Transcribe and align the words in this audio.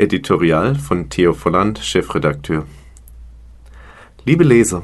Editorial 0.00 0.76
von 0.76 1.10
Theo 1.10 1.34
Volland, 1.34 1.78
Chefredakteur. 1.78 2.64
Liebe 4.24 4.44
Leser, 4.44 4.82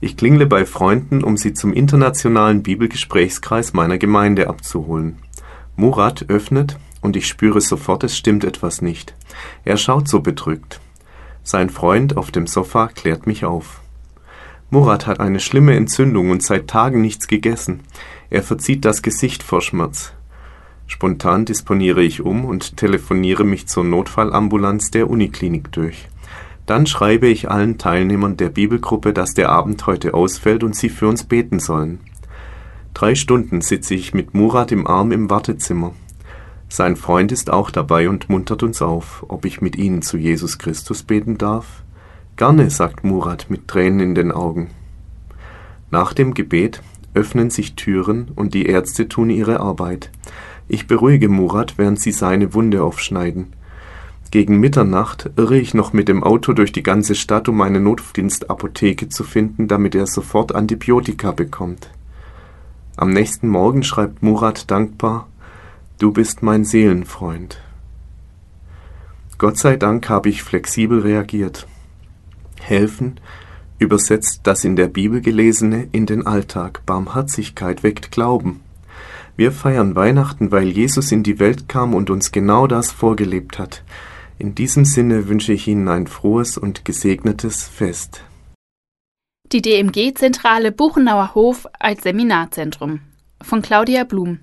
ich 0.00 0.16
klingle 0.16 0.46
bei 0.46 0.64
Freunden, 0.66 1.24
um 1.24 1.36
Sie 1.36 1.52
zum 1.52 1.72
internationalen 1.72 2.62
Bibelgesprächskreis 2.62 3.72
meiner 3.72 3.98
Gemeinde 3.98 4.48
abzuholen. 4.48 5.18
Murat 5.74 6.26
öffnet 6.28 6.78
und 7.00 7.16
ich 7.16 7.26
spüre 7.26 7.60
sofort, 7.60 8.04
es 8.04 8.16
stimmt 8.16 8.44
etwas 8.44 8.82
nicht. 8.82 9.16
Er 9.64 9.76
schaut 9.76 10.06
so 10.06 10.20
bedrückt. 10.20 10.80
Sein 11.42 11.68
Freund 11.68 12.16
auf 12.16 12.30
dem 12.30 12.46
Sofa 12.46 12.86
klärt 12.86 13.26
mich 13.26 13.44
auf. 13.44 13.80
Murat 14.70 15.08
hat 15.08 15.18
eine 15.18 15.40
schlimme 15.40 15.74
Entzündung 15.74 16.30
und 16.30 16.44
seit 16.44 16.68
Tagen 16.68 17.00
nichts 17.00 17.26
gegessen. 17.26 17.80
Er 18.30 18.44
verzieht 18.44 18.84
das 18.84 19.02
Gesicht 19.02 19.42
vor 19.42 19.60
Schmerz. 19.60 20.12
Spontan 20.90 21.44
disponiere 21.44 22.02
ich 22.02 22.20
um 22.20 22.44
und 22.44 22.76
telefoniere 22.76 23.44
mich 23.44 23.68
zur 23.68 23.84
Notfallambulanz 23.84 24.90
der 24.90 25.08
Uniklinik 25.08 25.70
durch. 25.70 26.08
Dann 26.66 26.84
schreibe 26.84 27.28
ich 27.28 27.48
allen 27.48 27.78
Teilnehmern 27.78 28.36
der 28.36 28.48
Bibelgruppe, 28.48 29.12
dass 29.12 29.32
der 29.32 29.50
Abend 29.50 29.86
heute 29.86 30.14
ausfällt 30.14 30.64
und 30.64 30.74
sie 30.74 30.88
für 30.88 31.06
uns 31.06 31.22
beten 31.22 31.60
sollen. 31.60 32.00
Drei 32.92 33.14
Stunden 33.14 33.60
sitze 33.60 33.94
ich 33.94 34.14
mit 34.14 34.34
Murat 34.34 34.72
im 34.72 34.88
Arm 34.88 35.12
im 35.12 35.30
Wartezimmer. 35.30 35.92
Sein 36.68 36.96
Freund 36.96 37.30
ist 37.30 37.50
auch 37.50 37.70
dabei 37.70 38.08
und 38.08 38.28
muntert 38.28 38.64
uns 38.64 38.82
auf, 38.82 39.24
ob 39.28 39.44
ich 39.44 39.60
mit 39.60 39.76
ihnen 39.76 40.02
zu 40.02 40.16
Jesus 40.16 40.58
Christus 40.58 41.04
beten 41.04 41.38
darf. 41.38 41.84
Gerne, 42.34 42.68
sagt 42.68 43.04
Murat 43.04 43.46
mit 43.48 43.68
Tränen 43.68 44.00
in 44.00 44.14
den 44.16 44.32
Augen. 44.32 44.70
Nach 45.92 46.12
dem 46.12 46.34
Gebet 46.34 46.82
öffnen 47.14 47.50
sich 47.50 47.76
Türen 47.76 48.32
und 48.34 48.54
die 48.54 48.66
Ärzte 48.66 49.08
tun 49.08 49.30
ihre 49.30 49.60
Arbeit. 49.60 50.10
Ich 50.72 50.86
beruhige 50.86 51.28
Murat, 51.28 51.78
während 51.78 52.00
sie 52.00 52.12
seine 52.12 52.54
Wunde 52.54 52.84
aufschneiden. 52.84 53.54
Gegen 54.30 54.60
Mitternacht 54.60 55.28
irre 55.34 55.58
ich 55.58 55.74
noch 55.74 55.92
mit 55.92 56.06
dem 56.06 56.22
Auto 56.22 56.52
durch 56.52 56.70
die 56.70 56.84
ganze 56.84 57.16
Stadt, 57.16 57.48
um 57.48 57.60
eine 57.60 57.80
Notdienstapotheke 57.80 59.08
zu 59.08 59.24
finden, 59.24 59.66
damit 59.66 59.96
er 59.96 60.06
sofort 60.06 60.54
Antibiotika 60.54 61.32
bekommt. 61.32 61.90
Am 62.96 63.10
nächsten 63.12 63.48
Morgen 63.48 63.82
schreibt 63.82 64.22
Murat 64.22 64.70
dankbar 64.70 65.26
Du 65.98 66.12
bist 66.12 66.40
mein 66.44 66.64
Seelenfreund. 66.64 67.60
Gott 69.38 69.58
sei 69.58 69.76
Dank 69.76 70.08
habe 70.08 70.28
ich 70.28 70.44
flexibel 70.44 71.00
reagiert. 71.00 71.66
Helfen 72.60 73.18
übersetzt 73.80 74.42
das 74.44 74.62
in 74.62 74.76
der 74.76 74.86
Bibel 74.86 75.20
gelesene 75.20 75.88
in 75.90 76.06
den 76.06 76.28
Alltag. 76.28 76.86
Barmherzigkeit 76.86 77.82
weckt 77.82 78.12
Glauben. 78.12 78.60
Wir 79.36 79.52
feiern 79.52 79.96
Weihnachten, 79.96 80.50
weil 80.50 80.68
Jesus 80.68 81.12
in 81.12 81.22
die 81.22 81.38
Welt 81.38 81.68
kam 81.68 81.94
und 81.94 82.10
uns 82.10 82.32
genau 82.32 82.66
das 82.66 82.90
vorgelebt 82.90 83.58
hat. 83.58 83.82
In 84.38 84.54
diesem 84.54 84.84
Sinne 84.84 85.28
wünsche 85.28 85.52
ich 85.52 85.68
Ihnen 85.68 85.88
ein 85.88 86.06
frohes 86.06 86.56
und 86.56 86.84
gesegnetes 86.84 87.68
Fest. 87.68 88.24
Die 89.52 89.62
DMG-Zentrale 89.62 90.72
Buchenauer 90.72 91.34
Hof 91.34 91.66
als 91.78 92.04
Seminarzentrum 92.04 93.00
von 93.42 93.62
Claudia 93.62 94.04
Blum. 94.04 94.38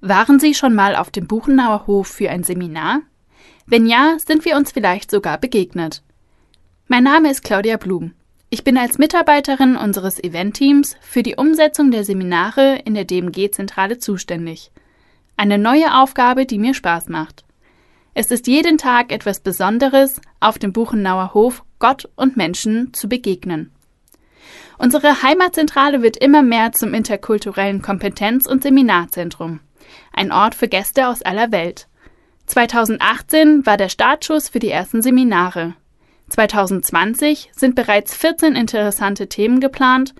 Waren 0.00 0.38
Sie 0.38 0.54
schon 0.54 0.74
mal 0.74 0.96
auf 0.96 1.10
dem 1.10 1.26
Buchenauer 1.26 1.86
Hof 1.86 2.08
für 2.08 2.30
ein 2.30 2.44
Seminar? 2.44 3.00
Wenn 3.66 3.86
ja, 3.86 4.16
sind 4.24 4.44
wir 4.44 4.56
uns 4.56 4.72
vielleicht 4.72 5.10
sogar 5.10 5.38
begegnet. 5.38 6.02
Mein 6.86 7.04
Name 7.04 7.30
ist 7.30 7.42
Claudia 7.42 7.78
Blum. 7.78 8.12
Ich 8.54 8.62
bin 8.62 8.78
als 8.78 8.98
Mitarbeiterin 8.98 9.76
unseres 9.76 10.22
Eventteams 10.22 10.96
für 11.00 11.24
die 11.24 11.34
Umsetzung 11.34 11.90
der 11.90 12.04
Seminare 12.04 12.78
in 12.84 12.94
der 12.94 13.04
DMG-Zentrale 13.04 13.98
zuständig. 13.98 14.70
Eine 15.36 15.58
neue 15.58 15.92
Aufgabe, 15.92 16.46
die 16.46 16.60
mir 16.60 16.72
Spaß 16.72 17.08
macht. 17.08 17.44
Es 18.14 18.30
ist 18.30 18.46
jeden 18.46 18.78
Tag 18.78 19.10
etwas 19.10 19.40
Besonderes, 19.40 20.20
auf 20.38 20.60
dem 20.60 20.72
Buchenauer 20.72 21.34
Hof 21.34 21.64
Gott 21.80 22.08
und 22.14 22.36
Menschen 22.36 22.94
zu 22.94 23.08
begegnen. 23.08 23.72
Unsere 24.78 25.24
Heimatzentrale 25.24 26.00
wird 26.02 26.16
immer 26.16 26.42
mehr 26.42 26.70
zum 26.70 26.94
interkulturellen 26.94 27.82
Kompetenz- 27.82 28.46
und 28.46 28.62
Seminarzentrum. 28.62 29.58
Ein 30.12 30.30
Ort 30.30 30.54
für 30.54 30.68
Gäste 30.68 31.08
aus 31.08 31.22
aller 31.22 31.50
Welt. 31.50 31.88
2018 32.46 33.66
war 33.66 33.76
der 33.76 33.88
Startschuss 33.88 34.48
für 34.48 34.60
die 34.60 34.70
ersten 34.70 35.02
Seminare. 35.02 35.74
2020 36.34 37.50
sind 37.54 37.76
bereits 37.76 38.14
14 38.16 38.56
interessante 38.56 39.28
Themen 39.28 39.60
geplant, 39.60 40.14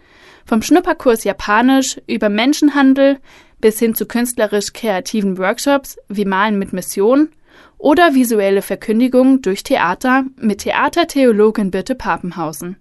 vom 0.47 0.62
Schnupperkurs 0.62 1.25
Japanisch 1.25 2.00
über 2.06 2.28
Menschenhandel 2.28 3.19
bis 3.60 3.80
hin 3.80 3.94
zu 3.94 4.06
künstlerisch 4.06 4.72
kreativen 4.72 5.38
Workshops 5.38 5.98
wie 6.08 6.25
Malen 6.25 6.58
mit 6.58 6.72
Mission 6.72 7.30
oder 7.78 8.14
visuelle 8.14 8.62
Verkündigung 8.62 9.42
durch 9.42 9.64
Theater 9.64 10.25
mit 10.36 10.58
Theatertheologin 10.58 11.72
Birte 11.72 11.97
Papenhausen. 11.97 12.76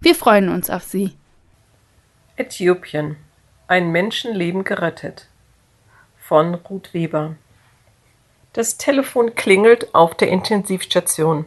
Wir 0.00 0.14
freuen 0.14 0.48
uns 0.48 0.70
auf 0.70 0.84
Sie. 0.84 1.12
Äthiopien. 2.36 3.16
Ein 3.72 3.90
Menschenleben 3.90 4.64
gerettet. 4.64 5.28
Von 6.18 6.56
Ruth 6.56 6.92
Weber. 6.92 7.36
Das 8.52 8.76
Telefon 8.76 9.34
klingelt 9.34 9.94
auf 9.94 10.14
der 10.14 10.28
Intensivstation. 10.28 11.46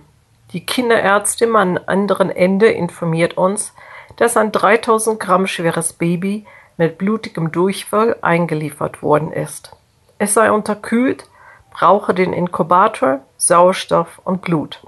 Die 0.51 0.65
Kinderärztin 0.65 1.55
am 1.55 1.77
anderen 1.85 2.31
Ende 2.31 2.65
informiert 2.65 3.37
uns, 3.37 3.75
dass 4.15 4.37
ein 4.37 4.51
3000 4.51 5.19
Gramm 5.19 5.45
schweres 5.45 5.93
Baby 5.93 6.47
mit 6.77 6.97
blutigem 6.97 7.51
Durchfall 7.51 8.15
eingeliefert 8.23 9.03
worden 9.03 9.31
ist. 9.31 9.75
Es 10.17 10.33
sei 10.33 10.51
unterkühlt, 10.51 11.29
brauche 11.69 12.15
den 12.15 12.33
Inkubator, 12.33 13.19
Sauerstoff 13.37 14.19
und 14.23 14.41
Blut. 14.41 14.79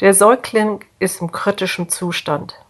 Der 0.00 0.12
Säugling 0.12 0.84
ist 0.98 1.22
im 1.22 1.32
kritischen 1.32 1.88
Zustand. 1.88 2.61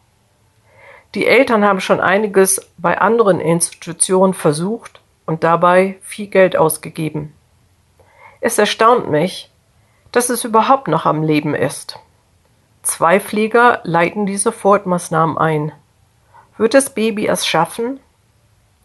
Die 1.15 1.27
Eltern 1.27 1.65
haben 1.65 1.81
schon 1.81 2.01
einiges 2.01 2.71
bei 2.79 2.99
anderen 2.99 3.39
Institutionen 3.39 4.33
versucht 4.33 5.01
und 5.27 5.45
dabei 5.45 5.99
viel 6.03 6.27
Geld 6.27 6.57
ausgegeben. 6.57 7.35
Es 8.41 8.59
erstaunt 8.59 9.11
mich, 9.11 9.51
dass 10.11 10.31
es 10.31 10.45
überhaupt 10.45 10.89
noch 10.89 11.05
am 11.05 11.23
Leben 11.23 11.55
ist. 11.55 11.99
Zwei 12.83 13.21
Pfleger 13.21 13.81
leiten 13.85 14.27
die 14.27 14.37
Sofortmaßnahmen 14.37 15.39
ein. 15.39 15.73
Wird 16.57 16.75
das 16.75 16.95
Baby 16.95 17.27
es 17.27 17.47
schaffen? 17.47 18.01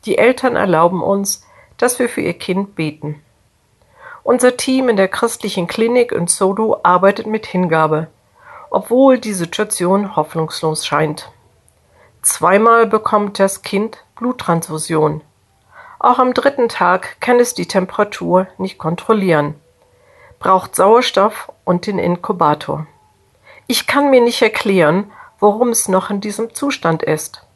Die 0.05 0.17
Eltern 0.17 0.55
erlauben 0.55 1.01
uns, 1.01 1.45
dass 1.77 1.97
wir 1.97 2.09
für 2.09 2.21
ihr 2.21 2.33
Kind 2.33 2.75
beten. 2.75 3.21
Unser 4.23 4.57
Team 4.57 4.89
in 4.89 4.97
der 4.97 5.07
christlichen 5.07 5.67
Klinik 5.67 6.11
in 6.11 6.27
Sodo 6.27 6.81
arbeitet 6.83 7.27
mit 7.27 7.45
Hingabe, 7.45 8.07
obwohl 8.69 9.17
die 9.17 9.33
Situation 9.33 10.15
hoffnungslos 10.15 10.85
scheint. 10.85 11.31
Zweimal 12.27 12.87
bekommt 12.87 13.39
das 13.39 13.61
Kind 13.61 14.03
Bluttransfusion. 14.17 15.21
Auch 15.97 16.19
am 16.19 16.33
dritten 16.33 16.67
Tag 16.67 17.21
kann 17.21 17.39
es 17.39 17.53
die 17.53 17.67
Temperatur 17.67 18.47
nicht 18.57 18.77
kontrollieren, 18.77 19.55
braucht 20.37 20.75
Sauerstoff 20.75 21.49
und 21.63 21.87
den 21.87 21.97
Inkubator. 21.97 22.85
Ich 23.65 23.87
kann 23.87 24.09
mir 24.09 24.19
nicht 24.19 24.41
erklären, 24.41 25.09
warum 25.39 25.69
es 25.69 25.87
noch 25.87 26.09
in 26.09 26.19
diesem 26.19 26.53
Zustand 26.53 27.01
ist. 27.01 27.47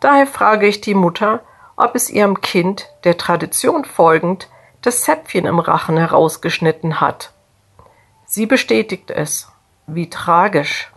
Daher 0.00 0.26
frage 0.26 0.66
ich 0.66 0.80
die 0.80 0.94
Mutter, 0.94 1.40
ob 1.76 1.94
es 1.94 2.08
ihrem 2.08 2.40
Kind, 2.40 2.88
der 3.04 3.18
Tradition 3.18 3.84
folgend, 3.84 4.48
das 4.80 5.02
Zäpfchen 5.02 5.44
im 5.44 5.58
Rachen 5.58 5.98
herausgeschnitten 5.98 7.02
hat. 7.02 7.34
Sie 8.24 8.46
bestätigt 8.46 9.10
es. 9.10 9.52
Wie 9.86 10.08
tragisch. 10.08 10.90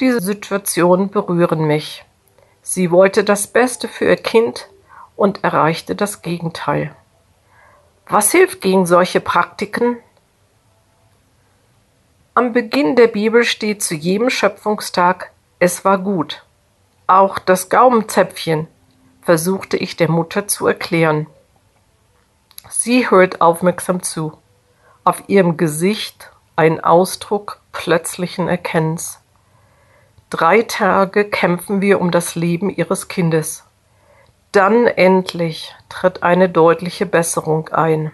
Diese 0.00 0.20
Situationen 0.20 1.10
berühren 1.10 1.66
mich. 1.66 2.04
Sie 2.62 2.90
wollte 2.90 3.22
das 3.22 3.46
Beste 3.46 3.86
für 3.86 4.06
ihr 4.06 4.16
Kind 4.16 4.68
und 5.16 5.44
erreichte 5.44 5.94
das 5.94 6.22
Gegenteil. 6.22 6.94
Was 8.08 8.32
hilft 8.32 8.60
gegen 8.60 8.86
solche 8.86 9.20
Praktiken? 9.20 9.98
Am 12.34 12.52
Beginn 12.52 12.96
der 12.96 13.06
Bibel 13.06 13.44
steht 13.44 13.82
zu 13.82 13.94
jedem 13.94 14.30
Schöpfungstag, 14.30 15.30
es 15.60 15.84
war 15.84 15.98
gut. 15.98 16.44
Auch 17.06 17.38
das 17.38 17.68
Gaumenzäpfchen 17.68 18.66
versuchte 19.22 19.76
ich 19.76 19.96
der 19.96 20.10
Mutter 20.10 20.48
zu 20.48 20.66
erklären. 20.66 21.28
Sie 22.68 23.08
hört 23.08 23.40
aufmerksam 23.40 24.02
zu. 24.02 24.36
Auf 25.04 25.22
ihrem 25.28 25.56
Gesicht 25.56 26.32
ein 26.56 26.82
Ausdruck 26.82 27.60
plötzlichen 27.72 28.48
Erkennens. 28.48 29.20
Drei 30.34 30.62
Tage 30.62 31.26
kämpfen 31.26 31.80
wir 31.80 32.00
um 32.00 32.10
das 32.10 32.34
Leben 32.34 32.68
ihres 32.68 33.06
Kindes. 33.06 33.62
Dann 34.50 34.88
endlich 34.88 35.72
tritt 35.88 36.24
eine 36.24 36.48
deutliche 36.48 37.06
Besserung 37.06 37.68
ein. 37.68 38.10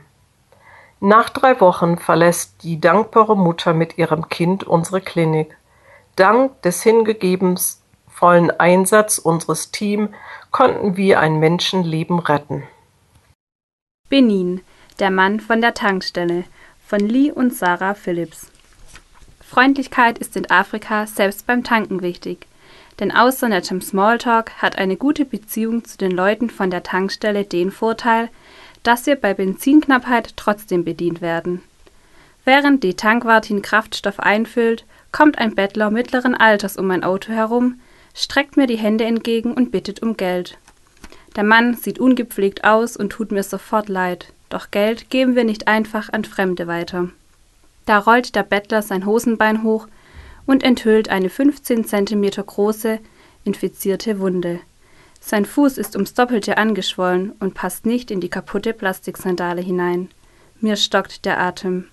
Nach 1.01 1.31
drei 1.31 1.59
Wochen 1.63 1.97
verlässt 1.97 2.63
die 2.63 2.79
dankbare 2.79 3.39
Mutter 3.39 3.73
mit 3.73 3.97
ihrem 3.97 4.29
Kind 4.29 4.65
unsere 4.65 5.01
Klinik. 5.01 5.57
Dank 6.15 6.61
des 6.61 6.83
hingegebensvollen 6.83 8.51
Einsatz 8.51 9.17
unseres 9.17 9.71
Teams 9.71 10.11
konnten 10.51 10.99
wir 10.99 11.21
ein 11.21 11.39
Menschenleben 11.39 12.19
retten. 12.19 12.65
Benin, 14.11 14.61
der 14.99 15.11
Mann 15.11 15.41
von 15.41 15.63
der 15.63 15.73
Tankstelle, 15.73 16.45
von 16.87 17.01
Lee 17.01 17.33
und 17.33 17.55
Sarah 17.55 17.95
Phillips. 17.95 18.53
Freundlichkeit 19.51 20.17
ist 20.19 20.37
in 20.37 20.49
Afrika 20.49 21.09
selbst 21.09 21.45
beim 21.45 21.65
Tanken 21.65 22.03
wichtig, 22.03 22.47
denn 23.01 23.11
außer 23.11 23.49
nettem 23.49 23.81
Smalltalk 23.81 24.53
hat 24.63 24.79
eine 24.79 24.97
gute 24.97 25.25
Beziehung 25.25 25.85
zu 25.85 25.99
den 25.99 26.13
Leuten 26.13 26.51
von 26.51 26.71
der 26.71 26.85
Tankstelle 26.85 27.45
den 27.45 27.73
Vorteil, 27.73 28.29
dass 28.85 29.07
wir 29.07 29.17
bei 29.17 29.35
Benzinknappheit 29.35 30.35
trotzdem 30.37 30.85
bedient 30.85 31.21
werden. 31.21 31.63
Während 32.45 32.85
die 32.85 32.95
Tankwartin 32.95 33.61
Kraftstoff 33.61 34.21
einfüllt, 34.21 34.85
kommt 35.11 35.39
ein 35.39 35.57
Bettler 35.57 35.91
mittleren 35.91 36.37
Alters 36.37 36.77
um 36.77 36.87
mein 36.87 37.03
Auto 37.03 37.33
herum, 37.33 37.81
streckt 38.15 38.57
mir 38.57 38.69
die 38.69 38.79
Hände 38.79 39.05
entgegen 39.05 39.53
und 39.53 39.73
bittet 39.73 40.01
um 40.01 40.17
Geld. 40.17 40.59
Der 41.35 41.43
Mann 41.43 41.75
sieht 41.75 41.99
ungepflegt 41.99 42.63
aus 42.63 42.97
und 42.97 43.11
tut 43.11 43.33
mir 43.33 43.43
sofort 43.43 43.89
leid, 43.89 44.33
doch 44.49 44.71
Geld 44.71 45.11
geben 45.11 45.35
wir 45.35 45.43
nicht 45.43 45.67
einfach 45.67 46.09
an 46.13 46.25
Fremde 46.25 46.69
weiter. 46.69 47.09
Da 47.91 47.99
rollt 47.99 48.37
der 48.37 48.45
Bettler 48.45 48.83
sein 48.83 49.05
Hosenbein 49.05 49.65
hoch 49.65 49.89
und 50.47 50.63
enthüllt 50.63 51.09
eine 51.09 51.29
15 51.29 51.85
cm 51.85 52.31
große, 52.47 53.01
infizierte 53.43 54.21
Wunde. 54.21 54.61
Sein 55.19 55.45
Fuß 55.45 55.77
ist 55.77 55.97
ums 55.97 56.15
Doppelte 56.15 56.57
angeschwollen 56.57 57.33
und 57.41 57.55
passt 57.55 57.87
nicht 57.87 58.13
in 58.13 58.21
die 58.21 58.29
kaputte 58.29 58.75
Plastiksandale 58.75 59.61
hinein. 59.61 60.09
Mir 60.61 60.77
stockt 60.77 61.25
der 61.25 61.41
Atem. 61.41 61.89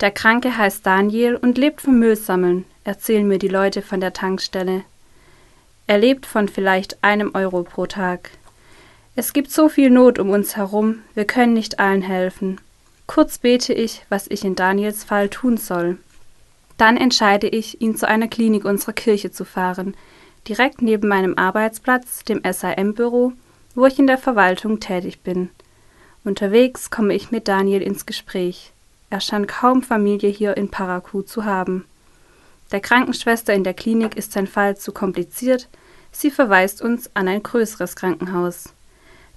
Der 0.00 0.10
Kranke 0.10 0.58
heißt 0.58 0.84
Daniel 0.84 1.36
und 1.36 1.58
lebt 1.58 1.80
vom 1.80 2.00
Müllsammeln, 2.00 2.64
erzählen 2.82 3.28
mir 3.28 3.38
die 3.38 3.46
Leute 3.46 3.82
von 3.82 4.00
der 4.00 4.12
Tankstelle. 4.12 4.82
Er 5.86 5.98
lebt 5.98 6.26
von 6.26 6.48
vielleicht 6.48 7.04
einem 7.04 7.36
Euro 7.36 7.62
pro 7.62 7.86
Tag. 7.86 8.32
Es 9.14 9.32
gibt 9.32 9.52
so 9.52 9.68
viel 9.68 9.90
Not 9.90 10.18
um 10.18 10.30
uns 10.30 10.56
herum, 10.56 11.04
wir 11.14 11.24
können 11.24 11.52
nicht 11.52 11.78
allen 11.78 12.02
helfen. 12.02 12.60
Kurz 13.06 13.38
bete 13.38 13.72
ich, 13.72 14.04
was 14.08 14.26
ich 14.28 14.44
in 14.44 14.56
Daniels 14.56 15.04
Fall 15.04 15.28
tun 15.28 15.56
soll. 15.56 15.98
Dann 16.76 16.96
entscheide 16.96 17.48
ich, 17.48 17.80
ihn 17.80 17.96
zu 17.96 18.06
einer 18.06 18.28
Klinik 18.28 18.64
unserer 18.64 18.92
Kirche 18.92 19.30
zu 19.30 19.44
fahren, 19.44 19.94
direkt 20.48 20.82
neben 20.82 21.08
meinem 21.08 21.38
Arbeitsplatz, 21.38 22.24
dem 22.24 22.42
SAM-Büro, 22.44 23.32
wo 23.74 23.86
ich 23.86 23.98
in 23.98 24.06
der 24.06 24.18
Verwaltung 24.18 24.80
tätig 24.80 25.20
bin. 25.20 25.50
Unterwegs 26.24 26.90
komme 26.90 27.14
ich 27.14 27.30
mit 27.30 27.48
Daniel 27.48 27.82
ins 27.82 28.04
Gespräch. 28.04 28.72
Er 29.10 29.20
scheint 29.20 29.48
kaum 29.48 29.82
Familie 29.82 30.28
hier 30.28 30.56
in 30.56 30.70
Parakou 30.70 31.22
zu 31.22 31.44
haben. 31.44 31.84
Der 32.72 32.80
Krankenschwester 32.80 33.54
in 33.54 33.62
der 33.62 33.74
Klinik 33.74 34.16
ist 34.16 34.32
sein 34.32 34.48
Fall 34.48 34.76
zu 34.76 34.92
kompliziert, 34.92 35.68
sie 36.10 36.30
verweist 36.30 36.82
uns 36.82 37.10
an 37.14 37.28
ein 37.28 37.42
größeres 37.42 37.94
Krankenhaus. 37.94 38.70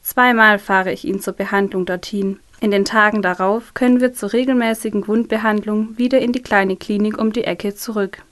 Zweimal 0.01 0.57
fahre 0.57 0.91
ich 0.91 1.05
ihn 1.05 1.21
zur 1.21 1.33
Behandlung 1.33 1.85
dorthin. 1.85 2.39
In 2.61 2.71
den 2.71 2.83
Tagen 2.83 3.21
darauf 3.21 3.73
können 3.73 4.01
wir 4.01 4.13
zur 4.13 4.33
regelmäßigen 4.33 5.07
Wundbehandlung 5.07 5.97
wieder 5.97 6.19
in 6.19 6.33
die 6.33 6.41
kleine 6.41 6.75
Klinik 6.75 7.17
um 7.17 7.31
die 7.31 7.45
Ecke 7.45 7.73
zurück. 7.73 8.23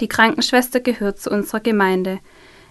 Die 0.00 0.08
Krankenschwester 0.08 0.80
gehört 0.80 1.20
zu 1.20 1.30
unserer 1.30 1.60
Gemeinde. 1.60 2.18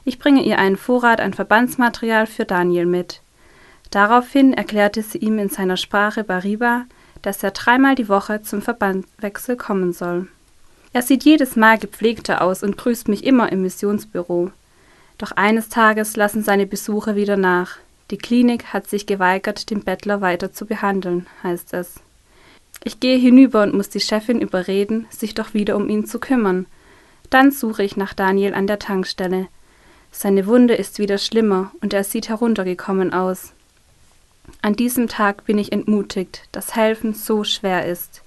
Ich 0.06 0.18
bringe 0.18 0.44
ihr 0.44 0.58
einen 0.58 0.78
Vorrat 0.78 1.22
an 1.22 1.34
Verbandsmaterial 1.34 2.26
für 2.26 2.46
Daniel 2.46 2.88
mit. 2.88 3.22
Daraufhin 3.92 4.54
erklärte 4.54 5.04
sie 5.04 5.20
ihm 5.20 5.38
in 5.38 5.50
seiner 5.50 5.78
Sprache 5.78 6.24
Bariba, 6.24 6.86
dass 7.22 7.44
er 7.44 7.52
dreimal 7.52 7.94
die 7.94 8.10
Woche 8.10 8.42
zum 8.42 8.64
Verbandwechsel 8.64 9.58
kommen 9.58 9.94
soll. 9.94 10.28
Er 10.94 11.04
sieht 11.04 11.24
jedes 11.24 11.56
Mal 11.56 11.78
gepflegter 11.78 12.42
aus 12.42 12.64
und 12.64 12.78
grüßt 12.78 13.08
mich 13.08 13.24
immer 13.24 13.52
im 13.52 13.62
Missionsbüro. 13.62 14.52
Doch 15.20 15.32
eines 15.34 15.70
Tages 15.70 16.16
lassen 16.16 16.44
seine 16.44 16.66
Besuche 16.66 17.16
wieder 17.16 17.38
nach. 17.38 17.78
Die 18.12 18.18
Klinik 18.18 18.66
hat 18.74 18.88
sich 18.88 19.06
geweigert, 19.06 19.70
den 19.70 19.86
Bettler 19.86 20.20
weiter 20.20 20.52
zu 20.52 20.66
behandeln, 20.66 21.28
heißt 21.44 21.74
es. 21.74 22.02
Ich 22.84 23.00
gehe 23.00 23.18
hinüber 23.18 23.64
und 23.64 23.74
muss 23.74 23.88
die 23.88 24.02
Chefin 24.02 24.42
überreden, 24.42 25.08
sich 25.10 25.34
doch 25.34 25.54
wieder 25.54 25.78
um 25.78 25.88
ihn 25.88 26.06
zu 26.06 26.20
kümmern. 26.20 26.66
Dann 27.30 27.52
suche 27.52 27.84
ich 27.84 27.96
nach 27.96 28.14
Daniel 28.14 28.54
an 28.54 28.68
der 28.68 28.80
Tankstelle. 28.80 29.48
Seine 30.12 30.46
Wunde 30.46 30.76
ist 30.76 31.00
wieder 31.00 31.18
schlimmer 31.18 31.72
und 31.82 31.94
er 31.94 32.04
sieht 32.04 32.28
heruntergekommen 32.28 33.14
aus. 33.14 33.54
An 34.62 34.76
diesem 34.76 35.08
Tag 35.08 35.46
bin 35.46 35.58
ich 35.58 35.72
entmutigt, 35.72 36.50
dass 36.52 36.76
Helfen 36.76 37.14
so 37.14 37.46
schwer 37.46 37.86
ist. 37.86 38.24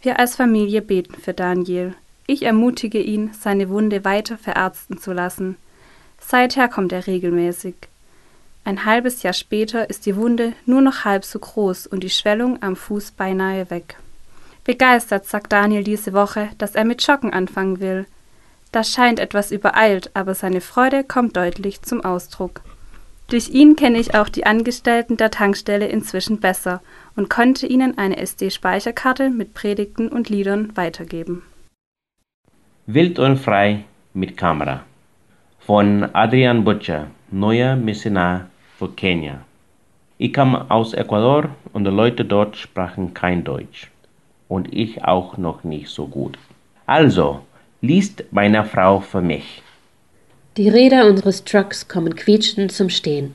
Wir 0.00 0.20
als 0.20 0.36
Familie 0.36 0.80
beten 0.80 1.14
für 1.14 1.34
Daniel. 1.34 1.94
Ich 2.28 2.44
ermutige 2.44 3.00
ihn, 3.00 3.32
seine 3.32 3.68
Wunde 3.68 4.04
weiter 4.04 4.38
verärzten 4.38 4.98
zu 4.98 5.12
lassen. 5.12 5.56
Seither 6.20 6.68
kommt 6.68 6.92
er 6.92 7.08
regelmäßig. 7.08 7.74
Ein 8.64 8.84
halbes 8.84 9.22
Jahr 9.22 9.32
später 9.32 9.90
ist 9.90 10.06
die 10.06 10.14
Wunde 10.16 10.52
nur 10.66 10.80
noch 10.80 11.04
halb 11.04 11.24
so 11.24 11.38
groß 11.38 11.88
und 11.88 12.04
die 12.04 12.10
Schwellung 12.10 12.62
am 12.62 12.76
Fuß 12.76 13.12
beinahe 13.12 13.70
weg. 13.70 13.96
Begeistert 14.64 15.26
sagt 15.26 15.52
Daniel 15.52 15.82
diese 15.82 16.12
Woche, 16.12 16.50
dass 16.58 16.76
er 16.76 16.84
mit 16.84 17.04
Joggen 17.04 17.32
anfangen 17.32 17.80
will. 17.80 18.06
Das 18.70 18.92
scheint 18.92 19.18
etwas 19.18 19.50
übereilt, 19.50 20.10
aber 20.14 20.34
seine 20.34 20.60
Freude 20.60 21.02
kommt 21.02 21.36
deutlich 21.36 21.82
zum 21.82 22.04
Ausdruck. 22.04 22.60
Durch 23.28 23.48
ihn 23.48 23.74
kenne 23.74 23.98
ich 23.98 24.14
auch 24.14 24.28
die 24.28 24.46
Angestellten 24.46 25.16
der 25.16 25.30
Tankstelle 25.30 25.88
inzwischen 25.88 26.38
besser 26.38 26.80
und 27.16 27.28
konnte 27.28 27.66
ihnen 27.66 27.98
eine 27.98 28.18
SD-Speicherkarte 28.18 29.30
mit 29.30 29.54
Predigten 29.54 30.08
und 30.08 30.28
Liedern 30.28 30.76
weitergeben. 30.76 31.42
Wild 32.86 33.18
und 33.18 33.38
frei 33.38 33.84
mit 34.14 34.36
Kamera 34.36 34.84
von 35.66 36.08
Adrian 36.12 36.64
Butcher, 36.64 37.06
neuer 37.30 37.76
Missionar 37.76 38.48
für 38.82 38.88
Kenia. 38.88 39.44
Ich 40.18 40.32
kam 40.32 40.56
aus 40.56 40.92
Ecuador 40.92 41.50
und 41.72 41.84
die 41.84 41.90
Leute 41.90 42.24
dort 42.24 42.56
sprachen 42.56 43.14
kein 43.14 43.44
Deutsch. 43.44 43.90
Und 44.48 44.74
ich 44.74 45.04
auch 45.04 45.36
noch 45.38 45.62
nicht 45.62 45.88
so 45.88 46.06
gut. 46.06 46.36
Also, 46.84 47.42
liest 47.80 48.24
meine 48.32 48.64
Frau 48.64 48.98
für 48.98 49.22
mich. 49.22 49.62
Die 50.56 50.68
Räder 50.68 51.06
unseres 51.06 51.44
Trucks 51.44 51.86
kommen 51.86 52.16
quietschend 52.16 52.72
zum 52.72 52.90
Stehen. 52.90 53.34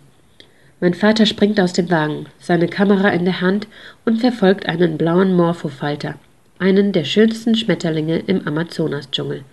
Mein 0.82 0.94
Vater 0.94 1.26
springt 1.26 1.60
aus 1.62 1.72
dem 1.72 1.90
Wagen, 1.90 2.26
seine 2.40 2.68
Kamera 2.68 3.10
in 3.10 3.24
der 3.24 3.40
Hand 3.40 3.68
und 4.06 4.20
verfolgt 4.20 4.68
einen 4.68 4.98
blauen 4.98 5.34
Morphofalter, 5.34 6.16
einen 6.60 6.92
der 6.92 7.06
schönsten 7.06 7.56
Schmetterlinge 7.56 8.18
im 8.20 8.46
Amazonasdschungel. 8.46 9.44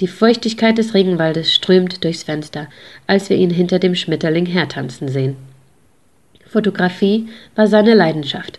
Die 0.00 0.08
Feuchtigkeit 0.08 0.76
des 0.76 0.92
Regenwaldes 0.92 1.54
strömt 1.54 2.02
durchs 2.02 2.24
Fenster, 2.24 2.68
als 3.06 3.30
wir 3.30 3.36
ihn 3.36 3.50
hinter 3.50 3.78
dem 3.78 3.94
Schmetterling 3.94 4.46
hertanzen 4.46 5.08
sehen. 5.08 5.36
Fotografie 6.46 7.28
war 7.54 7.68
seine 7.68 7.94
Leidenschaft. 7.94 8.58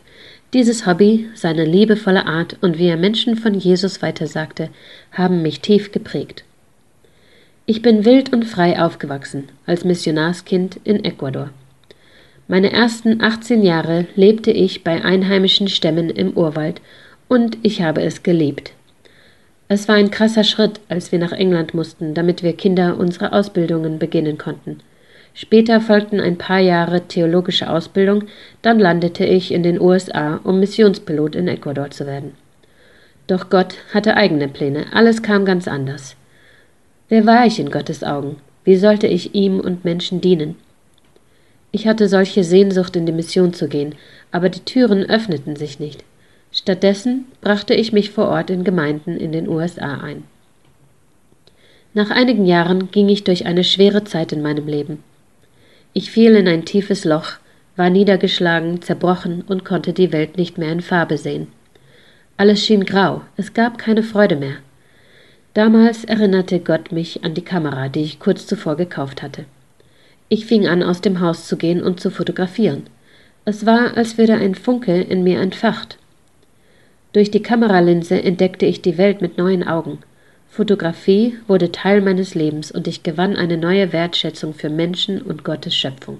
Dieses 0.53 0.85
Hobby, 0.85 1.27
seine 1.33 1.65
liebevolle 1.65 2.25
Art 2.25 2.57
und 2.61 2.77
wie 2.77 2.87
er 2.87 2.95
Menschen 2.95 3.35
von 3.35 3.53
Jesus 3.53 4.01
weitersagte, 4.01 4.69
haben 5.11 5.41
mich 5.41 5.59
tief 5.59 5.91
geprägt. 5.91 6.45
Ich 7.65 7.81
bin 7.81 8.05
wild 8.05 8.31
und 8.31 8.45
frei 8.45 8.79
aufgewachsen, 8.81 9.49
als 9.65 9.83
Missionarskind 9.83 10.79
in 10.85 11.03
Ecuador. 11.03 11.49
Meine 12.47 12.71
ersten 12.71 13.21
18 13.21 13.63
Jahre 13.63 14.05
lebte 14.15 14.51
ich 14.51 14.85
bei 14.85 15.03
einheimischen 15.03 15.67
Stämmen 15.67 16.09
im 16.09 16.31
Urwald 16.37 16.79
und 17.27 17.57
ich 17.63 17.81
habe 17.81 18.03
es 18.03 18.23
geliebt. 18.23 18.74
Es 19.67 19.87
war 19.87 19.95
ein 19.95 20.11
krasser 20.11 20.43
Schritt, 20.43 20.79
als 20.89 21.11
wir 21.11 21.17
nach 21.17 21.31
England 21.31 21.73
mussten, 21.73 22.13
damit 22.13 22.43
wir 22.43 22.53
Kinder 22.53 22.97
unsere 22.97 23.33
Ausbildungen 23.33 23.97
beginnen 23.97 24.37
konnten. 24.37 24.79
Später 25.33 25.81
folgten 25.81 26.21
ein 26.21 26.37
paar 26.37 26.59
Jahre 26.59 27.07
theologische 27.07 27.69
Ausbildung, 27.69 28.25
dann 28.61 28.79
landete 28.79 29.25
ich 29.25 29.51
in 29.51 29.63
den 29.63 29.81
USA, 29.81 30.39
um 30.43 30.59
Missionspilot 30.59 31.35
in 31.35 31.47
Ecuador 31.47 31.89
zu 31.89 32.05
werden. 32.05 32.33
Doch 33.27 33.49
Gott 33.49 33.75
hatte 33.91 34.15
eigene 34.15 34.47
Pläne, 34.47 34.85
alles 34.93 35.23
kam 35.23 35.45
ganz 35.45 35.67
anders. 35.67 36.15
Wer 37.09 37.25
war 37.25 37.45
ich 37.45 37.59
in 37.59 37.71
Gottes 37.71 38.03
Augen? 38.03 38.37
Wie 38.63 38.77
sollte 38.77 39.07
ich 39.07 39.33
ihm 39.33 39.59
und 39.59 39.83
Menschen 39.83 40.21
dienen? 40.21 40.55
Ich 41.71 41.87
hatte 41.87 42.07
solche 42.07 42.43
Sehnsucht, 42.43 42.95
in 42.95 43.05
die 43.05 43.11
Mission 43.11 43.51
zu 43.51 43.67
gehen, 43.67 43.95
aber 44.31 44.49
die 44.49 44.61
Türen 44.61 45.03
öffneten 45.03 45.55
sich 45.55 45.79
nicht. 45.79 46.03
Stattdessen 46.57 47.25
brachte 47.41 47.73
ich 47.73 47.91
mich 47.91 48.11
vor 48.11 48.29
Ort 48.29 48.49
in 48.49 48.63
Gemeinden 48.63 49.17
in 49.17 49.33
den 49.33 49.49
USA 49.49 49.99
ein. 49.99 50.23
Nach 51.93 52.11
einigen 52.11 52.45
Jahren 52.45 52.91
ging 52.91 53.09
ich 53.09 53.25
durch 53.25 53.45
eine 53.45 53.65
schwere 53.65 54.05
Zeit 54.05 54.31
in 54.31 54.41
meinem 54.41 54.65
Leben. 54.65 55.03
Ich 55.91 56.11
fiel 56.11 56.33
in 56.33 56.47
ein 56.47 56.63
tiefes 56.63 57.03
Loch, 57.03 57.33
war 57.75 57.89
niedergeschlagen, 57.89 58.81
zerbrochen 58.81 59.41
und 59.41 59.65
konnte 59.65 59.91
die 59.91 60.13
Welt 60.13 60.37
nicht 60.37 60.57
mehr 60.57 60.71
in 60.71 60.79
Farbe 60.79 61.17
sehen. 61.17 61.47
Alles 62.37 62.65
schien 62.65 62.85
grau, 62.85 63.21
es 63.35 63.53
gab 63.53 63.77
keine 63.77 64.01
Freude 64.01 64.37
mehr. 64.37 64.55
Damals 65.55 66.05
erinnerte 66.05 66.61
Gott 66.61 66.93
mich 66.93 67.25
an 67.25 67.33
die 67.33 67.43
Kamera, 67.43 67.89
die 67.89 68.03
ich 68.03 68.19
kurz 68.19 68.47
zuvor 68.47 68.77
gekauft 68.77 69.21
hatte. 69.21 69.43
Ich 70.29 70.45
fing 70.45 70.67
an, 70.67 70.83
aus 70.83 71.01
dem 71.01 71.19
Haus 71.19 71.47
zu 71.47 71.57
gehen 71.57 71.83
und 71.83 71.99
zu 71.99 72.09
fotografieren. 72.09 72.83
Es 73.43 73.65
war, 73.65 73.97
als 73.97 74.17
würde 74.17 74.35
ein 74.35 74.55
Funke 74.55 75.01
in 75.01 75.21
mir 75.25 75.41
entfacht. 75.41 75.97
Durch 77.15 77.31
die 77.31 77.41
Kameralinse 77.41 78.21
entdeckte 78.21 78.65
ich 78.65 78.81
die 78.81 78.97
Welt 78.97 79.21
mit 79.21 79.37
neuen 79.37 79.65
Augen. 79.65 79.99
Fotografie 80.49 81.37
wurde 81.47 81.71
Teil 81.71 82.01
meines 82.01 82.35
Lebens 82.35 82.73
und 82.73 82.89
ich 82.89 83.03
gewann 83.03 83.37
eine 83.37 83.55
neue 83.55 83.93
Wertschätzung 83.93 84.53
für 84.53 84.69
Menschen 84.69 85.21
und 85.21 85.45
Gottes 85.45 85.73
Schöpfung. 85.73 86.17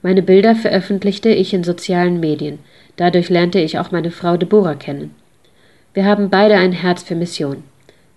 Meine 0.00 0.22
Bilder 0.22 0.54
veröffentlichte 0.54 1.28
ich 1.28 1.52
in 1.52 1.62
sozialen 1.62 2.20
Medien. 2.20 2.60
Dadurch 2.96 3.28
lernte 3.28 3.60
ich 3.60 3.78
auch 3.78 3.90
meine 3.90 4.10
Frau 4.10 4.38
Deborah 4.38 4.76
kennen. 4.76 5.14
Wir 5.92 6.06
haben 6.06 6.30
beide 6.30 6.54
ein 6.54 6.72
Herz 6.72 7.02
für 7.02 7.14
Mission. 7.14 7.62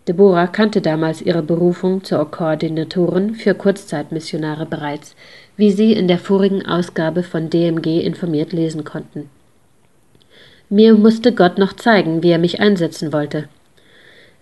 Deborah 0.07 0.47
kannte 0.47 0.79
damals 0.79 1.21
ihre 1.21 1.43
Berufung 1.43 2.05
zur 2.05 2.31
Koordinatorin 2.31 3.35
für 3.35 3.53
Kurzzeitmissionare 3.53 4.65
bereits, 4.65 5.13
wie 5.57 5.71
Sie 5.71 5.91
in 5.91 6.07
der 6.07 6.19
vorigen 6.19 6.65
Ausgabe 6.65 7.21
von 7.21 7.49
DMG 7.49 7.99
informiert 7.99 8.53
lesen 8.53 8.85
konnten. 8.85 9.29
Mir 10.69 10.93
musste 10.93 11.33
Gott 11.33 11.57
noch 11.57 11.73
zeigen, 11.73 12.21
wie 12.21 12.29
er 12.29 12.37
mich 12.37 12.59
einsetzen 12.59 13.11
wollte. 13.11 13.49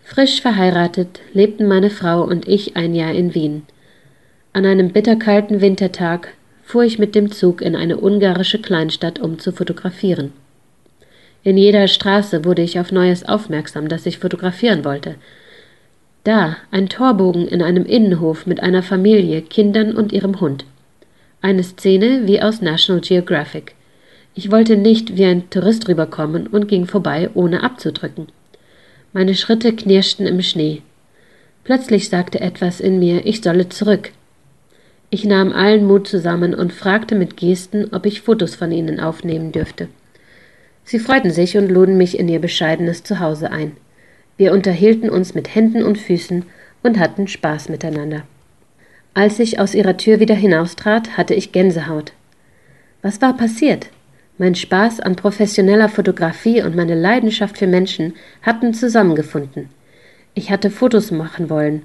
Frisch 0.03 0.41
verheiratet 0.41 1.21
lebten 1.33 1.67
meine 1.67 1.89
Frau 1.89 2.23
und 2.23 2.47
ich 2.47 2.75
ein 2.75 2.93
Jahr 2.93 3.13
in 3.13 3.33
Wien. 3.33 3.63
An 4.51 4.65
einem 4.65 4.91
bitterkalten 4.91 5.61
Wintertag 5.61 6.33
fuhr 6.63 6.83
ich 6.83 6.99
mit 6.99 7.15
dem 7.15 7.31
Zug 7.31 7.61
in 7.61 7.75
eine 7.75 7.97
ungarische 7.97 8.59
Kleinstadt, 8.59 9.19
um 9.19 9.39
zu 9.39 9.53
fotografieren. 9.53 10.33
In 11.43 11.57
jeder 11.57 11.87
Straße 11.87 12.43
wurde 12.43 12.61
ich 12.61 12.77
auf 12.77 12.91
Neues 12.91 13.23
aufmerksam, 13.23 13.87
das 13.87 14.05
ich 14.05 14.19
fotografieren 14.19 14.83
wollte. 14.83 15.15
Da 16.25 16.57
ein 16.71 16.89
Torbogen 16.89 17.47
in 17.47 17.61
einem 17.61 17.85
Innenhof 17.85 18.45
mit 18.45 18.61
einer 18.61 18.83
Familie, 18.83 19.41
Kindern 19.41 19.95
und 19.95 20.11
ihrem 20.11 20.41
Hund. 20.41 20.65
Eine 21.41 21.63
Szene 21.63 22.23
wie 22.25 22.41
aus 22.41 22.61
National 22.61 22.99
Geographic. 22.99 23.75
Ich 24.37 24.51
wollte 24.51 24.77
nicht 24.77 25.17
wie 25.17 25.25
ein 25.25 25.49
Tourist 25.49 25.87
rüberkommen 25.87 26.45
und 26.45 26.67
ging 26.67 26.85
vorbei, 26.85 27.31
ohne 27.33 27.63
abzudrücken. 27.63 28.27
Meine 29.11 29.33
Schritte 29.33 29.73
knirschten 29.73 30.27
im 30.27 30.43
Schnee. 30.43 30.83
Plötzlich 31.63 32.09
sagte 32.09 32.39
etwas 32.39 32.79
in 32.79 32.99
mir, 32.99 33.25
ich 33.25 33.41
solle 33.41 33.67
zurück. 33.69 34.11
Ich 35.09 35.25
nahm 35.25 35.51
allen 35.53 35.85
Mut 35.85 36.07
zusammen 36.07 36.53
und 36.53 36.71
fragte 36.71 37.15
mit 37.15 37.35
Gesten, 37.35 37.87
ob 37.91 38.05
ich 38.05 38.21
Fotos 38.21 38.53
von 38.53 38.71
ihnen 38.71 38.99
aufnehmen 38.99 39.51
dürfte. 39.51 39.87
Sie 40.83 40.99
freuten 40.99 41.31
sich 41.31 41.57
und 41.57 41.69
luden 41.69 41.97
mich 41.97 42.19
in 42.19 42.29
ihr 42.29 42.39
bescheidenes 42.39 43.01
Zuhause 43.01 43.51
ein. 43.51 43.71
Wir 44.37 44.53
unterhielten 44.53 45.09
uns 45.09 45.33
mit 45.33 45.55
Händen 45.55 45.81
und 45.81 45.97
Füßen 45.97 46.45
und 46.83 46.99
hatten 46.99 47.27
Spaß 47.27 47.69
miteinander. 47.69 48.21
Als 49.15 49.39
ich 49.39 49.59
aus 49.59 49.73
ihrer 49.73 49.97
Tür 49.97 50.19
wieder 50.19 50.35
hinaustrat, 50.35 51.17
hatte 51.17 51.33
ich 51.33 51.51
Gänsehaut. 51.51 52.13
Was 53.01 53.19
war 53.19 53.35
passiert? 53.35 53.87
Mein 54.39 54.53
Spaß 54.53 54.99
an 54.99 55.15
professioneller 55.15 55.89
Fotografie 55.89 56.61
und 56.61 56.75
meine 56.75 56.93
Leidenschaft 56.93 57.57
für 57.57 57.65
Menschen 57.65 58.13
hatten 58.43 58.73
zusammengefunden. 58.73 59.69
Ich 60.35 60.51
hatte 60.51 60.69
Fotos 60.69 61.09
machen 61.09 61.49
wollen. 61.49 61.83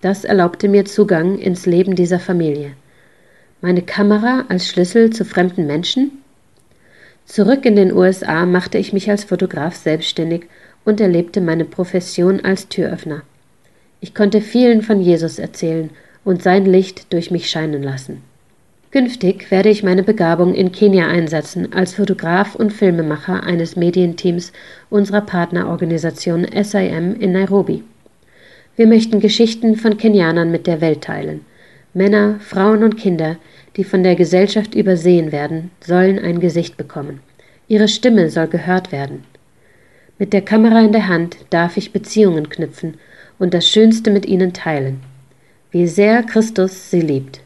Das 0.00 0.22
erlaubte 0.24 0.68
mir 0.68 0.84
Zugang 0.84 1.38
ins 1.38 1.66
Leben 1.66 1.96
dieser 1.96 2.20
Familie. 2.20 2.72
Meine 3.60 3.82
Kamera 3.82 4.44
als 4.48 4.68
Schlüssel 4.68 5.10
zu 5.10 5.24
fremden 5.24 5.66
Menschen? 5.66 6.12
Zurück 7.26 7.66
in 7.66 7.74
den 7.74 7.92
USA 7.92 8.46
machte 8.46 8.78
ich 8.78 8.92
mich 8.92 9.10
als 9.10 9.24
Fotograf 9.24 9.74
selbstständig 9.74 10.46
und 10.84 11.00
erlebte 11.00 11.40
meine 11.40 11.64
Profession 11.64 12.44
als 12.44 12.68
Türöffner. 12.68 13.22
Ich 14.00 14.14
konnte 14.14 14.40
vielen 14.40 14.82
von 14.82 15.00
Jesus 15.00 15.40
erzählen 15.40 15.90
und 16.24 16.44
sein 16.44 16.64
Licht 16.64 17.12
durch 17.12 17.32
mich 17.32 17.50
scheinen 17.50 17.82
lassen. 17.82 18.22
Künftig 18.90 19.50
werde 19.50 19.68
ich 19.68 19.82
meine 19.82 20.02
Begabung 20.02 20.54
in 20.54 20.72
Kenia 20.72 21.08
einsetzen, 21.08 21.74
als 21.74 21.92
Fotograf 21.92 22.54
und 22.54 22.72
Filmemacher 22.72 23.42
eines 23.42 23.76
Medienteams 23.76 24.50
unserer 24.88 25.20
Partnerorganisation 25.20 26.46
SIM 26.62 27.14
in 27.20 27.32
Nairobi. 27.32 27.84
Wir 28.76 28.86
möchten 28.86 29.20
Geschichten 29.20 29.76
von 29.76 29.98
Kenianern 29.98 30.50
mit 30.50 30.66
der 30.66 30.80
Welt 30.80 31.02
teilen. 31.02 31.44
Männer, 31.92 32.36
Frauen 32.40 32.82
und 32.82 32.96
Kinder, 32.96 33.36
die 33.76 33.84
von 33.84 34.02
der 34.02 34.14
Gesellschaft 34.14 34.74
übersehen 34.74 35.32
werden, 35.32 35.70
sollen 35.80 36.18
ein 36.18 36.40
Gesicht 36.40 36.78
bekommen. 36.78 37.20
Ihre 37.66 37.88
Stimme 37.88 38.30
soll 38.30 38.46
gehört 38.46 38.90
werden. 38.90 39.24
Mit 40.18 40.32
der 40.32 40.42
Kamera 40.42 40.80
in 40.80 40.92
der 40.92 41.08
Hand 41.08 41.36
darf 41.50 41.76
ich 41.76 41.92
Beziehungen 41.92 42.48
knüpfen 42.48 42.94
und 43.38 43.52
das 43.52 43.68
Schönste 43.68 44.10
mit 44.10 44.24
ihnen 44.24 44.54
teilen. 44.54 45.00
Wie 45.70 45.86
sehr 45.86 46.22
Christus 46.22 46.90
sie 46.90 47.02
liebt. 47.02 47.42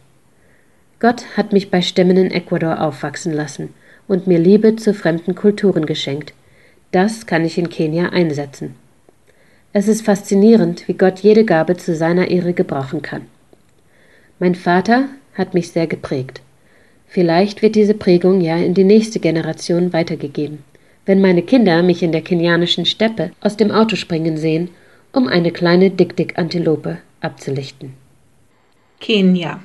Gott 1.03 1.37
hat 1.37 1.53
mich 1.53 1.69
bei 1.69 1.83
Stämmen 1.83 2.17
in 2.17 2.31
Ecuador 2.31 2.81
aufwachsen 2.81 3.33
lassen 3.33 3.75
und 4.07 4.29
mir 4.29 4.39
Liebe 4.39 4.77
zu 4.77 4.95
fremden 4.95 5.35
Kulturen 5.35 5.85
geschenkt. 5.85 6.33
Das 6.93 7.27
kann 7.27 7.45
ich 7.45 7.59
in 7.59 7.71
Kenia 7.71 8.11
einsetzen. 8.11 8.77
Es 9.73 9.89
ist 9.89 10.05
faszinierend, 10.05 10.87
wie 10.87 10.95
Gott 10.95 11.19
jede 11.19 11.45
Gabe 11.45 11.77
zu 11.77 11.97
seiner 11.97 12.31
Ehre 12.31 12.53
gebrauchen 12.53 13.03
kann. 13.03 13.23
Mein 14.39 14.55
Vater 14.55 15.09
hat 15.35 15.55
mich 15.55 15.73
sehr 15.73 15.89
geprägt. 15.89 16.41
Vielleicht 17.09 17.63
wird 17.63 17.75
diese 17.75 17.95
Prägung 17.95 18.41
ja 18.41 18.57
in 18.57 18.75
die 18.75 18.85
nächste 18.85 19.19
Generation 19.19 19.93
weitergegeben. 19.93 20.63
Wenn 21.05 21.21
meine 21.21 21.43
Kinder 21.43 21.83
mich 21.83 22.05
in 22.05 22.13
der 22.13 22.23
kenianischen 22.23 22.87
Steppe 22.87 23.33
aus 23.41 23.57
dem 23.57 23.73
Auto 23.73 23.97
springen 23.97 24.37
sehen, 24.37 24.69
um 25.13 25.27
eine 25.27 25.51
kleine 25.51 25.91
Dick-Dick-Antilope 25.91 26.99
abzulichten. 27.21 27.95
Kenia 29.01 29.59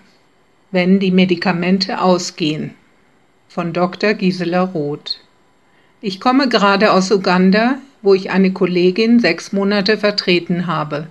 wenn 0.71 0.99
die 0.99 1.11
Medikamente 1.11 2.01
ausgehen. 2.01 2.71
Von 3.47 3.73
Dr. 3.73 4.13
Gisela 4.13 4.63
Roth. 4.63 5.19
Ich 6.01 6.19
komme 6.19 6.49
gerade 6.49 6.91
aus 6.91 7.11
Uganda, 7.11 7.79
wo 8.01 8.13
ich 8.13 8.29
eine 8.29 8.51
Kollegin 8.51 9.19
sechs 9.19 9.51
Monate 9.51 9.97
vertreten 9.97 10.67
habe. 10.67 11.07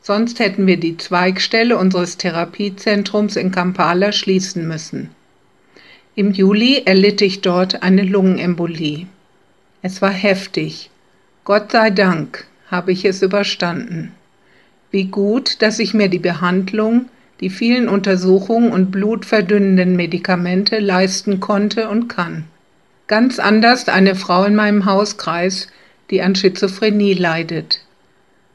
Sonst 0.00 0.38
hätten 0.38 0.66
wir 0.66 0.78
die 0.78 0.96
Zweigstelle 0.96 1.76
unseres 1.76 2.16
Therapiezentrums 2.16 3.36
in 3.36 3.50
Kampala 3.50 4.12
schließen 4.12 4.66
müssen. 4.66 5.10
Im 6.14 6.32
Juli 6.32 6.82
erlitt 6.86 7.20
ich 7.20 7.42
dort 7.42 7.82
eine 7.82 8.02
Lungenembolie. 8.02 9.06
Es 9.82 10.00
war 10.00 10.10
heftig. 10.10 10.90
Gott 11.44 11.72
sei 11.72 11.90
Dank 11.90 12.46
habe 12.70 12.92
ich 12.92 13.04
es 13.04 13.22
überstanden. 13.22 14.12
Wie 14.90 15.04
gut, 15.04 15.62
dass 15.62 15.78
ich 15.78 15.94
mir 15.94 16.08
die 16.08 16.18
Behandlung, 16.18 17.08
die 17.40 17.50
vielen 17.50 17.88
Untersuchungen 17.88 18.70
und 18.70 18.90
blutverdünnenden 18.90 19.96
Medikamente 19.96 20.78
leisten 20.78 21.40
konnte 21.40 21.88
und 21.88 22.08
kann. 22.08 22.44
Ganz 23.06 23.38
anders 23.38 23.88
eine 23.88 24.14
Frau 24.14 24.44
in 24.44 24.54
meinem 24.54 24.84
Hauskreis, 24.84 25.68
die 26.10 26.22
an 26.22 26.34
Schizophrenie 26.34 27.14
leidet. 27.14 27.80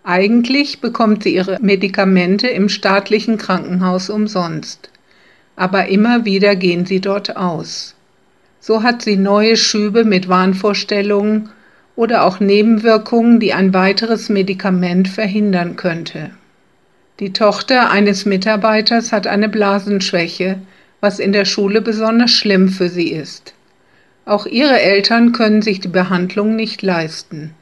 Eigentlich 0.03 0.81
bekommt 0.81 1.23
sie 1.23 1.33
ihre 1.33 1.57
Medikamente 1.61 2.47
im 2.47 2.69
staatlichen 2.69 3.37
Krankenhaus 3.37 4.09
umsonst. 4.09 4.89
Aber 5.55 5.87
immer 5.87 6.25
wieder 6.25 6.55
gehen 6.55 6.85
sie 6.85 6.99
dort 6.99 7.37
aus. 7.37 7.95
So 8.59 8.83
hat 8.83 9.01
sie 9.01 9.15
neue 9.15 9.57
Schübe 9.57 10.05
mit 10.05 10.29
Wahnvorstellungen 10.29 11.49
oder 11.95 12.23
auch 12.23 12.39
Nebenwirkungen, 12.39 13.39
die 13.39 13.53
ein 13.53 13.73
weiteres 13.73 14.29
Medikament 14.29 15.07
verhindern 15.07 15.75
könnte. 15.75 16.31
Die 17.19 17.31
Tochter 17.31 17.91
eines 17.91 18.25
Mitarbeiters 18.25 19.13
hat 19.13 19.25
eine 19.25 19.47
Blasenschwäche, 19.47 20.59
was 20.99 21.19
in 21.19 21.31
der 21.31 21.45
Schule 21.45 21.81
besonders 21.81 22.31
schlimm 22.31 22.67
für 22.67 22.89
sie 22.89 23.09
ist. 23.09 23.53
Auch 24.25 24.45
ihre 24.45 24.81
Eltern 24.81 25.31
können 25.31 25.61
sich 25.61 25.79
die 25.79 25.87
Behandlung 25.87 26.55
nicht 26.55 26.81
leisten. 26.81 27.53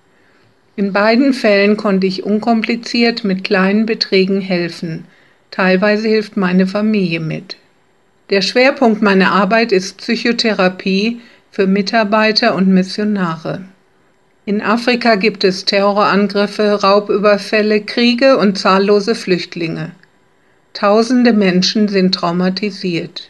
In 0.76 0.92
beiden 0.92 1.34
Fällen 1.34 1.78
konnte 1.78 2.08
ich 2.08 2.24
unkompliziert 2.24 3.24
mit 3.24 3.44
kleinen 3.44 3.86
Beträgen 3.86 4.42
helfen. 4.42 5.06
Teilweise 5.52 6.08
hilft 6.08 6.36
meine 6.36 6.66
Familie 6.66 7.20
mit. 7.20 7.58
Der 8.32 8.42
Schwerpunkt 8.42 9.04
meiner 9.04 9.34
Arbeit 9.34 9.72
ist 9.72 9.98
Psychotherapie 9.98 11.22
für 11.52 11.68
Mitarbeiter 11.68 12.56
und 12.56 12.70
Missionare. 12.70 13.62
In 14.46 14.62
Afrika 14.62 15.16
gibt 15.16 15.46
es 15.46 15.64
Terrorangriffe, 15.64 16.82
Raubüberfälle, 16.84 17.80
Kriege 17.80 18.38
und 18.38 18.58
zahllose 18.58 19.16
Flüchtlinge. 19.16 19.92
Tausende 20.74 21.32
Menschen 21.32 21.88
sind 21.88 22.14
traumatisiert. 22.14 23.30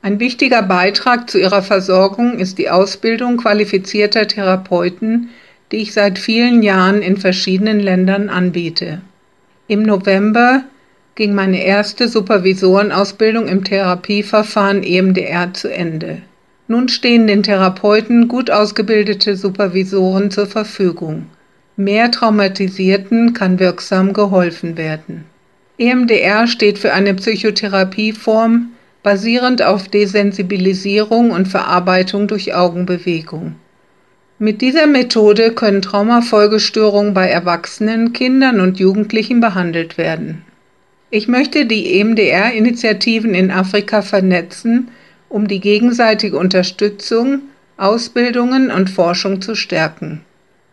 Ein 0.00 0.20
wichtiger 0.20 0.62
Beitrag 0.62 1.28
zu 1.28 1.40
ihrer 1.40 1.62
Versorgung 1.62 2.38
ist 2.38 2.58
die 2.58 2.70
Ausbildung 2.70 3.38
qualifizierter 3.38 4.28
Therapeuten, 4.28 5.30
die 5.72 5.78
ich 5.78 5.92
seit 5.92 6.20
vielen 6.20 6.62
Jahren 6.62 7.02
in 7.02 7.16
verschiedenen 7.16 7.80
Ländern 7.80 8.28
anbiete. 8.28 9.00
Im 9.66 9.82
November 9.82 10.62
ging 11.16 11.34
meine 11.34 11.64
erste 11.64 12.06
Supervisorenausbildung 12.06 13.48
im 13.48 13.64
Therapieverfahren 13.64 14.84
EMDR 14.84 15.52
zu 15.52 15.72
Ende. 15.72 16.22
Nun 16.66 16.88
stehen 16.88 17.26
den 17.26 17.42
Therapeuten 17.42 18.28
gut 18.28 18.50
ausgebildete 18.50 19.36
Supervisoren 19.36 20.30
zur 20.30 20.46
Verfügung. 20.46 21.26
Mehr 21.76 22.10
Traumatisierten 22.10 23.34
kann 23.34 23.58
wirksam 23.58 24.12
geholfen 24.12 24.76
werden. 24.76 25.24
EMDR 25.76 26.46
steht 26.46 26.78
für 26.78 26.92
eine 26.92 27.14
Psychotherapieform 27.14 28.70
basierend 29.02 29.62
auf 29.62 29.88
Desensibilisierung 29.88 31.32
und 31.32 31.48
Verarbeitung 31.48 32.28
durch 32.28 32.54
Augenbewegung. 32.54 33.56
Mit 34.38 34.62
dieser 34.62 34.86
Methode 34.86 35.52
können 35.52 35.82
Traumafolgestörungen 35.82 37.12
bei 37.12 37.28
Erwachsenen, 37.28 38.12
Kindern 38.12 38.60
und 38.60 38.78
Jugendlichen 38.78 39.40
behandelt 39.40 39.98
werden. 39.98 40.42
Ich 41.10 41.28
möchte 41.28 41.66
die 41.66 42.00
EMDR-Initiativen 42.00 43.34
in 43.34 43.50
Afrika 43.50 44.02
vernetzen, 44.02 44.88
um 45.34 45.48
die 45.48 45.58
gegenseitige 45.58 46.38
Unterstützung, 46.38 47.42
Ausbildungen 47.76 48.70
und 48.70 48.88
Forschung 48.88 49.42
zu 49.42 49.56
stärken. 49.56 50.20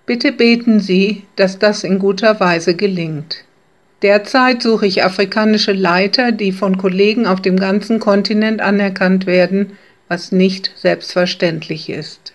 Bitte 0.05 0.31
beten 0.31 0.79
Sie, 0.79 1.23
dass 1.35 1.57
das 1.57 1.83
in 1.83 1.97
guter 1.97 2.39
Weise 2.39 2.75
gelingt. 2.75 3.43
Derzeit 4.03 4.61
suche 4.61 4.85
ich 4.85 5.03
afrikanische 5.03 5.71
Leiter, 5.71 6.31
die 6.31 6.51
von 6.51 6.77
Kollegen 6.77 7.25
auf 7.25 7.41
dem 7.41 7.57
ganzen 7.57 7.99
Kontinent 7.99 8.61
anerkannt 8.61 9.25
werden, 9.25 9.71
was 10.07 10.31
nicht 10.31 10.71
selbstverständlich 10.75 11.89
ist. 11.89 12.33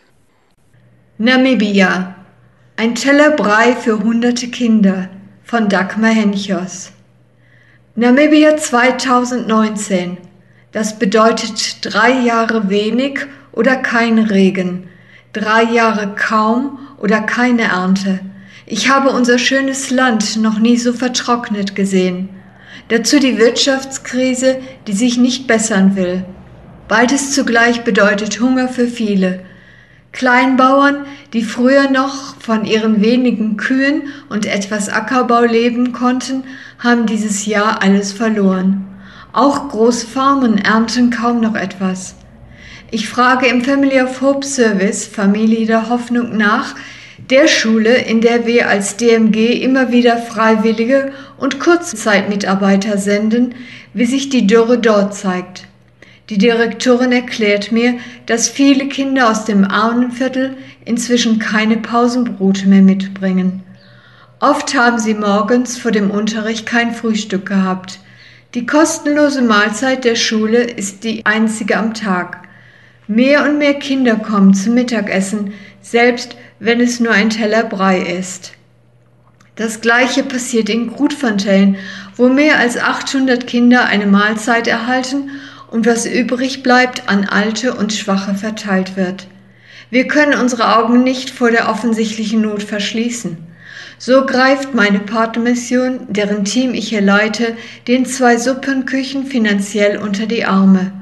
Namibia. 1.19 2.17
Ein 2.77 2.97
Teller 2.97 3.37
Brei 3.37 3.77
für 3.77 4.01
hunderte 4.03 4.49
Kinder 4.49 5.11
von 5.45 5.69
Dagmar 5.69 6.11
Henchos. 6.11 6.91
Namibia 7.95 8.57
2019. 8.57 10.26
Das 10.77 10.99
bedeutet 10.99 11.79
drei 11.81 12.21
Jahre 12.21 12.69
wenig 12.69 13.21
oder 13.51 13.77
kein 13.77 14.19
Regen, 14.19 14.91
drei 15.33 15.63
Jahre 15.63 16.15
kaum 16.15 16.79
oder 16.99 17.23
keine 17.23 17.63
Ernte. 17.63 18.21
Ich 18.67 18.91
habe 18.91 19.09
unser 19.09 19.39
schönes 19.39 19.91
Land 19.91 20.37
noch 20.37 20.59
nie 20.59 20.77
so 20.77 20.93
vertrocknet 20.93 21.75
gesehen. 21.75 22.29
Dazu 22.89 23.19
die 23.19 23.39
Wirtschaftskrise, 23.39 24.59
die 24.87 24.93
sich 24.93 25.17
nicht 25.17 25.47
bessern 25.47 25.97
will. 25.97 26.27
Beides 26.89 27.33
zugleich 27.33 27.83
bedeutet 27.83 28.39
Hunger 28.39 28.69
für 28.69 28.87
viele. 28.87 29.41
Kleinbauern, 30.13 31.07
die 31.33 31.43
früher 31.43 31.91
noch 31.91 32.39
von 32.39 32.67
ihren 32.67 33.01
wenigen 33.01 33.57
Kühen 33.57 34.09
und 34.29 34.45
etwas 34.45 34.91
Ackerbau 34.91 35.41
leben 35.45 35.93
konnten, 35.93 36.45
haben 36.79 37.07
dieses 37.07 37.47
Jahr 37.47 37.81
alles 37.83 38.13
verloren. 38.13 38.96
Auch 39.37 39.69
Großfarmen 39.69 40.57
ernten 40.57 41.11
kaum 41.11 41.43
noch 41.43 41.57
etwas. 41.57 42.15
Ich 42.91 43.07
frage 43.07 43.47
im 43.49 43.63
Family 43.63 44.01
of 44.01 44.23
Hope 44.23 44.47
Service 44.47 45.05
Familie 45.05 45.67
der 45.67 45.91
Hoffnung 45.91 46.39
nach, 46.39 46.75
der 47.29 47.47
Schule, 47.47 47.97
in 47.97 48.23
der 48.23 48.47
wir 48.47 48.71
als 48.71 48.97
DMG 48.97 49.63
immer 49.63 49.93
wieder 49.93 50.17
Freiwillige 50.17 51.13
und 51.37 51.61
Kurzzeitmitarbeiter 51.61 52.97
senden, 52.97 53.55
wie 53.93 54.07
sich 54.07 54.31
die 54.31 54.47
Dürre 54.47 54.79
dort 54.79 55.15
zeigt. 55.15 55.67
Die 56.31 56.39
Direktorin 56.39 57.13
erklärt 57.13 57.73
mir, 57.73 57.99
dass 58.25 58.49
viele 58.49 58.89
Kinder 58.89 59.31
aus 59.31 59.45
dem 59.45 59.67
Armenviertel 59.67 60.57
inzwischen 60.87 61.39
keine 61.39 61.77
Pausenbrote 61.77 62.69
mehr 62.69 62.81
mitbringen. 62.81 63.63
Oft 64.41 64.75
haben 64.75 64.99
sie 64.99 65.13
morgens 65.13 65.77
vor 65.77 65.91
dem 65.91 66.11
Unterricht 66.11 66.65
kein 66.65 66.95
Frühstück 66.95 67.45
gehabt. 67.45 68.01
Die 68.57 68.65
kostenlose 68.65 69.43
Mahlzeit 69.43 70.07
der 70.07 70.15
Schule 70.15 70.63
ist 70.63 71.05
die 71.05 71.27
einzige 71.27 71.77
am 71.77 71.93
Tag. 71.93 72.49
Mehr 73.07 73.45
und 73.45 73.59
mehr 73.59 73.75
Kinder 73.75 74.17
kommen 74.17 74.55
zum 74.55 74.73
Mittagessen, 74.73 75.53
selbst 75.83 76.39
wenn 76.59 76.81
es 76.81 76.99
nur 76.99 77.13
ein 77.13 77.29
Teller 77.29 77.65
Brei 77.65 78.01
ist. 78.01 78.53
Das 79.57 79.83
gleiche 79.83 80.23
passiert 80.23 80.71
in 80.71 80.87
Grutfontein, 80.87 81.77
wo 82.17 82.31
mehr 82.31 82.59
als 82.59 82.79
800 82.79 83.47
Kinder 83.47 83.85
eine 83.85 84.07
Mahlzeit 84.07 84.67
erhalten 84.69 85.33
und 85.71 85.85
was 85.85 86.07
übrig 86.07 86.63
bleibt 86.63 87.11
an 87.11 87.27
Alte 87.27 87.75
und 87.75 87.93
Schwache 87.93 88.37
verteilt 88.37 88.97
wird. 88.97 89.27
Wir 89.91 90.09
können 90.09 90.41
unsere 90.41 90.79
Augen 90.79 91.03
nicht 91.03 91.29
vor 91.29 91.51
der 91.51 91.69
offensichtlichen 91.69 92.41
Not 92.41 92.63
verschließen. 92.63 93.37
So 93.99 94.27
greift 94.27 94.75
meine 94.75 95.01
Partnermission, 95.01 96.01
deren 96.09 96.45
Team 96.45 96.75
ich 96.75 96.89
hier 96.91 97.01
leite, 97.01 97.57
den 97.89 98.05
zwei 98.05 98.37
Suppenküchen 98.37 99.27
finanziell 99.27 99.97
unter 99.99 100.27
die 100.27 100.45
Arme. 100.45 100.93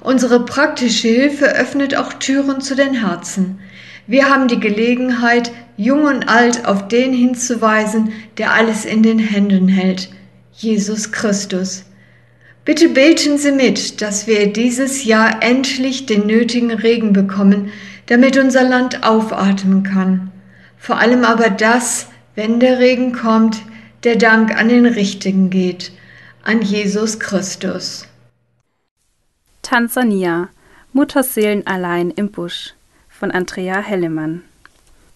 Unsere 0.00 0.44
praktische 0.44 1.08
Hilfe 1.08 1.46
öffnet 1.54 1.94
auch 1.94 2.14
Türen 2.14 2.60
zu 2.60 2.74
den 2.74 2.94
Herzen. 2.94 3.60
Wir 4.06 4.28
haben 4.28 4.48
die 4.48 4.58
Gelegenheit, 4.58 5.52
jung 5.76 6.04
und 6.04 6.28
alt 6.28 6.66
auf 6.66 6.88
den 6.88 7.12
hinzuweisen, 7.12 8.12
der 8.38 8.52
alles 8.52 8.84
in 8.84 9.04
den 9.04 9.20
Händen 9.20 9.68
hält, 9.68 10.08
Jesus 10.52 11.12
Christus. 11.12 11.84
Bitte 12.64 12.88
beten 12.88 13.38
Sie 13.38 13.52
mit, 13.52 14.02
dass 14.02 14.26
wir 14.26 14.52
dieses 14.52 15.04
Jahr 15.04 15.42
endlich 15.42 16.06
den 16.06 16.26
nötigen 16.26 16.72
Regen 16.72 17.12
bekommen, 17.12 17.70
damit 18.06 18.36
unser 18.36 18.64
Land 18.64 19.04
aufatmen 19.04 19.84
kann. 19.84 20.32
Vor 20.76 20.98
allem 20.98 21.24
aber 21.24 21.48
das, 21.48 22.08
wenn 22.40 22.58
der 22.58 22.78
Regen 22.78 23.12
kommt, 23.12 23.60
der 24.02 24.16
Dank 24.16 24.56
an 24.56 24.70
den 24.70 24.86
Richtigen 24.86 25.50
geht, 25.50 25.92
an 26.42 26.62
Jesus 26.62 27.20
Christus. 27.20 28.06
Tansania 29.60 30.48
Mutterseelen 30.94 31.66
allein 31.66 32.10
im 32.10 32.30
Busch 32.30 32.72
von 33.10 33.30
Andrea 33.30 33.80
Hellemann. 33.80 34.40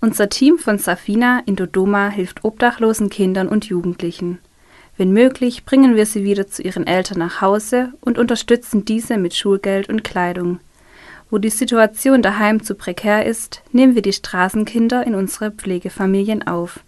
Unser 0.03 0.29
Team 0.29 0.59
von 0.59 0.77
Safina 0.77 1.41
in 1.47 1.57
Dodoma 1.57 2.11
hilft 2.11 2.45
obdachlosen 2.45 3.09
Kindern 3.09 3.49
und 3.49 3.65
Jugendlichen. 3.65 4.39
Wenn 4.99 5.11
möglich, 5.11 5.65
bringen 5.65 5.97
wir 5.97 6.05
sie 6.05 6.25
wieder 6.25 6.47
zu 6.47 6.61
ihren 6.61 6.87
Eltern 6.87 7.21
nach 7.21 7.41
Hause 7.41 7.95
und 8.03 8.19
unterstützen 8.19 8.85
diese 8.85 9.17
mit 9.17 9.35
Schulgeld 9.35 9.89
und 9.89 10.05
Kleidung. 10.05 10.61
Wo 11.31 11.39
die 11.39 11.49
Situation 11.49 12.21
daheim 12.21 12.63
zu 12.63 12.75
prekär 12.75 13.25
ist, 13.25 13.63
nehmen 13.73 13.95
wir 13.95 14.03
die 14.03 14.13
Straßenkinder 14.13 15.07
in 15.07 15.15
unsere 15.15 15.53
Pflegefamilien 15.53 16.47
auf. 16.47 16.81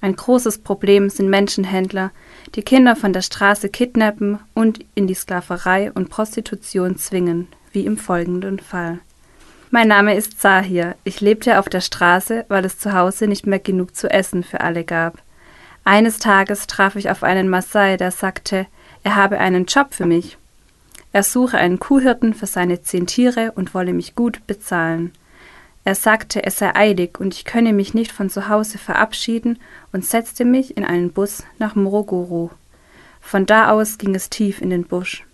Ein 0.00 0.14
großes 0.14 0.58
Problem 0.58 1.10
sind 1.10 1.28
Menschenhändler, 1.28 2.12
die 2.54 2.62
Kinder 2.62 2.94
von 2.94 3.12
der 3.12 3.22
Straße 3.22 3.68
kidnappen 3.68 4.38
und 4.54 4.78
in 4.94 5.06
die 5.06 5.14
Sklaverei 5.14 5.90
und 5.92 6.08
Prostitution 6.08 6.96
zwingen, 6.96 7.48
wie 7.72 7.84
im 7.84 7.96
folgenden 7.96 8.60
Fall. 8.60 9.00
Mein 9.70 9.88
Name 9.88 10.14
ist 10.14 10.40
Sahir. 10.40 10.94
Ich 11.04 11.20
lebte 11.20 11.58
auf 11.58 11.68
der 11.68 11.80
Straße, 11.80 12.46
weil 12.48 12.64
es 12.64 12.78
zu 12.78 12.94
Hause 12.94 13.26
nicht 13.26 13.46
mehr 13.46 13.58
genug 13.58 13.94
zu 13.96 14.10
essen 14.10 14.44
für 14.44 14.60
alle 14.60 14.84
gab. 14.84 15.18
Eines 15.84 16.18
Tages 16.18 16.66
traf 16.66 16.96
ich 16.96 17.10
auf 17.10 17.22
einen 17.22 17.48
Maasai, 17.48 17.96
der 17.96 18.10
sagte, 18.10 18.66
er 19.02 19.16
habe 19.16 19.38
einen 19.38 19.66
Job 19.66 19.94
für 19.94 20.06
mich. 20.06 20.38
Er 21.12 21.22
suche 21.22 21.58
einen 21.58 21.78
Kuhhirten 21.78 22.34
für 22.34 22.46
seine 22.46 22.82
zehn 22.82 23.06
Tiere 23.06 23.52
und 23.56 23.74
wolle 23.74 23.92
mich 23.92 24.14
gut 24.14 24.46
bezahlen. 24.46 25.12
Er 25.88 25.94
sagte, 25.94 26.44
es 26.44 26.58
sei 26.58 26.76
eilig 26.76 27.18
und 27.18 27.32
ich 27.32 27.46
könne 27.46 27.72
mich 27.72 27.94
nicht 27.94 28.12
von 28.12 28.28
zu 28.28 28.50
Hause 28.50 28.76
verabschieden 28.76 29.58
und 29.90 30.04
setzte 30.04 30.44
mich 30.44 30.76
in 30.76 30.84
einen 30.84 31.12
Bus 31.12 31.44
nach 31.58 31.76
Morogoro. 31.76 32.50
Von 33.22 33.46
da 33.46 33.70
aus 33.70 33.96
ging 33.96 34.14
es 34.14 34.28
tief 34.28 34.60
in 34.60 34.68
den 34.68 34.84
Busch. 34.84 35.24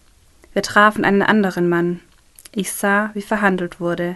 Wir 0.53 0.63
trafen 0.63 1.05
einen 1.05 1.23
anderen 1.23 1.69
Mann. 1.69 1.99
Ich 2.53 2.71
sah, 2.71 3.11
wie 3.15 3.23
verhandelt 3.23 3.81
wurde. 3.81 4.15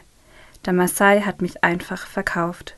Der 0.64 0.74
Maasai 0.74 1.22
hat 1.22 1.42
mich 1.42 1.64
einfach 1.64 2.06
verkauft. 2.06 2.76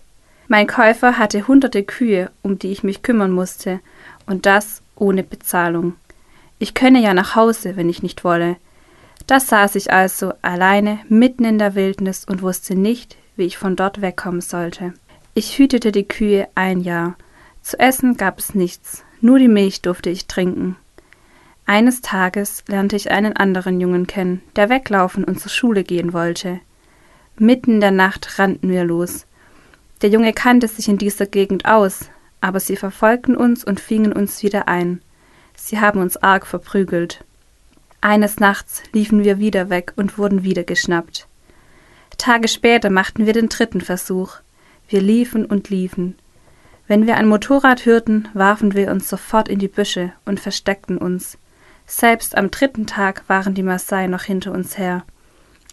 Mein 0.48 0.66
Käufer 0.66 1.18
hatte 1.18 1.46
hunderte 1.46 1.82
Kühe, 1.82 2.30
um 2.40 2.58
die 2.58 2.72
ich 2.72 2.82
mich 2.82 3.02
kümmern 3.02 3.30
musste, 3.30 3.80
und 4.24 4.46
das 4.46 4.80
ohne 4.96 5.22
Bezahlung. 5.22 5.96
Ich 6.58 6.72
könne 6.72 7.02
ja 7.02 7.12
nach 7.12 7.36
Hause, 7.36 7.76
wenn 7.76 7.90
ich 7.90 8.02
nicht 8.02 8.24
wolle. 8.24 8.56
Da 9.26 9.38
saß 9.38 9.74
ich 9.74 9.92
also 9.92 10.32
alleine 10.40 11.00
mitten 11.10 11.44
in 11.44 11.58
der 11.58 11.74
Wildnis 11.74 12.24
und 12.24 12.40
wusste 12.40 12.74
nicht, 12.74 13.18
wie 13.36 13.44
ich 13.44 13.58
von 13.58 13.76
dort 13.76 14.00
wegkommen 14.00 14.40
sollte. 14.40 14.94
Ich 15.34 15.58
hütete 15.58 15.92
die 15.92 16.06
Kühe 16.06 16.48
ein 16.54 16.80
Jahr. 16.80 17.16
Zu 17.62 17.78
essen 17.78 18.16
gab 18.16 18.38
es 18.38 18.54
nichts, 18.54 19.04
nur 19.20 19.38
die 19.38 19.48
Milch 19.48 19.82
durfte 19.82 20.10
ich 20.10 20.26
trinken. 20.26 20.76
Eines 21.66 22.00
Tages 22.00 22.64
lernte 22.66 22.96
ich 22.96 23.12
einen 23.12 23.36
anderen 23.36 23.80
Jungen 23.80 24.06
kennen, 24.06 24.42
der 24.56 24.68
weglaufen 24.68 25.22
und 25.22 25.40
zur 25.40 25.50
Schule 25.50 25.84
gehen 25.84 26.12
wollte. 26.12 26.60
Mitten 27.38 27.74
in 27.74 27.80
der 27.80 27.92
Nacht 27.92 28.38
rannten 28.38 28.70
wir 28.70 28.84
los. 28.84 29.24
Der 30.02 30.10
Junge 30.10 30.32
kannte 30.32 30.66
sich 30.66 30.88
in 30.88 30.98
dieser 30.98 31.26
Gegend 31.26 31.66
aus, 31.66 32.10
aber 32.40 32.58
sie 32.58 32.76
verfolgten 32.76 33.36
uns 33.36 33.62
und 33.62 33.78
fingen 33.80 34.12
uns 34.12 34.42
wieder 34.42 34.66
ein. 34.66 35.00
Sie 35.54 35.78
haben 35.78 36.00
uns 36.00 36.16
arg 36.16 36.46
verprügelt. 36.46 37.24
Eines 38.00 38.40
Nachts 38.40 38.82
liefen 38.92 39.24
wir 39.24 39.38
wieder 39.38 39.70
weg 39.70 39.92
und 39.96 40.18
wurden 40.18 40.42
wieder 40.42 40.64
geschnappt. 40.64 41.28
Tage 42.20 42.48
später 42.48 42.90
machten 42.90 43.24
wir 43.24 43.32
den 43.32 43.48
dritten 43.48 43.80
Versuch. 43.80 44.36
Wir 44.90 45.00
liefen 45.00 45.46
und 45.46 45.70
liefen. 45.70 46.18
Wenn 46.86 47.06
wir 47.06 47.16
ein 47.16 47.26
Motorrad 47.26 47.86
hörten, 47.86 48.28
warfen 48.34 48.74
wir 48.74 48.90
uns 48.90 49.08
sofort 49.08 49.48
in 49.48 49.58
die 49.58 49.68
Büsche 49.68 50.12
und 50.26 50.38
versteckten 50.38 50.98
uns. 50.98 51.38
Selbst 51.86 52.36
am 52.36 52.50
dritten 52.50 52.86
Tag 52.86 53.24
waren 53.28 53.54
die 53.54 53.62
Maasai 53.62 54.06
noch 54.06 54.24
hinter 54.24 54.52
uns 54.52 54.76
her. 54.76 55.02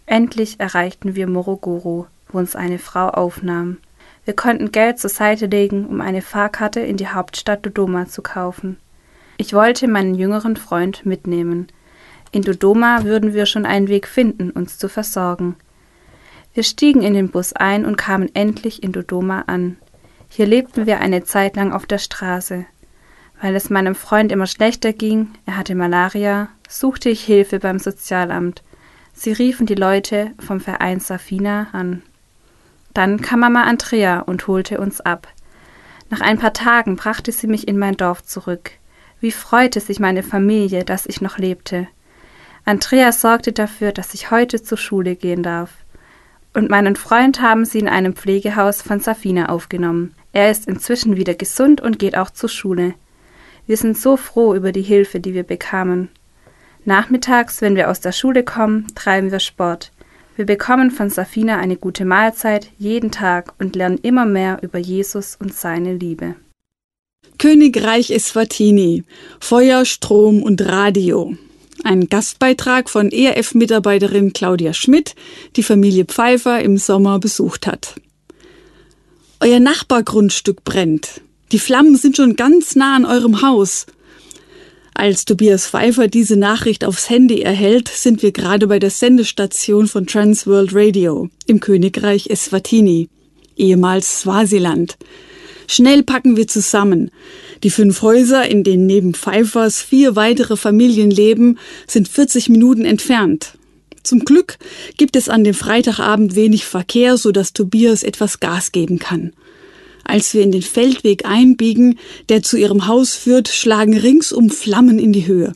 Endlich 0.05 0.61
erreichten 0.61 1.15
wir 1.15 1.27
Morogoro, 1.27 2.07
wo 2.29 2.37
uns 2.37 2.55
eine 2.55 2.79
Frau 2.79 3.09
aufnahm. 3.09 3.79
Wir 4.23 4.33
konnten 4.33 4.71
Geld 4.71 4.99
zur 4.99 5.09
Seite 5.09 5.47
legen, 5.47 5.85
um 5.85 5.99
eine 5.99 6.21
Fahrkarte 6.21 6.79
in 6.79 6.95
die 6.95 7.09
Hauptstadt 7.09 7.65
Dodoma 7.65 8.07
zu 8.07 8.21
kaufen. 8.21 8.77
Ich 9.35 9.53
wollte 9.53 9.89
meinen 9.89 10.15
jüngeren 10.15 10.55
Freund 10.55 11.05
mitnehmen. 11.05 11.67
In 12.31 12.43
Dodoma 12.43 13.03
würden 13.03 13.33
wir 13.33 13.47
schon 13.47 13.65
einen 13.65 13.89
Weg 13.89 14.07
finden, 14.07 14.51
uns 14.51 14.77
zu 14.77 14.87
versorgen. 14.87 15.57
Wir 16.57 16.63
stiegen 16.63 17.03
in 17.03 17.13
den 17.13 17.29
Bus 17.29 17.53
ein 17.53 17.85
und 17.85 17.97
kamen 17.97 18.33
endlich 18.33 18.81
in 18.81 18.91
Dodoma 18.91 19.43
an. 19.45 19.77
Hier 20.27 20.47
lebten 20.47 20.87
wir 20.87 20.99
eine 20.99 21.23
Zeit 21.23 21.55
lang 21.55 21.71
auf 21.71 21.85
der 21.85 21.99
Straße. 21.99 22.65
Weil 23.39 23.55
es 23.55 23.69
meinem 23.69 23.93
Freund 23.93 24.31
immer 24.31 24.47
schlechter 24.47 24.91
ging, 24.91 25.29
er 25.45 25.55
hatte 25.55 25.75
Malaria, 25.75 26.49
suchte 26.67 27.09
ich 27.09 27.23
Hilfe 27.23 27.59
beim 27.59 27.77
Sozialamt. 27.77 28.63
Sie 29.13 29.33
riefen 29.33 29.67
die 29.67 29.75
Leute 29.75 30.31
vom 30.39 30.59
Verein 30.59 30.99
Safina 30.99 31.67
an. 31.73 32.01
Dann 32.95 33.21
kam 33.21 33.41
Mama 33.41 33.61
Andrea 33.65 34.21
und 34.21 34.47
holte 34.47 34.79
uns 34.79 34.99
ab. 34.99 35.27
Nach 36.09 36.21
ein 36.21 36.39
paar 36.39 36.53
Tagen 36.53 36.95
brachte 36.95 37.31
sie 37.31 37.45
mich 37.45 37.67
in 37.67 37.77
mein 37.77 37.97
Dorf 37.97 38.23
zurück. 38.23 38.71
Wie 39.19 39.31
freute 39.31 39.79
sich 39.79 39.99
meine 39.99 40.23
Familie, 40.23 40.83
dass 40.83 41.05
ich 41.05 41.21
noch 41.21 41.37
lebte. 41.37 41.87
Andrea 42.65 43.11
sorgte 43.11 43.51
dafür, 43.51 43.91
dass 43.91 44.15
ich 44.15 44.31
heute 44.31 44.63
zur 44.63 44.79
Schule 44.79 45.15
gehen 45.15 45.43
darf. 45.43 45.69
Und 46.57 46.71
meinen 46.71 46.95
Freund 46.95 47.39
haben 47.39 47.65
sie 47.65 47.77
in 47.77 47.87
einem 47.87 48.15
Pflegehaus 48.15 48.81
von 48.81 48.99
Safina 48.99 49.49
aufgenommen. 49.49 50.15
Er 50.31 50.49
ist 50.49 50.67
inzwischen 50.67 51.15
wieder 51.15 51.35
gesund 51.35 51.81
und 51.81 51.99
geht 51.99 52.17
auch 52.17 52.31
zur 52.31 52.49
Schule. 52.49 52.95
Wir 53.67 53.77
sind 53.77 53.95
so 53.95 54.17
froh 54.17 54.55
über 54.55 54.71
die 54.71 54.81
Hilfe, 54.81 55.19
die 55.19 55.35
wir 55.35 55.43
bekamen. 55.43 56.09
Nachmittags, 56.83 57.61
wenn 57.61 57.75
wir 57.75 57.91
aus 57.91 57.99
der 57.99 58.11
Schule 58.11 58.43
kommen, 58.43 58.87
treiben 58.95 59.29
wir 59.31 59.39
Sport. 59.39 59.91
Wir 60.35 60.47
bekommen 60.47 60.89
von 60.89 61.11
Safina 61.11 61.59
eine 61.59 61.75
gute 61.75 62.05
Mahlzeit 62.05 62.71
jeden 62.79 63.11
Tag 63.11 63.53
und 63.59 63.75
lernen 63.75 63.99
immer 64.01 64.25
mehr 64.25 64.57
über 64.63 64.79
Jesus 64.79 65.35
und 65.39 65.53
seine 65.53 65.93
Liebe. 65.93 66.33
Königreich 67.37 68.09
Eswatini, 68.09 69.03
Feuer, 69.39 69.85
Strom 69.85 70.41
und 70.41 70.65
Radio. 70.65 71.37
Ein 71.83 72.09
Gastbeitrag 72.09 72.89
von 72.89 73.11
ERF-Mitarbeiterin 73.11 74.33
Claudia 74.33 74.73
Schmidt, 74.73 75.15
die 75.55 75.63
Familie 75.63 76.05
Pfeiffer 76.05 76.61
im 76.61 76.77
Sommer 76.77 77.19
besucht 77.19 77.67
hat. 77.67 77.95
Euer 79.39 79.59
Nachbargrundstück 79.59 80.63
brennt. 80.63 81.21
Die 81.51 81.59
Flammen 81.59 81.95
sind 81.95 82.17
schon 82.17 82.35
ganz 82.35 82.75
nah 82.75 82.95
an 82.95 83.05
eurem 83.05 83.41
Haus. 83.41 83.85
Als 84.95 85.25
Tobias 85.25 85.67
Pfeiffer 85.67 86.07
diese 86.07 86.35
Nachricht 86.35 86.83
aufs 86.83 87.09
Handy 87.09 87.41
erhält, 87.41 87.87
sind 87.87 88.23
wir 88.23 88.31
gerade 88.31 88.65
bei 88.65 88.79
der 88.79 88.89
Sendestation 88.89 89.87
von 89.87 90.07
Transworld 90.07 90.71
Radio 90.73 91.29
im 91.45 91.59
Königreich 91.59 92.31
Eswatini, 92.31 93.07
ehemals 93.55 94.21
Swasiland. 94.21 94.97
Schnell 95.67 96.01
packen 96.01 96.35
wir 96.35 96.47
zusammen. 96.47 97.11
Die 97.63 97.69
fünf 97.69 98.01
Häuser, 98.01 98.47
in 98.47 98.63
denen 98.63 98.85
neben 98.85 99.13
Pfeiffers 99.13 99.81
vier 99.81 100.15
weitere 100.15 100.57
Familien 100.57 101.11
leben, 101.11 101.57
sind 101.87 102.07
40 102.07 102.49
Minuten 102.49 102.85
entfernt. 102.85 103.57
Zum 104.03 104.19
Glück 104.19 104.57
gibt 104.95 105.15
es 105.15 105.27
an 105.27 105.43
dem 105.43 105.53
Freitagabend 105.53 106.35
wenig 106.35 106.65
Verkehr, 106.65 107.17
so 107.17 107.31
dass 107.31 107.53
Tobias 107.53 108.03
etwas 108.03 108.39
Gas 108.39 108.71
geben 108.71 108.99
kann. 108.99 109.33
Als 110.05 110.33
wir 110.33 110.43
in 110.43 110.53
den 110.53 110.61
Feldweg 110.61 111.25
einbiegen, 111.25 111.99
der 112.29 112.41
zu 112.41 112.55
ihrem 112.55 112.87
Haus 112.87 113.15
führt, 113.15 113.49
schlagen 113.49 113.97
ringsum 113.97 114.49
Flammen 114.49 114.99
in 114.99 115.11
die 115.11 115.27
Höhe. 115.27 115.51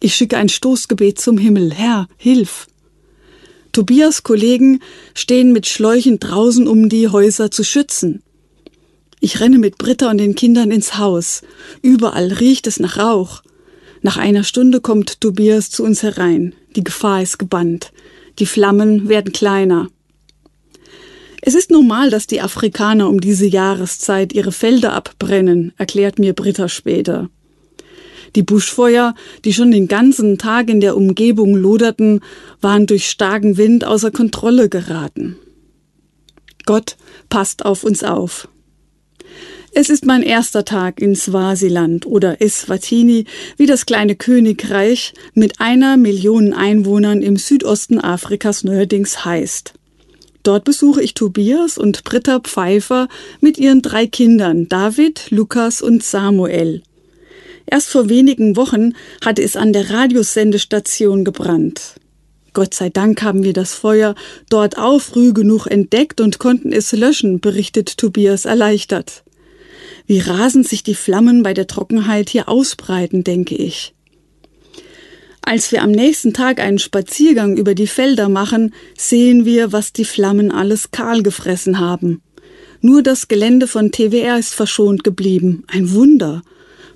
Ich 0.00 0.16
schicke 0.16 0.36
ein 0.36 0.48
Stoßgebet 0.48 1.20
zum 1.20 1.38
Himmel. 1.38 1.72
Herr, 1.72 2.08
hilf! 2.16 2.66
Tobias 3.70 4.24
Kollegen 4.24 4.80
stehen 5.14 5.52
mit 5.52 5.66
Schläuchen 5.66 6.18
draußen, 6.18 6.66
um 6.66 6.88
die 6.88 7.08
Häuser 7.08 7.52
zu 7.52 7.62
schützen. 7.62 8.22
Ich 9.24 9.38
renne 9.38 9.58
mit 9.58 9.78
Britta 9.78 10.10
und 10.10 10.18
den 10.18 10.34
Kindern 10.34 10.72
ins 10.72 10.98
Haus. 10.98 11.42
Überall 11.80 12.32
riecht 12.32 12.66
es 12.66 12.80
nach 12.80 12.98
Rauch. 12.98 13.44
Nach 14.00 14.16
einer 14.16 14.42
Stunde 14.42 14.80
kommt 14.80 15.20
Tobias 15.20 15.70
zu 15.70 15.84
uns 15.84 16.02
herein. 16.02 16.56
Die 16.74 16.82
Gefahr 16.82 17.22
ist 17.22 17.38
gebannt. 17.38 17.92
Die 18.40 18.46
Flammen 18.46 19.08
werden 19.08 19.32
kleiner. 19.32 19.86
Es 21.40 21.54
ist 21.54 21.70
normal, 21.70 22.10
dass 22.10 22.26
die 22.26 22.40
Afrikaner 22.40 23.08
um 23.08 23.20
diese 23.20 23.46
Jahreszeit 23.46 24.32
ihre 24.32 24.50
Felder 24.50 24.92
abbrennen, 24.92 25.72
erklärt 25.78 26.18
mir 26.18 26.32
Britta 26.32 26.68
später. 26.68 27.30
Die 28.34 28.42
Buschfeuer, 28.42 29.14
die 29.44 29.52
schon 29.52 29.70
den 29.70 29.86
ganzen 29.86 30.36
Tag 30.36 30.68
in 30.68 30.80
der 30.80 30.96
Umgebung 30.96 31.54
loderten, 31.54 32.22
waren 32.60 32.88
durch 32.88 33.08
starken 33.08 33.56
Wind 33.56 33.84
außer 33.84 34.10
Kontrolle 34.10 34.68
geraten. 34.68 35.36
Gott 36.66 36.96
passt 37.28 37.64
auf 37.64 37.84
uns 37.84 38.02
auf. 38.02 38.48
Es 39.74 39.88
ist 39.88 40.04
mein 40.04 40.22
erster 40.22 40.66
Tag 40.66 41.00
in 41.00 41.16
Swasiland 41.16 42.04
oder 42.04 42.42
Eswatini, 42.42 43.24
wie 43.56 43.64
das 43.64 43.86
kleine 43.86 44.16
Königreich 44.16 45.14
mit 45.32 45.60
einer 45.60 45.96
Million 45.96 46.52
Einwohnern 46.52 47.22
im 47.22 47.36
Südosten 47.36 47.98
Afrikas 47.98 48.64
neuerdings 48.64 49.24
heißt. 49.24 49.72
Dort 50.42 50.64
besuche 50.64 51.02
ich 51.02 51.14
Tobias 51.14 51.78
und 51.78 52.04
Britta 52.04 52.40
Pfeiffer 52.40 53.08
mit 53.40 53.56
ihren 53.56 53.80
drei 53.80 54.06
Kindern 54.06 54.68
David, 54.68 55.30
Lukas 55.30 55.80
und 55.80 56.02
Samuel. 56.02 56.82
Erst 57.64 57.88
vor 57.88 58.10
wenigen 58.10 58.56
Wochen 58.56 58.92
hatte 59.24 59.42
es 59.42 59.56
an 59.56 59.72
der 59.72 59.88
Radiosendestation 59.88 61.24
gebrannt. 61.24 61.94
Gott 62.52 62.74
sei 62.74 62.90
Dank 62.90 63.22
haben 63.22 63.42
wir 63.42 63.54
das 63.54 63.72
Feuer 63.72 64.14
dort 64.50 64.76
auch 64.76 65.00
früh 65.00 65.32
genug 65.32 65.66
entdeckt 65.66 66.20
und 66.20 66.38
konnten 66.38 66.72
es 66.72 66.92
löschen, 66.92 67.40
berichtet 67.40 67.96
Tobias 67.96 68.44
erleichtert. 68.44 69.22
Wie 70.12 70.20
rasend 70.20 70.68
sich 70.68 70.82
die 70.82 70.94
Flammen 70.94 71.42
bei 71.42 71.54
der 71.54 71.66
Trockenheit 71.66 72.28
hier 72.28 72.50
ausbreiten, 72.50 73.24
denke 73.24 73.54
ich. 73.54 73.94
Als 75.40 75.72
wir 75.72 75.82
am 75.82 75.90
nächsten 75.90 76.34
Tag 76.34 76.60
einen 76.60 76.78
Spaziergang 76.78 77.56
über 77.56 77.74
die 77.74 77.86
Felder 77.86 78.28
machen, 78.28 78.74
sehen 78.94 79.46
wir, 79.46 79.72
was 79.72 79.94
die 79.94 80.04
Flammen 80.04 80.52
alles 80.52 80.90
kahl 80.90 81.22
gefressen 81.22 81.78
haben. 81.78 82.20
Nur 82.82 83.02
das 83.02 83.26
Gelände 83.26 83.66
von 83.66 83.90
TWR 83.90 84.38
ist 84.38 84.52
verschont 84.52 85.02
geblieben. 85.02 85.64
Ein 85.66 85.94
Wunder. 85.94 86.42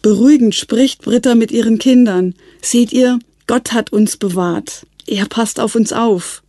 Beruhigend 0.03 0.55
spricht 0.55 1.01
Britta 1.01 1.35
mit 1.35 1.53
ihren 1.53 1.79
Kindern. 1.79 2.35
Seht 2.61 2.93
ihr, 2.93 3.19
Gott 3.47 3.73
hat 3.73 3.95
uns 3.95 4.19
bewahrt. 4.19 4.87
Er 5.07 5.25
passt 5.25 5.59
auf 5.59 5.75
uns 5.75 5.95
auf. 5.95 6.43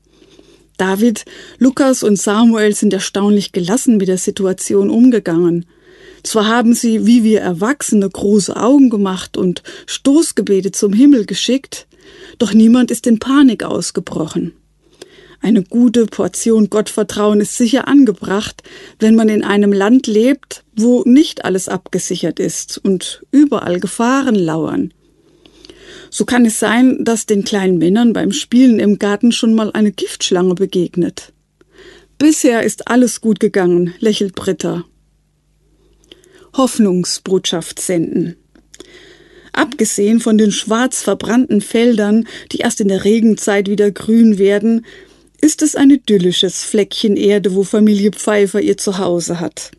David, 0.76 1.24
Lukas 1.60 2.04
und 2.04 2.20
Samuel 2.20 2.76
sind 2.76 2.92
erstaunlich 2.92 3.54
gelassen 3.54 3.96
mit 3.96 4.10
der 4.10 4.18
Situation 4.18 4.90
umgegangen. 4.90 5.66
Zwar 6.28 6.50
haben 6.50 6.74
sie, 6.74 7.06
wie 7.06 7.24
wir 7.24 7.40
Erwachsene, 7.40 8.10
große 8.10 8.58
Augen 8.58 8.90
gemacht 8.90 9.38
und 9.38 9.64
Stoßgebete 9.86 10.74
zum 10.74 10.92
Himmel 10.92 11.26
geschickt, 11.26 11.88
doch 12.38 12.54
niemand 12.54 12.92
ist 12.92 13.08
in 13.08 13.18
Panik 13.18 13.64
ausgebrochen. 13.64 14.52
Eine 15.40 15.64
gute 15.64 16.06
Portion 16.06 16.70
Gottvertrauen 16.70 17.40
ist 17.40 17.56
sicher 17.56 17.88
angebracht, 17.88 18.62
wenn 19.00 19.16
man 19.16 19.30
in 19.30 19.42
einem 19.42 19.72
Land 19.72 20.06
lebt, 20.06 20.66
wo 20.76 21.02
nicht 21.06 21.46
alles 21.46 21.70
abgesichert 21.70 22.42
ist 22.42 22.78
und 22.78 23.24
überall 23.32 23.80
Gefahren 23.80 24.36
lauern. 24.36 24.94
So 26.10 26.26
kann 26.26 26.46
es 26.46 26.60
sein, 26.60 27.06
dass 27.06 27.26
den 27.26 27.46
kleinen 27.46 27.78
Männern 27.78 28.12
beim 28.12 28.34
Spielen 28.34 28.80
im 28.82 29.00
Garten 29.00 29.32
schon 29.32 29.54
mal 29.54 29.72
eine 29.72 29.94
Giftschlange 29.94 30.56
begegnet. 30.56 31.32
Bisher 32.18 32.64
ist 32.64 32.90
alles 32.90 33.22
gut 33.22 33.40
gegangen, 33.40 33.94
lächelt 34.00 34.36
Britta. 34.36 34.84
Hoffnungsbotschaft 36.58 37.80
senden. 37.80 38.36
Abgesehen 39.54 40.20
von 40.20 40.38
den 40.38 40.52
schwarz 40.52 41.02
verbrannten 41.02 41.62
Feldern, 41.62 42.28
die 42.52 42.58
erst 42.58 42.82
in 42.82 42.90
der 42.90 43.06
Regenzeit 43.06 43.70
wieder 43.70 43.90
grün 43.92 44.38
werden, 44.38 44.86
ist 45.42 45.62
es 45.62 45.76
ein 45.76 45.90
idyllisches 45.90 46.64
Fleckchen 46.64 47.16
Erde, 47.16 47.56
wo 47.56 47.64
Familie 47.64 48.12
Pfeiffer 48.12 48.62
ihr 48.62 48.78
Zuhause 48.78 49.40
hat. 49.40 49.72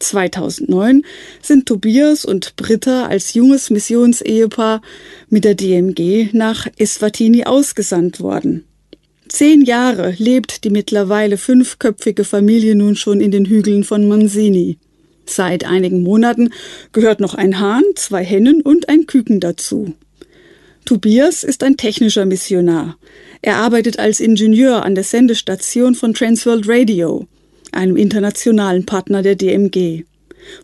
2009 0.00 1.04
sind 1.40 1.66
Tobias 1.66 2.24
und 2.24 2.56
Britta 2.56 3.06
als 3.06 3.34
junges 3.34 3.70
Missionsehepaar 3.70 4.82
mit 5.28 5.44
der 5.44 5.54
DMG 5.54 6.30
nach 6.32 6.66
Eswatini 6.76 7.44
ausgesandt 7.44 8.20
worden. 8.20 8.64
Zehn 9.28 9.62
Jahre 9.62 10.14
lebt 10.18 10.64
die 10.64 10.70
mittlerweile 10.70 11.38
fünfköpfige 11.38 12.24
Familie 12.24 12.74
nun 12.74 12.96
schon 12.96 13.20
in 13.20 13.30
den 13.30 13.46
Hügeln 13.46 13.84
von 13.84 14.06
Mansini. 14.08 14.78
Seit 15.34 15.64
einigen 15.64 16.02
Monaten 16.02 16.52
gehört 16.92 17.20
noch 17.20 17.34
ein 17.34 17.58
Hahn, 17.58 17.84
zwei 17.94 18.24
Hennen 18.24 18.60
und 18.60 18.88
ein 18.88 19.06
Küken 19.06 19.40
dazu. 19.40 19.94
Tobias 20.84 21.44
ist 21.44 21.62
ein 21.62 21.76
technischer 21.76 22.26
Missionar. 22.26 22.98
Er 23.40 23.56
arbeitet 23.56 23.98
als 23.98 24.20
Ingenieur 24.20 24.84
an 24.84 24.94
der 24.94 25.04
Sendestation 25.04 25.94
von 25.94 26.12
Transworld 26.12 26.68
Radio, 26.68 27.26
einem 27.70 27.96
internationalen 27.96 28.84
Partner 28.84 29.22
der 29.22 29.36
DMG. 29.36 30.04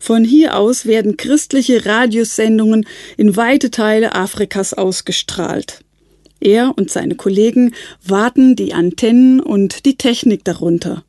Von 0.00 0.24
hier 0.24 0.56
aus 0.56 0.86
werden 0.86 1.16
christliche 1.16 1.86
Radiosendungen 1.86 2.86
in 3.16 3.36
weite 3.36 3.70
Teile 3.70 4.14
Afrikas 4.14 4.74
ausgestrahlt. 4.74 5.84
Er 6.40 6.74
und 6.76 6.90
seine 6.90 7.14
Kollegen 7.14 7.74
warten 8.04 8.54
die 8.54 8.74
Antennen 8.74 9.40
und 9.40 9.86
die 9.86 9.96
Technik 9.96 10.44
darunter. 10.44 11.04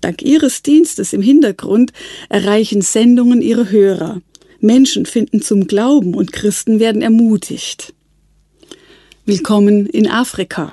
Dank 0.00 0.22
ihres 0.22 0.62
Dienstes 0.62 1.12
im 1.12 1.22
Hintergrund 1.22 1.92
erreichen 2.28 2.82
Sendungen 2.82 3.42
ihre 3.42 3.70
Hörer. 3.70 4.20
Menschen 4.60 5.06
finden 5.06 5.42
zum 5.42 5.66
Glauben 5.66 6.14
und 6.14 6.32
Christen 6.32 6.78
werden 6.78 7.02
ermutigt. 7.02 7.94
Willkommen 9.26 9.86
in 9.86 10.08
Afrika. 10.08 10.72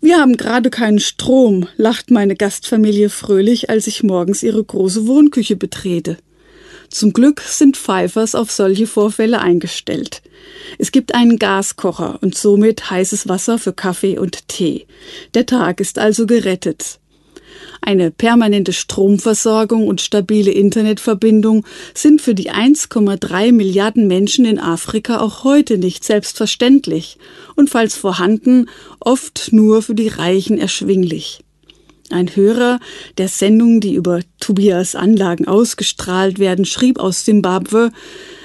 Wir 0.00 0.18
haben 0.18 0.36
gerade 0.36 0.68
keinen 0.68 0.98
Strom, 0.98 1.66
lacht 1.76 2.10
meine 2.10 2.36
Gastfamilie 2.36 3.08
fröhlich, 3.08 3.70
als 3.70 3.86
ich 3.86 4.02
morgens 4.02 4.42
ihre 4.42 4.62
große 4.62 5.06
Wohnküche 5.06 5.56
betrete. 5.56 6.18
Zum 6.90 7.12
Glück 7.12 7.40
sind 7.40 7.76
Pfeifers 7.76 8.34
auf 8.34 8.50
solche 8.50 8.86
Vorfälle 8.86 9.40
eingestellt. 9.40 10.22
Es 10.78 10.92
gibt 10.92 11.14
einen 11.14 11.38
Gaskocher 11.38 12.18
und 12.20 12.34
somit 12.36 12.90
heißes 12.90 13.28
Wasser 13.28 13.58
für 13.58 13.72
Kaffee 13.72 14.18
und 14.18 14.48
Tee. 14.48 14.86
Der 15.34 15.46
Tag 15.46 15.80
ist 15.80 15.98
also 15.98 16.26
gerettet. 16.26 17.00
Eine 17.86 18.10
permanente 18.10 18.72
Stromversorgung 18.72 19.88
und 19.88 20.00
stabile 20.00 20.50
Internetverbindung 20.50 21.66
sind 21.92 22.22
für 22.22 22.34
die 22.34 22.50
1,3 22.50 23.52
Milliarden 23.52 24.06
Menschen 24.06 24.46
in 24.46 24.58
Afrika 24.58 25.20
auch 25.20 25.44
heute 25.44 25.76
nicht 25.76 26.02
selbstverständlich 26.02 27.18
und 27.56 27.68
falls 27.68 27.94
vorhanden 27.94 28.70
oft 29.00 29.52
nur 29.52 29.82
für 29.82 29.94
die 29.94 30.08
Reichen 30.08 30.56
erschwinglich. 30.56 31.44
Ein 32.08 32.34
Hörer 32.34 32.80
der 33.18 33.28
Sendung, 33.28 33.82
die 33.82 33.92
über 33.92 34.20
Tobias 34.40 34.94
Anlagen 34.94 35.46
ausgestrahlt 35.46 36.38
werden, 36.38 36.64
schrieb 36.64 36.98
aus 36.98 37.26
Simbabwe, 37.26 37.92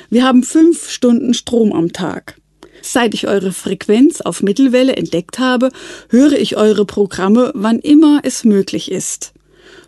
wir 0.09 0.25
haben 0.25 0.43
fünf 0.43 0.89
Stunden 0.89 1.33
Strom 1.33 1.71
am 1.71 1.93
Tag. 1.93 2.35
Seit 2.81 3.13
ich 3.13 3.27
eure 3.27 3.51
Frequenz 3.51 4.21
auf 4.21 4.41
Mittelwelle 4.41 4.95
entdeckt 4.95 5.39
habe, 5.39 5.69
höre 6.09 6.33
ich 6.33 6.57
eure 6.57 6.85
Programme, 6.85 7.51
wann 7.55 7.79
immer 7.79 8.21
es 8.23 8.43
möglich 8.43 8.91
ist. 8.91 9.33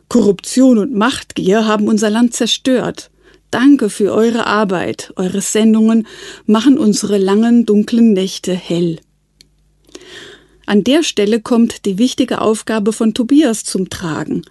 Korruption 0.08 0.78
und 0.78 0.94
Machtgier 0.94 1.66
haben 1.66 1.88
unser 1.88 2.10
Land 2.10 2.34
zerstört. 2.34 3.10
Danke 3.50 3.90
für 3.90 4.14
eure 4.14 4.46
Arbeit. 4.46 5.14
Eure 5.16 5.42
Sendungen 5.42 6.08
machen 6.46 6.78
unsere 6.78 7.18
langen, 7.18 7.66
dunklen 7.66 8.14
Nächte 8.14 8.54
hell. 8.54 9.00
An 10.66 10.84
der 10.84 11.04
Stelle 11.04 11.42
kommt 11.42 11.86
die 11.86 11.98
wichtige 11.98 12.40
Aufgabe 12.40 12.94
von 12.94 13.14
Tobias 13.14 13.64
zum 13.66 13.90
Tragen. 13.90 14.44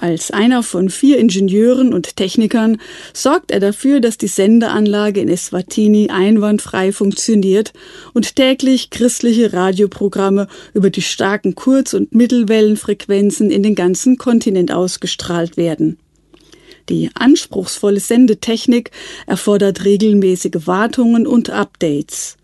Als 0.00 0.30
einer 0.30 0.62
von 0.62 0.90
vier 0.90 1.18
Ingenieuren 1.18 1.92
und 1.92 2.14
Technikern 2.14 2.78
sorgt 3.12 3.50
er 3.50 3.58
dafür, 3.58 3.98
dass 4.00 4.16
die 4.16 4.28
Sendeanlage 4.28 5.20
in 5.20 5.28
Eswatini 5.28 6.08
einwandfrei 6.08 6.92
funktioniert 6.92 7.72
und 8.14 8.36
täglich 8.36 8.90
christliche 8.90 9.52
Radioprogramme 9.52 10.46
über 10.72 10.90
die 10.90 11.02
starken 11.02 11.56
Kurz- 11.56 11.94
und 11.94 12.14
Mittelwellenfrequenzen 12.14 13.50
in 13.50 13.64
den 13.64 13.74
ganzen 13.74 14.18
Kontinent 14.18 14.70
ausgestrahlt 14.70 15.56
werden. 15.56 15.98
Die 16.88 17.10
anspruchsvolle 17.14 17.98
Sendetechnik 17.98 18.92
erfordert 19.26 19.84
regelmäßige 19.84 20.66
Wartungen 20.66 21.26
und 21.26 21.50
Updates. 21.50 22.37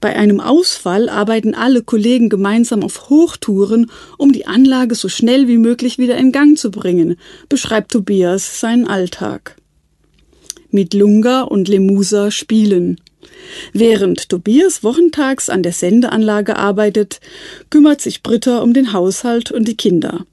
Bei 0.00 0.16
einem 0.16 0.40
Ausfall 0.40 1.10
arbeiten 1.10 1.54
alle 1.54 1.82
Kollegen 1.82 2.30
gemeinsam 2.30 2.82
auf 2.82 3.10
Hochtouren, 3.10 3.90
um 4.16 4.32
die 4.32 4.46
Anlage 4.46 4.94
so 4.94 5.08
schnell 5.08 5.46
wie 5.46 5.58
möglich 5.58 5.98
wieder 5.98 6.16
in 6.16 6.32
Gang 6.32 6.56
zu 6.56 6.70
bringen, 6.70 7.16
beschreibt 7.48 7.92
Tobias 7.92 8.60
seinen 8.60 8.86
Alltag. 8.86 9.56
Mit 10.70 10.94
Lunga 10.94 11.42
und 11.42 11.68
Lemusa 11.68 12.30
spielen. 12.30 13.00
Während 13.72 14.28
Tobias 14.28 14.82
wochentags 14.82 15.50
an 15.50 15.62
der 15.62 15.72
Sendeanlage 15.72 16.56
arbeitet, 16.56 17.20
kümmert 17.68 18.00
sich 18.00 18.22
Britta 18.22 18.60
um 18.60 18.72
den 18.72 18.92
Haushalt 18.92 19.50
und 19.50 19.68
die 19.68 19.76
Kinder. 19.76 20.24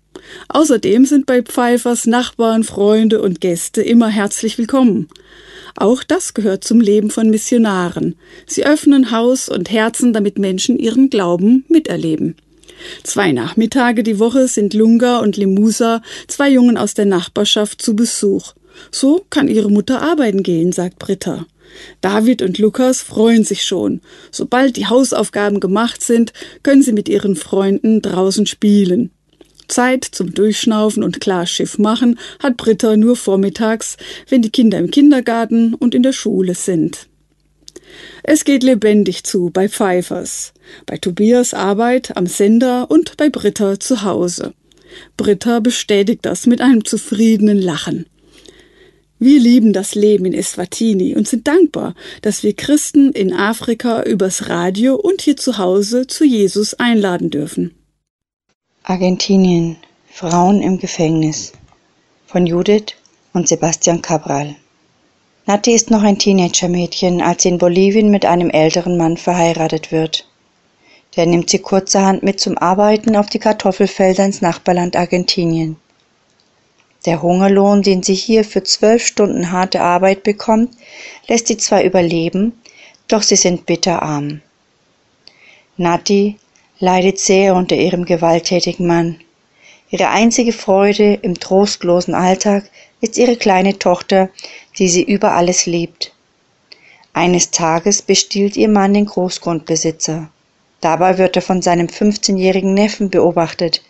Außerdem 0.49 1.05
sind 1.05 1.25
bei 1.25 1.41
Pfeifers 1.41 2.05
Nachbarn, 2.05 2.63
Freunde 2.63 3.21
und 3.21 3.41
Gäste 3.41 3.81
immer 3.81 4.07
herzlich 4.07 4.57
willkommen. 4.57 5.09
Auch 5.79 6.03
das 6.03 6.33
gehört 6.33 6.63
zum 6.63 6.81
Leben 6.81 7.11
von 7.11 7.29
Missionaren. 7.29 8.15
Sie 8.47 8.65
öffnen 8.65 9.11
Haus 9.11 9.47
und 9.47 9.69
Herzen, 9.69 10.11
damit 10.11 10.39
Menschen 10.39 10.79
ihren 10.79 11.11
Glauben 11.11 11.65
miterleben. 11.69 12.35
Zwei 13.03 13.31
Nachmittage 13.31 14.01
die 14.01 14.17
Woche 14.17 14.47
sind 14.47 14.73
Lunga 14.73 15.19
und 15.19 15.37
Lemusa, 15.37 16.01
zwei 16.27 16.49
Jungen 16.49 16.77
aus 16.77 16.95
der 16.95 17.05
Nachbarschaft, 17.05 17.79
zu 17.79 17.95
Besuch. 17.95 18.53
So 18.89 19.23
kann 19.29 19.47
ihre 19.47 19.69
Mutter 19.69 20.01
arbeiten 20.01 20.41
gehen, 20.41 20.71
sagt 20.71 20.97
Britta. 20.97 21.45
David 22.01 22.41
und 22.41 22.57
Lukas 22.57 23.03
freuen 23.03 23.43
sich 23.43 23.63
schon. 23.63 24.01
Sobald 24.31 24.77
die 24.77 24.87
Hausaufgaben 24.87 25.59
gemacht 25.59 26.03
sind, 26.03 26.33
können 26.63 26.81
sie 26.81 26.93
mit 26.93 27.07
ihren 27.07 27.35
Freunden 27.35 28.01
draußen 28.01 28.47
spielen. 28.47 29.11
Zeit 29.67 30.03
zum 30.03 30.33
Durchschnaufen 30.33 31.03
und 31.03 31.21
Klarschiff 31.21 31.77
machen 31.77 32.19
hat 32.39 32.57
Britta 32.57 32.97
nur 32.97 33.15
vormittags, 33.15 33.97
wenn 34.29 34.41
die 34.41 34.49
Kinder 34.49 34.77
im 34.77 34.91
Kindergarten 34.91 35.73
und 35.73 35.95
in 35.95 36.03
der 36.03 36.13
Schule 36.13 36.55
sind. 36.55 37.07
Es 38.23 38.43
geht 38.43 38.63
lebendig 38.63 39.23
zu 39.23 39.49
bei 39.51 39.69
Pfeifers, 39.69 40.53
bei 40.85 40.97
Tobias 40.97 41.53
Arbeit 41.53 42.17
am 42.17 42.27
Sender 42.27 42.89
und 42.89 43.17
bei 43.17 43.29
Britta 43.29 43.79
zu 43.79 44.03
Hause. 44.03 44.53
Britta 45.15 45.59
bestätigt 45.59 46.25
das 46.25 46.45
mit 46.45 46.61
einem 46.61 46.85
zufriedenen 46.85 47.59
Lachen. 47.59 48.05
Wir 49.19 49.39
lieben 49.39 49.73
das 49.73 49.95
Leben 49.95 50.25
in 50.25 50.33
Eswatini 50.33 51.15
und 51.15 51.27
sind 51.27 51.47
dankbar, 51.47 51.95
dass 52.21 52.43
wir 52.43 52.53
Christen 52.53 53.11
in 53.11 53.33
Afrika 53.33 54.03
übers 54.03 54.47
Radio 54.47 54.95
und 54.95 55.21
hier 55.21 55.37
zu 55.37 55.57
Hause 55.57 56.05
zu 56.05 56.23
Jesus 56.23 56.75
einladen 56.75 57.31
dürfen. 57.31 57.73
Argentinien 58.89 59.75
Frauen 60.09 60.61
im 60.61 60.79
Gefängnis 60.79 61.51
von 62.25 62.45
Judith 62.45 62.95
und 63.33 63.45
Sebastian 63.45 64.01
Cabral. 64.01 64.55
Nati 65.45 65.73
ist 65.73 65.91
noch 65.91 66.03
ein 66.03 66.17
Teenagermädchen, 66.17 67.21
als 67.21 67.43
sie 67.43 67.49
in 67.49 67.57
Bolivien 67.57 68.09
mit 68.09 68.23
einem 68.23 68.49
älteren 68.49 68.95
Mann 68.95 69.17
verheiratet 69.17 69.91
wird. 69.91 70.25
Der 71.17 71.25
nimmt 71.25 71.49
sie 71.49 71.59
kurzerhand 71.59 72.23
mit 72.23 72.39
zum 72.39 72.57
Arbeiten 72.57 73.17
auf 73.17 73.27
die 73.27 73.39
Kartoffelfelder 73.39 74.23
ins 74.23 74.41
Nachbarland 74.41 74.95
Argentinien. 74.95 75.75
Der 77.05 77.21
Hungerlohn, 77.21 77.81
den 77.81 78.03
sie 78.03 78.15
hier 78.15 78.45
für 78.45 78.63
zwölf 78.63 79.05
Stunden 79.05 79.51
harte 79.51 79.81
Arbeit 79.81 80.23
bekommt, 80.23 80.77
lässt 81.27 81.47
sie 81.47 81.57
zwar 81.57 81.83
überleben, 81.83 82.53
doch 83.09 83.21
sie 83.21 83.35
sind 83.35 83.65
bitterarm. 83.65 84.39
Nati 85.75 86.37
leidet 86.79 87.19
sehr 87.19 87.55
unter 87.55 87.75
ihrem 87.75 88.05
gewalttätigen 88.05 88.85
Mann. 88.85 89.19
Ihre 89.89 90.09
einzige 90.09 90.53
Freude 90.53 91.13
im 91.21 91.39
trostlosen 91.39 92.13
Alltag 92.13 92.69
ist 93.01 93.17
ihre 93.17 93.35
kleine 93.35 93.79
Tochter, 93.79 94.29
die 94.77 94.87
sie 94.87 95.03
über 95.03 95.31
alles 95.31 95.65
liebt. 95.65 96.13
Eines 97.13 97.51
Tages 97.51 98.01
bestiehlt 98.01 98.57
ihr 98.57 98.69
Mann 98.69 98.93
den 98.93 99.05
Großgrundbesitzer. 99.05 100.29
Dabei 100.81 101.17
wird 101.17 101.35
er 101.35 101.41
von 101.41 101.61
seinem 101.61 101.87
15-jährigen 101.87 102.73
Neffen 102.75 103.09
beobachtet. 103.09 103.81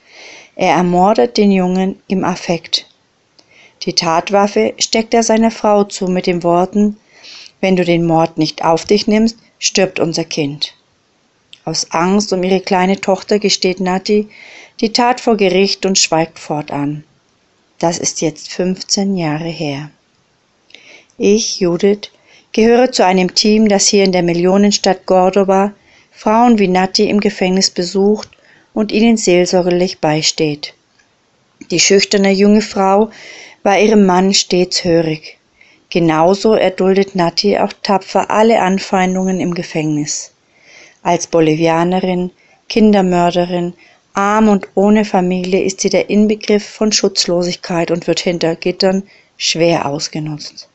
Er 0.55 0.75
ermordet 0.75 1.35
den 1.37 1.51
Jungen 1.51 2.01
im 2.07 2.23
Affekt. 2.23 2.87
Die 3.83 3.93
Tatwaffe 3.93 4.73
steckt 4.79 5.13
er 5.13 5.23
seiner 5.23 5.51
Frau 5.51 5.83
zu 5.83 6.07
mit 6.07 6.25
den 6.25 6.43
Worten, 6.43 6.97
wenn 7.59 7.75
du 7.75 7.83
den 7.83 8.05
Mord 8.05 8.37
nicht 8.37 8.63
auf 8.63 8.85
dich 8.85 9.07
nimmst, 9.07 9.37
stirbt 9.59 9.99
unser 9.99 10.23
Kind. 10.23 10.76
Aus 11.67 11.91
Angst 11.91 12.31
um 12.31 12.43
ihre 12.43 12.61
kleine 12.61 13.01
Tochter 13.01 13.39
gesteht 13.39 13.81
Nati 13.81 14.29
die 14.79 14.93
Tat 14.93 15.19
vor 15.19 15.35
Gericht 15.35 15.85
und 15.85 15.99
schweigt 15.99 16.39
fortan. 16.39 17.03
Das 17.77 17.97
ist 17.97 18.21
jetzt 18.21 18.53
15 18.53 19.17
Jahre 19.17 19.49
her. 19.49 19.91
Ich, 21.17 21.59
Judith, 21.59 22.09
gehöre 22.53 22.93
zu 22.93 23.05
einem 23.05 23.35
Team, 23.35 23.67
das 23.67 23.85
hier 23.85 24.05
in 24.05 24.13
der 24.13 24.23
Millionenstadt 24.23 25.05
Gordoba 25.05 25.73
Frauen 26.13 26.57
wie 26.57 26.69
Nati 26.69 27.09
im 27.09 27.19
Gefängnis 27.19 27.69
besucht 27.69 28.29
und 28.73 28.93
ihnen 28.93 29.17
seelsorgerlich 29.17 29.99
beisteht. 29.99 30.73
Die 31.69 31.81
schüchterne 31.81 32.31
junge 32.31 32.61
Frau 32.61 33.09
war 33.63 33.77
ihrem 33.77 34.05
Mann 34.05 34.33
stets 34.33 34.85
hörig. 34.85 35.37
Genauso 35.89 36.53
erduldet 36.53 37.13
Nati 37.15 37.57
auch 37.57 37.73
tapfer 37.83 38.31
alle 38.31 38.61
Anfeindungen 38.61 39.41
im 39.41 39.53
Gefängnis. 39.53 40.31
Als 41.07 41.25
Bolivianerin, 41.25 42.31
Kindermörderin, 42.67 43.75
arm 44.13 44.49
und 44.49 44.67
ohne 44.75 45.05
Familie 45.05 45.63
ist 45.63 45.79
sie 45.79 45.89
der 45.89 46.09
Inbegriff 46.09 46.67
von 46.67 46.91
Schutzlosigkeit 46.91 47.91
und 47.91 48.07
wird 48.07 48.19
hinter 48.19 48.57
Gittern 48.57 49.03
schwer 49.37 49.85
ausgenutzt. 49.85 50.67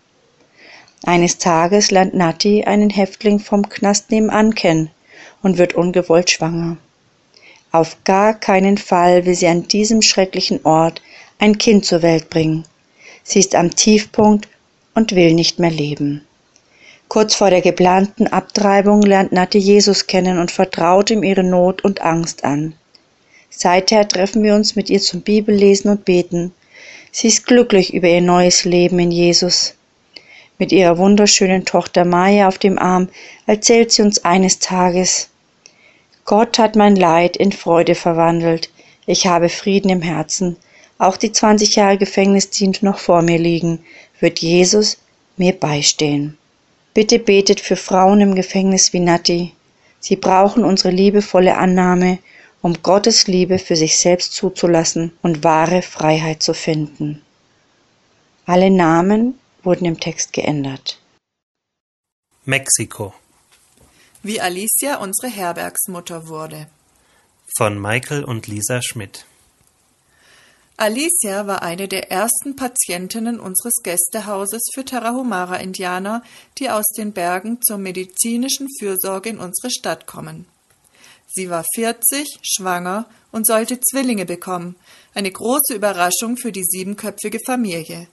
Eines 1.05 1.37
Tages 1.37 1.91
lernt 1.91 2.15
Nati 2.15 2.65
einen 2.65 2.89
Häftling 2.89 3.41
vom 3.41 3.69
Knast 3.69 4.11
nebenan 4.11 4.55
kennen 4.55 4.91
und 5.43 5.59
wird 5.59 5.75
ungewollt 5.75 6.31
schwanger. 6.31 6.79
Auf 7.71 8.03
gar 8.05 8.33
keinen 8.33 8.79
Fall 8.79 9.27
will 9.27 9.35
sie 9.35 9.49
an 9.49 9.69
diesem 9.69 10.01
schrecklichen 10.01 10.65
Ort 10.65 11.03
ein 11.41 11.59
Kind 11.59 11.85
zur 11.85 12.01
Welt 12.01 12.31
bringen. 12.31 12.65
Sie 13.23 13.39
ist 13.39 13.55
am 13.55 13.71
Tiefpunkt 13.71 14.49
und 14.95 15.15
will 15.15 15.35
nicht 15.35 15.59
mehr 15.59 15.71
leben. 15.71 16.27
Kurz 17.13 17.35
vor 17.35 17.51
der 17.51 17.61
geplanten 17.61 18.27
Abtreibung 18.27 19.03
lernt 19.03 19.33
Nati 19.33 19.59
Jesus 19.59 20.07
kennen 20.07 20.39
und 20.39 20.51
vertraut 20.51 21.11
ihm 21.11 21.23
ihre 21.23 21.45
Not 21.45 21.85
und 21.85 22.01
Angst 22.01 22.43
an. 22.43 22.73
Seither 23.51 24.09
treffen 24.09 24.43
wir 24.43 24.55
uns 24.55 24.77
mit 24.77 24.89
ihr 24.89 24.99
zum 24.99 25.21
Bibellesen 25.21 25.91
und 25.91 26.07
Beten. 26.07 26.55
Sie 27.11 27.29
ist 27.29 27.47
glücklich 27.47 27.93
über 27.93 28.09
ihr 28.09 28.23
neues 28.23 28.65
Leben 28.65 28.99
in 28.99 29.11
Jesus. 29.11 29.75
Mit 30.57 30.73
ihrer 30.73 30.97
wunderschönen 30.97 31.67
Tochter 31.67 32.07
Maya 32.07 32.49
auf 32.49 32.57
dem 32.57 32.79
Arm 32.79 33.11
erzählt 33.45 33.93
sie 33.93 34.01
uns 34.01 34.25
eines 34.25 34.59
Tages, 34.59 35.29
Gott 36.25 36.59
hat 36.59 36.77
mein 36.77 36.97
Leid 36.97 37.37
in 37.37 37.53
Freude 37.53 37.95
verwandelt. 37.95 38.71
Ich 39.05 39.27
habe 39.27 39.51
Frieden 39.51 39.91
im 39.91 40.01
Herzen. 40.01 40.57
Auch 40.97 41.19
die 41.19 41.31
20 41.31 41.77
Jahre 41.77 41.99
Gefängnisdienst 41.99 42.83
noch 42.83 42.97
vor 42.97 43.21
mir 43.21 43.39
liegen, 43.39 43.85
wird 44.19 44.39
Jesus 44.39 44.97
mir 45.37 45.53
beistehen. 45.53 46.39
Bitte 46.95 47.19
betet 47.19 47.61
für 47.61 47.77
Frauen 47.77 48.21
im 48.21 48.35
Gefängnis 48.35 48.93
wie 48.93 49.01
Nati. 49.01 49.53
Sie 50.01 50.17
brauchen 50.17 50.65
unsere 50.65 50.91
liebevolle 50.91 51.57
Annahme, 51.57 52.19
um 52.61 52.83
Gottes 52.83 53.27
Liebe 53.27 53.59
für 53.59 53.77
sich 53.77 53.97
selbst 53.97 54.35
zuzulassen 54.35 55.13
und 55.23 55.43
wahre 55.43 55.83
Freiheit 55.83 56.43
zu 56.43 56.55
finden. 56.55 57.23
Alle 58.47 58.71
Namen 58.71 59.39
wurden 59.63 59.85
im 59.85 59.99
Text 59.99 60.33
geändert. 60.33 60.99
Mexiko 62.45 63.15
Wie 64.23 64.41
Alicia 64.41 64.97
unsere 64.97 65.33
Herbergsmutter 65.33 66.29
wurde. 66.29 66.67
von 67.57 67.81
Michael 67.81 68.25
und 68.25 68.47
Lisa 68.47 68.81
Schmidt. 68.83 69.27
Alicia 70.83 71.47
war 71.47 71.63
eine 71.63 71.87
der 71.87 72.11
ersten 72.11 72.57
Patientinnen 72.57 73.39
unseres 73.39 73.75
Gästehauses 73.85 74.63
für 74.75 74.85
Tarahumara-Indianer, 74.85 76.25
die 76.59 76.71
aus 76.71 76.87
den 76.99 77.13
Bergen 77.13 77.63
zur 77.63 77.79
medizinischen 77.79 78.67
Fürsorge 78.81 79.29
in 79.29 79.39
unsere 79.39 79.71
Stadt 79.71 80.09
kommen. 80.09 80.45
Sie 81.29 81.51
war 81.51 81.65
40, 81.77 82.41
schwanger 82.43 83.09
und 83.31 83.47
sollte 83.47 83.79
Zwillinge 83.79 84.27
bekommen, 84.27 84.75
eine 85.15 85.31
große 85.31 85.73
Überraschung 85.73 86.37
für 86.37 86.51
die 86.51 86.65
siebenköpfige 86.65 87.39
Familie. 87.47 88.09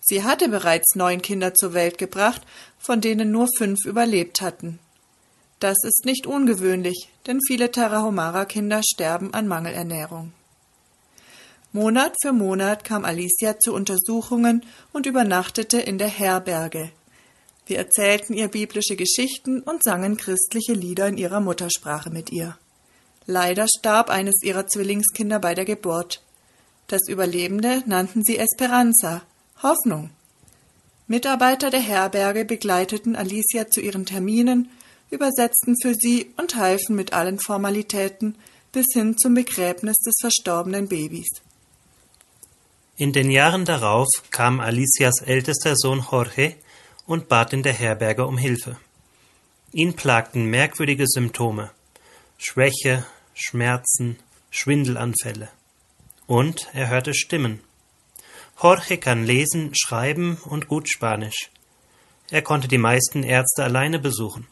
Sie 0.00 0.24
hatte 0.24 0.48
bereits 0.48 0.96
neun 0.96 1.22
Kinder 1.22 1.54
zur 1.54 1.72
Welt 1.72 1.98
gebracht, 1.98 2.42
von 2.80 3.00
denen 3.00 3.30
nur 3.30 3.46
fünf 3.56 3.84
überlebt 3.84 4.40
hatten. 4.40 4.80
Das 5.60 5.76
ist 5.84 6.04
nicht 6.04 6.26
ungewöhnlich, 6.26 7.10
denn 7.28 7.38
viele 7.46 7.70
Tarahumara-Kinder 7.70 8.80
sterben 8.82 9.32
an 9.32 9.46
Mangelernährung. 9.46 10.32
Monat 11.74 12.14
für 12.20 12.32
Monat 12.32 12.84
kam 12.84 13.06
Alicia 13.06 13.58
zu 13.58 13.72
Untersuchungen 13.72 14.62
und 14.92 15.06
übernachtete 15.06 15.80
in 15.80 15.96
der 15.96 16.08
Herberge. 16.08 16.90
Wir 17.64 17.78
erzählten 17.78 18.34
ihr 18.34 18.48
biblische 18.48 18.94
Geschichten 18.94 19.60
und 19.60 19.82
sangen 19.82 20.18
christliche 20.18 20.74
Lieder 20.74 21.08
in 21.08 21.16
ihrer 21.16 21.40
Muttersprache 21.40 22.10
mit 22.10 22.30
ihr. 22.30 22.58
Leider 23.24 23.66
starb 23.68 24.10
eines 24.10 24.42
ihrer 24.42 24.66
Zwillingskinder 24.66 25.38
bei 25.38 25.54
der 25.54 25.64
Geburt. 25.64 26.22
Das 26.88 27.08
Überlebende 27.08 27.82
nannten 27.86 28.22
sie 28.22 28.36
Esperanza, 28.36 29.22
Hoffnung. 29.62 30.10
Mitarbeiter 31.06 31.70
der 31.70 31.80
Herberge 31.80 32.44
begleiteten 32.44 33.16
Alicia 33.16 33.68
zu 33.70 33.80
ihren 33.80 34.04
Terminen, 34.04 34.68
übersetzten 35.10 35.76
für 35.80 35.94
sie 35.94 36.34
und 36.36 36.56
halfen 36.56 36.96
mit 36.96 37.14
allen 37.14 37.38
Formalitäten 37.38 38.34
bis 38.72 38.86
hin 38.92 39.16
zum 39.16 39.32
Begräbnis 39.32 39.96
des 40.04 40.16
verstorbenen 40.20 40.88
Babys. 40.88 41.28
In 42.96 43.12
den 43.12 43.30
Jahren 43.30 43.64
darauf 43.64 44.08
kam 44.30 44.60
Alicias 44.60 45.22
ältester 45.22 45.76
Sohn 45.76 46.04
Jorge 46.10 46.56
und 47.06 47.28
bat 47.28 47.52
in 47.52 47.62
der 47.62 47.72
Herberge 47.72 48.26
um 48.26 48.36
Hilfe. 48.36 48.76
Ihn 49.72 49.94
plagten 49.94 50.46
merkwürdige 50.46 51.06
Symptome 51.06 51.70
Schwäche, 52.36 53.06
Schmerzen, 53.34 54.18
Schwindelanfälle. 54.50 55.48
Und 56.26 56.68
er 56.74 56.88
hörte 56.88 57.14
Stimmen. 57.14 57.60
Jorge 58.62 58.98
kann 58.98 59.24
lesen, 59.24 59.74
schreiben 59.74 60.36
und 60.44 60.68
gut 60.68 60.90
Spanisch. 60.90 61.50
Er 62.30 62.42
konnte 62.42 62.68
die 62.68 62.78
meisten 62.78 63.22
Ärzte 63.22 63.64
alleine 63.64 63.98
besuchen. 63.98 64.46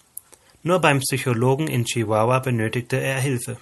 Nur 0.63 0.79
beim 0.81 1.01
Psychologen 1.01 1.67
in 1.67 1.85
Chihuahua 1.85 2.39
benötigte 2.39 2.97
er 2.97 3.21
Hilfe. 3.21 3.59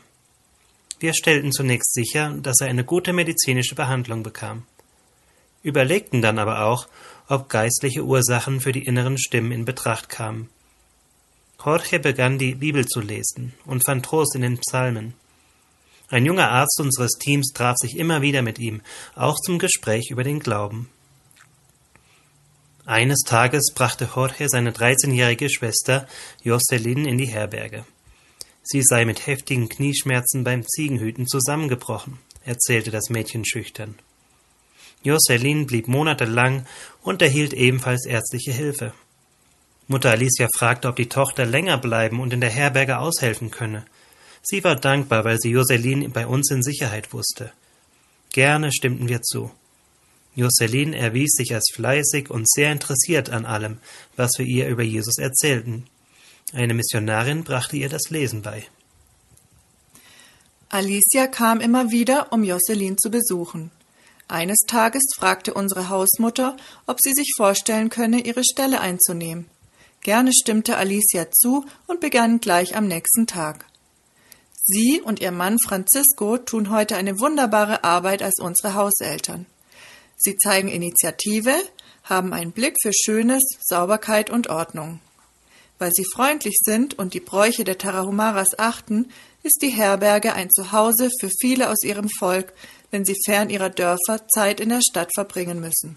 Wir 1.00 1.14
stellten 1.14 1.52
zunächst 1.52 1.94
sicher, 1.94 2.36
dass 2.42 2.60
er 2.60 2.68
eine 2.68 2.84
gute 2.84 3.12
medizinische 3.12 3.74
Behandlung 3.74 4.22
bekam, 4.22 4.64
überlegten 5.62 6.22
dann 6.22 6.38
aber 6.38 6.64
auch, 6.64 6.88
ob 7.28 7.48
geistliche 7.48 8.04
Ursachen 8.04 8.60
für 8.60 8.72
die 8.72 8.84
inneren 8.84 9.18
Stimmen 9.18 9.52
in 9.52 9.64
Betracht 9.64 10.08
kamen. 10.08 10.48
Jorge 11.64 11.98
begann 11.98 12.38
die 12.38 12.54
Bibel 12.54 12.86
zu 12.86 13.00
lesen 13.00 13.52
und 13.64 13.84
fand 13.84 14.04
Trost 14.04 14.34
in 14.34 14.42
den 14.42 14.58
Psalmen. 14.58 15.14
Ein 16.08 16.24
junger 16.24 16.50
Arzt 16.50 16.80
unseres 16.80 17.12
Teams 17.12 17.52
traf 17.52 17.76
sich 17.76 17.96
immer 17.96 18.22
wieder 18.22 18.42
mit 18.42 18.58
ihm, 18.58 18.80
auch 19.14 19.36
zum 19.36 19.58
Gespräch 19.58 20.10
über 20.10 20.24
den 20.24 20.40
Glauben. 20.40 20.88
Eines 22.86 23.20
Tages 23.20 23.72
brachte 23.74 24.08
Jorge 24.14 24.48
seine 24.48 24.70
13-jährige 24.70 25.50
Schwester 25.50 26.08
Jocelyn 26.42 27.04
in 27.04 27.18
die 27.18 27.26
Herberge. 27.26 27.84
Sie 28.70 28.82
sei 28.82 29.06
mit 29.06 29.26
heftigen 29.26 29.70
Knieschmerzen 29.70 30.44
beim 30.44 30.62
Ziegenhüten 30.66 31.26
zusammengebrochen, 31.26 32.18
erzählte 32.44 32.90
das 32.90 33.08
Mädchen 33.08 33.46
schüchtern. 33.46 33.94
Jocelyn 35.02 35.64
blieb 35.66 35.88
monatelang 35.88 36.66
und 37.02 37.22
erhielt 37.22 37.54
ebenfalls 37.54 38.04
ärztliche 38.04 38.52
Hilfe. 38.52 38.92
Mutter 39.86 40.10
Alicia 40.10 40.48
fragte, 40.54 40.88
ob 40.88 40.96
die 40.96 41.08
Tochter 41.08 41.46
länger 41.46 41.78
bleiben 41.78 42.20
und 42.20 42.34
in 42.34 42.42
der 42.42 42.50
Herberge 42.50 42.98
aushelfen 42.98 43.50
könne. 43.50 43.86
Sie 44.42 44.62
war 44.64 44.76
dankbar, 44.76 45.24
weil 45.24 45.38
sie 45.38 45.52
Jocelyn 45.52 46.12
bei 46.12 46.26
uns 46.26 46.50
in 46.50 46.62
Sicherheit 46.62 47.14
wusste. 47.14 47.52
Gerne 48.32 48.70
stimmten 48.70 49.08
wir 49.08 49.22
zu. 49.22 49.50
Jocelyn 50.34 50.92
erwies 50.92 51.32
sich 51.32 51.54
als 51.54 51.70
fleißig 51.72 52.28
und 52.28 52.46
sehr 52.46 52.70
interessiert 52.70 53.30
an 53.30 53.46
allem, 53.46 53.78
was 54.14 54.32
wir 54.36 54.44
ihr 54.44 54.68
über 54.68 54.82
Jesus 54.82 55.16
erzählten. 55.16 55.86
Eine 56.52 56.74
Missionarin 56.74 57.44
brachte 57.44 57.76
ihr 57.76 57.88
das 57.88 58.10
Lesen 58.10 58.42
bei. 58.42 58.66
Alicia 60.70 61.26
kam 61.26 61.60
immer 61.60 61.90
wieder, 61.90 62.32
um 62.32 62.44
Jocelyn 62.44 62.96
zu 62.98 63.10
besuchen. 63.10 63.70
Eines 64.28 64.58
Tages 64.66 65.02
fragte 65.16 65.54
unsere 65.54 65.88
Hausmutter, 65.88 66.56
ob 66.86 67.00
sie 67.00 67.14
sich 67.14 67.32
vorstellen 67.36 67.88
könne, 67.88 68.20
ihre 68.20 68.44
Stelle 68.44 68.80
einzunehmen. 68.80 69.46
Gerne 70.02 70.32
stimmte 70.32 70.76
Alicia 70.76 71.30
zu 71.30 71.64
und 71.86 72.00
begann 72.00 72.40
gleich 72.40 72.76
am 72.76 72.86
nächsten 72.86 73.26
Tag. 73.26 73.64
Sie 74.64 75.00
und 75.00 75.20
ihr 75.20 75.32
Mann 75.32 75.56
Francisco 75.58 76.36
tun 76.36 76.70
heute 76.70 76.96
eine 76.96 77.18
wunderbare 77.18 77.84
Arbeit 77.84 78.22
als 78.22 78.38
unsere 78.38 78.74
Hauseltern. 78.74 79.46
Sie 80.16 80.36
zeigen 80.36 80.68
Initiative, 80.68 81.54
haben 82.04 82.34
einen 82.34 82.52
Blick 82.52 82.76
für 82.82 82.92
Schönes, 82.92 83.42
Sauberkeit 83.60 84.28
und 84.28 84.48
Ordnung. 84.50 85.00
Weil 85.78 85.92
sie 85.92 86.04
freundlich 86.12 86.58
sind 86.60 86.98
und 86.98 87.14
die 87.14 87.20
Bräuche 87.20 87.64
der 87.64 87.78
Tarahumaras 87.78 88.58
achten, 88.58 89.10
ist 89.42 89.62
die 89.62 89.70
Herberge 89.70 90.34
ein 90.34 90.50
Zuhause 90.50 91.10
für 91.20 91.30
viele 91.40 91.70
aus 91.70 91.82
ihrem 91.84 92.08
Volk, 92.08 92.52
wenn 92.90 93.04
sie 93.04 93.16
fern 93.24 93.50
ihrer 93.50 93.70
Dörfer 93.70 94.26
Zeit 94.28 94.60
in 94.60 94.70
der 94.70 94.80
Stadt 94.80 95.10
verbringen 95.14 95.60
müssen. 95.60 95.96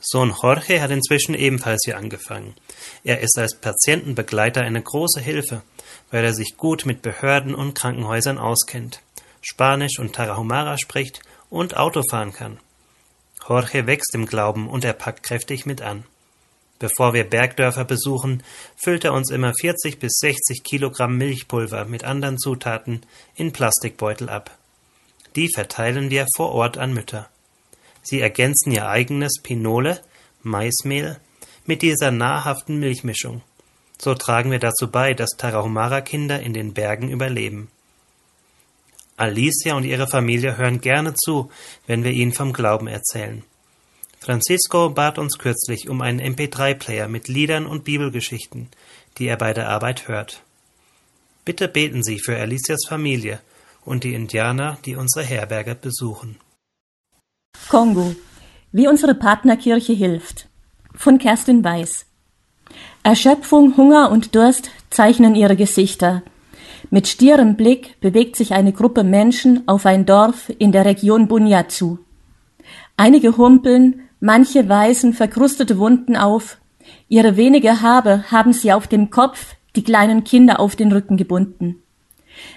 Sohn 0.00 0.34
Jorge 0.40 0.80
hat 0.80 0.90
inzwischen 0.90 1.34
ebenfalls 1.34 1.82
hier 1.84 1.96
angefangen. 1.96 2.54
Er 3.02 3.20
ist 3.20 3.38
als 3.38 3.56
Patientenbegleiter 3.56 4.62
eine 4.62 4.80
große 4.80 5.20
Hilfe, 5.20 5.62
weil 6.10 6.24
er 6.24 6.34
sich 6.34 6.56
gut 6.56 6.86
mit 6.86 7.02
Behörden 7.02 7.54
und 7.54 7.74
Krankenhäusern 7.74 8.38
auskennt, 8.38 9.00
Spanisch 9.42 9.98
und 9.98 10.14
Tarahumara 10.14 10.78
spricht 10.78 11.20
und 11.50 11.76
Auto 11.76 12.02
fahren 12.10 12.32
kann. 12.32 12.58
Jorge 13.48 13.86
wächst 13.86 14.14
im 14.14 14.26
Glauben 14.26 14.68
und 14.68 14.84
er 14.84 14.92
packt 14.92 15.22
kräftig 15.22 15.66
mit 15.66 15.82
an. 15.82 16.04
Bevor 16.78 17.14
wir 17.14 17.24
Bergdörfer 17.24 17.84
besuchen, 17.84 18.42
füllt 18.76 19.04
er 19.04 19.14
uns 19.14 19.30
immer 19.30 19.54
40 19.54 19.98
bis 19.98 20.18
60 20.20 20.62
Kilogramm 20.62 21.16
Milchpulver 21.16 21.86
mit 21.86 22.04
anderen 22.04 22.38
Zutaten 22.38 23.00
in 23.34 23.52
Plastikbeutel 23.52 24.28
ab. 24.28 24.58
Die 25.36 25.48
verteilen 25.52 26.10
wir 26.10 26.26
vor 26.36 26.52
Ort 26.52 26.76
an 26.76 26.92
Mütter. 26.92 27.28
Sie 28.02 28.20
ergänzen 28.20 28.72
ihr 28.72 28.88
eigenes 28.88 29.40
Pinole, 29.42 30.00
Maismehl, 30.42 31.18
mit 31.64 31.82
dieser 31.82 32.10
nahrhaften 32.10 32.78
Milchmischung. 32.78 33.42
So 33.98 34.14
tragen 34.14 34.50
wir 34.50 34.58
dazu 34.58 34.90
bei, 34.90 35.14
dass 35.14 35.30
Tarahumara-Kinder 35.38 36.40
in 36.40 36.52
den 36.52 36.74
Bergen 36.74 37.10
überleben. 37.10 37.68
Alicia 39.16 39.74
und 39.74 39.84
ihre 39.84 40.06
Familie 40.06 40.58
hören 40.58 40.82
gerne 40.82 41.14
zu, 41.14 41.50
wenn 41.86 42.04
wir 42.04 42.12
ihnen 42.12 42.32
vom 42.32 42.52
Glauben 42.52 42.86
erzählen. 42.86 43.42
Francisco 44.18 44.90
bat 44.90 45.18
uns 45.18 45.38
kürzlich 45.38 45.88
um 45.88 46.00
einen 46.02 46.20
MP3-Player 46.20 47.08
mit 47.08 47.28
Liedern 47.28 47.66
und 47.66 47.84
Bibelgeschichten, 47.84 48.68
die 49.18 49.26
er 49.26 49.36
bei 49.36 49.52
der 49.52 49.68
Arbeit 49.68 50.08
hört. 50.08 50.42
Bitte 51.44 51.68
beten 51.68 52.02
Sie 52.02 52.18
für 52.18 52.36
Alicias 52.36 52.86
Familie 52.88 53.40
und 53.84 54.04
die 54.04 54.14
Indianer, 54.14 54.78
die 54.84 54.96
unsere 54.96 55.24
Herberge 55.24 55.74
besuchen. 55.74 56.38
Kongo. 57.68 58.14
Wie 58.72 58.88
unsere 58.88 59.14
Partnerkirche 59.14 59.92
hilft. 59.92 60.48
Von 60.94 61.18
Kerstin 61.18 61.62
Weiß. 61.62 62.06
Erschöpfung, 63.02 63.76
Hunger 63.76 64.10
und 64.10 64.34
Durst 64.34 64.70
zeichnen 64.90 65.34
ihre 65.34 65.56
Gesichter. 65.56 66.22
Mit 66.90 67.06
stierem 67.06 67.56
Blick 67.56 68.00
bewegt 68.00 68.36
sich 68.36 68.52
eine 68.52 68.72
Gruppe 68.72 69.04
Menschen 69.04 69.66
auf 69.68 69.86
ein 69.86 70.06
Dorf 70.06 70.52
in 70.58 70.72
der 70.72 70.84
Region 70.84 71.28
Bunya 71.28 71.68
zu. 71.68 71.98
Einige 72.96 73.36
humpeln, 73.36 74.05
manche 74.26 74.68
weisen 74.68 75.14
verkrustete 75.14 75.78
Wunden 75.78 76.16
auf. 76.16 76.58
Ihre 77.08 77.36
wenige 77.36 77.80
Habe 77.80 78.24
haben 78.30 78.52
sie 78.52 78.72
auf 78.72 78.88
dem 78.88 79.10
Kopf, 79.10 79.54
die 79.76 79.84
kleinen 79.84 80.24
Kinder 80.24 80.58
auf 80.60 80.74
den 80.76 80.92
Rücken 80.92 81.16
gebunden. 81.16 81.76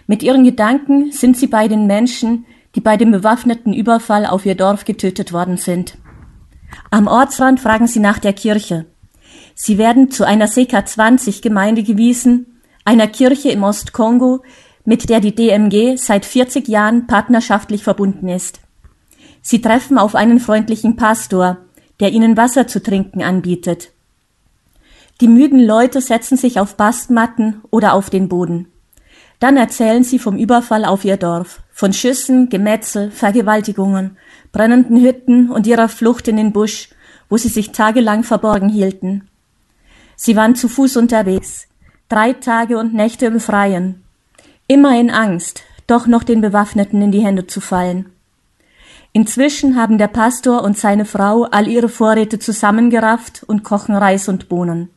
Mit 0.07 0.23
ihren 0.23 0.43
Gedanken 0.43 1.11
sind 1.11 1.37
sie 1.37 1.47
bei 1.47 1.67
den 1.67 1.85
Menschen, 1.85 2.45
die 2.75 2.81
bei 2.81 2.97
dem 2.97 3.11
bewaffneten 3.11 3.73
Überfall 3.73 4.25
auf 4.25 4.45
ihr 4.45 4.55
Dorf 4.55 4.83
getötet 4.83 5.31
worden 5.31 5.57
sind. 5.57 5.97
Am 6.89 7.07
Ortsrand 7.07 7.59
fragen 7.59 7.87
sie 7.87 7.99
nach 7.99 8.17
der 8.17 8.33
Kirche. 8.33 8.87
Sie 9.53 9.77
werden 9.77 10.09
zu 10.09 10.25
einer 10.25 10.47
CK20-Gemeinde 10.47 11.83
gewiesen, 11.83 12.61
einer 12.83 13.07
Kirche 13.07 13.51
im 13.51 13.63
Ostkongo, 13.63 14.41
mit 14.85 15.09
der 15.09 15.19
die 15.19 15.35
DMG 15.35 15.97
seit 15.97 16.25
40 16.25 16.67
Jahren 16.67 17.05
partnerschaftlich 17.05 17.83
verbunden 17.83 18.27
ist. 18.27 18.59
Sie 19.41 19.61
treffen 19.61 19.97
auf 19.97 20.15
einen 20.15 20.39
freundlichen 20.39 20.95
Pastor, 20.95 21.57
der 21.99 22.11
ihnen 22.11 22.37
Wasser 22.37 22.67
zu 22.67 22.81
trinken 22.81 23.23
anbietet. 23.23 23.91
Die 25.21 25.27
müden 25.27 25.59
Leute 25.59 26.01
setzen 26.01 26.37
sich 26.37 26.59
auf 26.59 26.75
Bastmatten 26.75 27.61
oder 27.71 27.93
auf 27.93 28.09
den 28.09 28.29
Boden. 28.29 28.67
Dann 29.39 29.57
erzählen 29.57 30.03
sie 30.03 30.19
vom 30.19 30.37
Überfall 30.37 30.85
auf 30.85 31.05
ihr 31.05 31.17
Dorf, 31.17 31.61
von 31.71 31.93
Schüssen, 31.93 32.49
Gemetzel, 32.49 33.11
Vergewaltigungen, 33.11 34.17
brennenden 34.51 35.01
Hütten 35.01 35.49
und 35.49 35.67
ihrer 35.67 35.89
Flucht 35.89 36.27
in 36.27 36.37
den 36.37 36.51
Busch, 36.51 36.89
wo 37.29 37.37
sie 37.37 37.47
sich 37.47 37.71
tagelang 37.71 38.23
verborgen 38.23 38.69
hielten. 38.69 39.29
Sie 40.15 40.35
waren 40.35 40.55
zu 40.55 40.67
Fuß 40.67 40.97
unterwegs, 40.97 41.67
drei 42.09 42.33
Tage 42.33 42.77
und 42.77 42.93
Nächte 42.93 43.27
im 43.27 43.39
Freien, 43.39 44.03
immer 44.67 44.99
in 44.99 45.09
Angst, 45.09 45.63
doch 45.87 46.07
noch 46.07 46.23
den 46.23 46.41
Bewaffneten 46.41 47.01
in 47.01 47.11
die 47.11 47.25
Hände 47.25 47.47
zu 47.47 47.61
fallen. 47.61 48.11
Inzwischen 49.11 49.75
haben 49.75 49.97
der 49.97 50.07
Pastor 50.07 50.63
und 50.63 50.77
seine 50.77 51.05
Frau 51.05 51.43
all 51.43 51.67
ihre 51.67 51.89
Vorräte 51.89 52.39
zusammengerafft 52.39 53.43
und 53.47 53.63
kochen 53.63 53.95
Reis 53.95 54.29
und 54.29 54.49
Bohnen. 54.49 54.89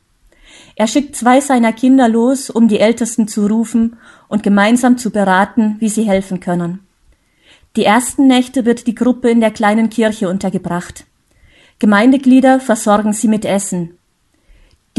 Er 0.76 0.86
schickt 0.86 1.16
zwei 1.16 1.40
seiner 1.40 1.72
Kinder 1.72 2.08
los, 2.08 2.50
um 2.50 2.68
die 2.68 2.78
Ältesten 2.78 3.26
zu 3.26 3.46
rufen 3.46 3.96
und 4.28 4.42
gemeinsam 4.42 4.98
zu 4.98 5.10
beraten, 5.10 5.76
wie 5.80 5.88
sie 5.88 6.04
helfen 6.04 6.40
können. 6.40 6.80
Die 7.76 7.84
ersten 7.84 8.26
Nächte 8.26 8.66
wird 8.66 8.86
die 8.86 8.94
Gruppe 8.94 9.30
in 9.30 9.40
der 9.40 9.50
kleinen 9.50 9.88
Kirche 9.88 10.28
untergebracht. 10.28 11.06
Gemeindeglieder 11.78 12.60
versorgen 12.60 13.12
sie 13.12 13.28
mit 13.28 13.44
Essen. 13.44 13.96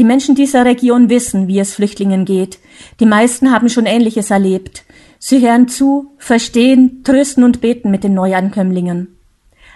Die 0.00 0.04
Menschen 0.04 0.34
dieser 0.34 0.64
Region 0.64 1.08
wissen, 1.08 1.46
wie 1.46 1.60
es 1.60 1.74
Flüchtlingen 1.74 2.24
geht. 2.24 2.58
Die 2.98 3.06
meisten 3.06 3.52
haben 3.52 3.68
schon 3.68 3.86
Ähnliches 3.86 4.30
erlebt. 4.30 4.84
Sie 5.26 5.40
hören 5.40 5.68
zu, 5.68 6.12
verstehen, 6.18 7.02
trösten 7.02 7.44
und 7.44 7.62
beten 7.62 7.90
mit 7.90 8.04
den 8.04 8.12
Neuankömmlingen. 8.12 9.16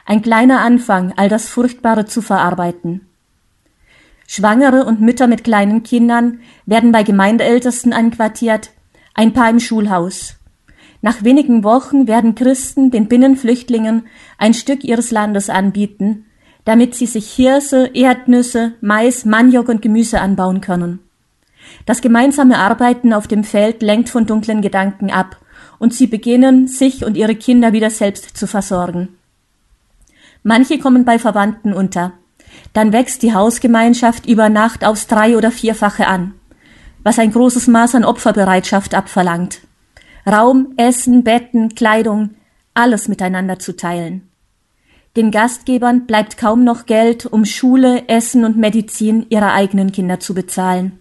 Ein 0.05 0.20
kleiner 0.20 0.61
Anfang, 0.61 1.14
all 1.16 1.30
das 1.30 1.49
Furchtbare 1.49 2.05
zu 2.05 2.20
verarbeiten. 2.20 3.07
Schwangere 4.26 4.84
und 4.84 5.01
Mütter 5.01 5.26
mit 5.26 5.44
kleinen 5.44 5.84
Kindern 5.84 6.40
werden 6.66 6.92
bei 6.92 7.03
Gemeindeältesten 7.03 7.94
einquartiert, 7.94 8.72
ein 9.14 9.32
paar 9.32 9.49
im 9.49 9.59
Schulhaus. 9.59 10.34
Nach 11.01 11.24
wenigen 11.24 11.64
Wochen 11.64 12.07
werden 12.07 12.34
Christen 12.34 12.90
den 12.90 13.09
Binnenflüchtlingen 13.09 14.07
ein 14.36 14.53
Stück 14.53 14.84
ihres 14.84 15.12
Landes 15.12 15.49
anbieten, 15.49 16.26
damit 16.66 16.94
sie 16.94 17.07
sich 17.07 17.32
Hirse, 17.32 17.86
Erdnüsse, 17.94 18.74
Mais, 18.82 19.24
Maniok 19.24 19.70
und 19.70 19.80
Gemüse 19.80 20.20
anbauen 20.20 20.61
können. 20.61 21.07
Das 21.86 22.00
gemeinsame 22.00 22.58
Arbeiten 22.58 23.12
auf 23.12 23.26
dem 23.26 23.44
Feld 23.44 23.82
lenkt 23.82 24.08
von 24.08 24.26
dunklen 24.26 24.62
Gedanken 24.62 25.10
ab, 25.10 25.36
und 25.78 25.94
sie 25.94 26.06
beginnen, 26.06 26.66
sich 26.66 27.04
und 27.04 27.16
ihre 27.16 27.36
Kinder 27.36 27.72
wieder 27.72 27.90
selbst 27.90 28.36
zu 28.36 28.46
versorgen. 28.46 29.08
Manche 30.42 30.78
kommen 30.78 31.04
bei 31.04 31.18
Verwandten 31.18 31.72
unter. 31.72 32.12
Dann 32.72 32.92
wächst 32.92 33.22
die 33.22 33.34
Hausgemeinschaft 33.34 34.26
über 34.26 34.48
Nacht 34.48 34.84
aufs 34.84 35.06
drei- 35.06 35.36
oder 35.36 35.50
vierfache 35.50 36.06
an, 36.06 36.34
was 37.02 37.18
ein 37.18 37.32
großes 37.32 37.66
Maß 37.66 37.94
an 37.96 38.04
Opferbereitschaft 38.04 38.94
abverlangt. 38.94 39.60
Raum, 40.26 40.74
Essen, 40.76 41.24
Betten, 41.24 41.74
Kleidung, 41.74 42.30
alles 42.74 43.08
miteinander 43.08 43.58
zu 43.58 43.76
teilen. 43.76 44.28
Den 45.16 45.30
Gastgebern 45.30 46.06
bleibt 46.06 46.36
kaum 46.36 46.64
noch 46.64 46.86
Geld, 46.86 47.26
um 47.26 47.44
Schule, 47.44 48.08
Essen 48.08 48.44
und 48.44 48.56
Medizin 48.56 49.26
ihrer 49.30 49.52
eigenen 49.52 49.90
Kinder 49.90 50.20
zu 50.20 50.34
bezahlen. 50.34 50.98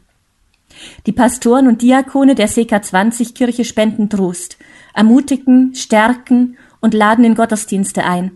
Die 1.05 1.11
Pastoren 1.11 1.67
und 1.67 1.81
Diakone 1.81 2.35
der 2.35 2.49
CK20-Kirche 2.49 3.65
spenden 3.65 4.09
Trost, 4.09 4.57
ermutigen, 4.93 5.73
stärken 5.75 6.57
und 6.81 6.93
laden 6.93 7.25
in 7.25 7.35
Gottesdienste 7.35 8.03
ein. 8.03 8.31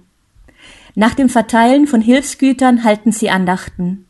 Nach 0.96 1.14
dem 1.14 1.30
Verteilen 1.30 1.88
von 1.88 2.02
Hilfsgütern 2.02 2.84
halten 2.84 3.12
sie 3.12 3.30
Andachten. 3.30 4.06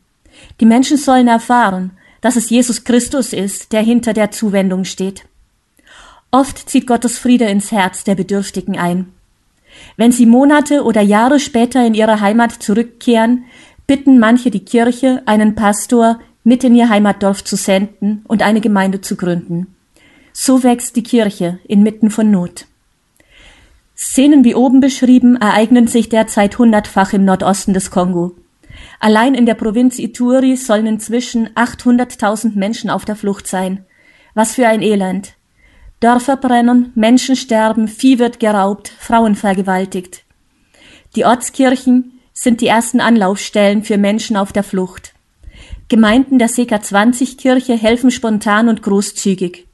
Die 0.60 0.66
Menschen 0.66 0.96
sollen 0.96 1.28
erfahren, 1.28 1.92
dass 2.20 2.36
es 2.36 2.50
Jesus 2.50 2.84
Christus 2.84 3.32
ist, 3.32 3.72
der 3.72 3.82
hinter 3.82 4.12
der 4.12 4.30
Zuwendung 4.30 4.84
steht. 4.84 5.24
Oft 6.30 6.70
zieht 6.70 6.86
Gottes 6.86 7.18
Friede 7.18 7.44
ins 7.44 7.72
Herz 7.72 8.04
der 8.04 8.14
Bedürftigen 8.14 8.78
ein. 8.78 9.12
Wenn 9.96 10.12
sie 10.12 10.26
Monate 10.26 10.84
oder 10.84 11.02
Jahre 11.02 11.40
später 11.40 11.86
in 11.86 11.94
ihre 11.94 12.20
Heimat 12.20 12.52
zurückkehren, 12.52 13.44
bitten 13.86 14.18
manche 14.18 14.50
die 14.50 14.64
Kirche, 14.64 15.22
einen 15.26 15.54
Pastor 15.54 16.20
mit 16.44 16.64
in 16.64 16.74
ihr 16.74 16.88
Heimatdorf 16.88 17.44
zu 17.44 17.56
senden 17.56 18.24
und 18.26 18.42
eine 18.42 18.60
Gemeinde 18.60 19.00
zu 19.00 19.16
gründen. 19.16 19.74
So 20.32 20.62
wächst 20.62 20.96
die 20.96 21.02
Kirche 21.02 21.58
inmitten 21.68 22.10
von 22.10 22.30
Not. 22.30 22.66
Szenen 23.96 24.44
wie 24.44 24.54
oben 24.54 24.80
beschrieben 24.80 25.36
ereignen 25.36 25.86
sich 25.86 26.08
derzeit 26.08 26.58
hundertfach 26.58 27.12
im 27.12 27.24
Nordosten 27.24 27.74
des 27.74 27.90
Kongo. 27.90 28.34
Allein 28.98 29.34
in 29.34 29.46
der 29.46 29.54
Provinz 29.54 29.98
Ituri 29.98 30.56
sollen 30.56 30.86
inzwischen 30.86 31.50
800.000 31.50 32.56
Menschen 32.56 32.90
auf 32.90 33.04
der 33.04 33.16
Flucht 33.16 33.46
sein. 33.46 33.84
Was 34.34 34.54
für 34.54 34.66
ein 34.66 34.82
Elend. 34.82 35.34
Dörfer 36.00 36.36
brennen, 36.36 36.90
Menschen 36.94 37.36
sterben, 37.36 37.86
Vieh 37.86 38.18
wird 38.18 38.40
geraubt, 38.40 38.92
Frauen 38.98 39.36
vergewaltigt. 39.36 40.24
Die 41.14 41.24
Ortskirchen 41.24 42.18
sind 42.32 42.60
die 42.60 42.66
ersten 42.66 43.00
Anlaufstellen 43.00 43.84
für 43.84 43.98
Menschen 43.98 44.36
auf 44.36 44.52
der 44.52 44.64
Flucht. 44.64 45.11
Gemeinden 45.92 46.38
der 46.38 46.48
CK20-Kirche 46.48 47.76
helfen 47.76 48.10
spontan 48.10 48.70
und 48.70 48.82
großzügig. 48.82 49.66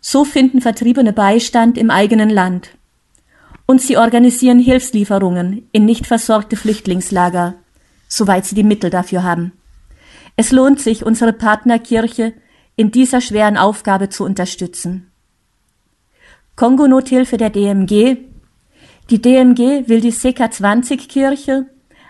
So 0.00 0.24
finden 0.24 0.60
Vertriebene 0.60 1.12
Beistand 1.12 1.76
im 1.76 1.90
eigenen 1.90 2.30
Land 2.30 2.70
und 3.66 3.82
sie 3.82 3.96
organisieren 3.96 4.60
Hilfslieferungen 4.60 5.68
in 5.72 5.86
nicht 5.86 6.06
versorgte 6.06 6.54
Flüchtlingslager, 6.54 7.56
soweit 8.06 8.46
sie 8.46 8.54
die 8.54 8.62
Mittel 8.62 8.90
dafür 8.90 9.24
haben. 9.24 9.50
Es 10.36 10.52
lohnt 10.52 10.78
sich, 10.80 11.04
unsere 11.04 11.32
Partnerkirche 11.32 12.32
in 12.76 12.92
dieser 12.92 13.20
schweren 13.20 13.56
Aufgabe 13.56 14.08
zu 14.08 14.22
unterstützen. 14.22 15.10
Kongo-Nothilfe 16.54 17.38
der 17.38 17.50
DMG 17.50 18.18
Die 19.10 19.20
DMG 19.20 19.88
will 19.88 20.00
die 20.00 20.12
CK20-Kirche, 20.12 21.66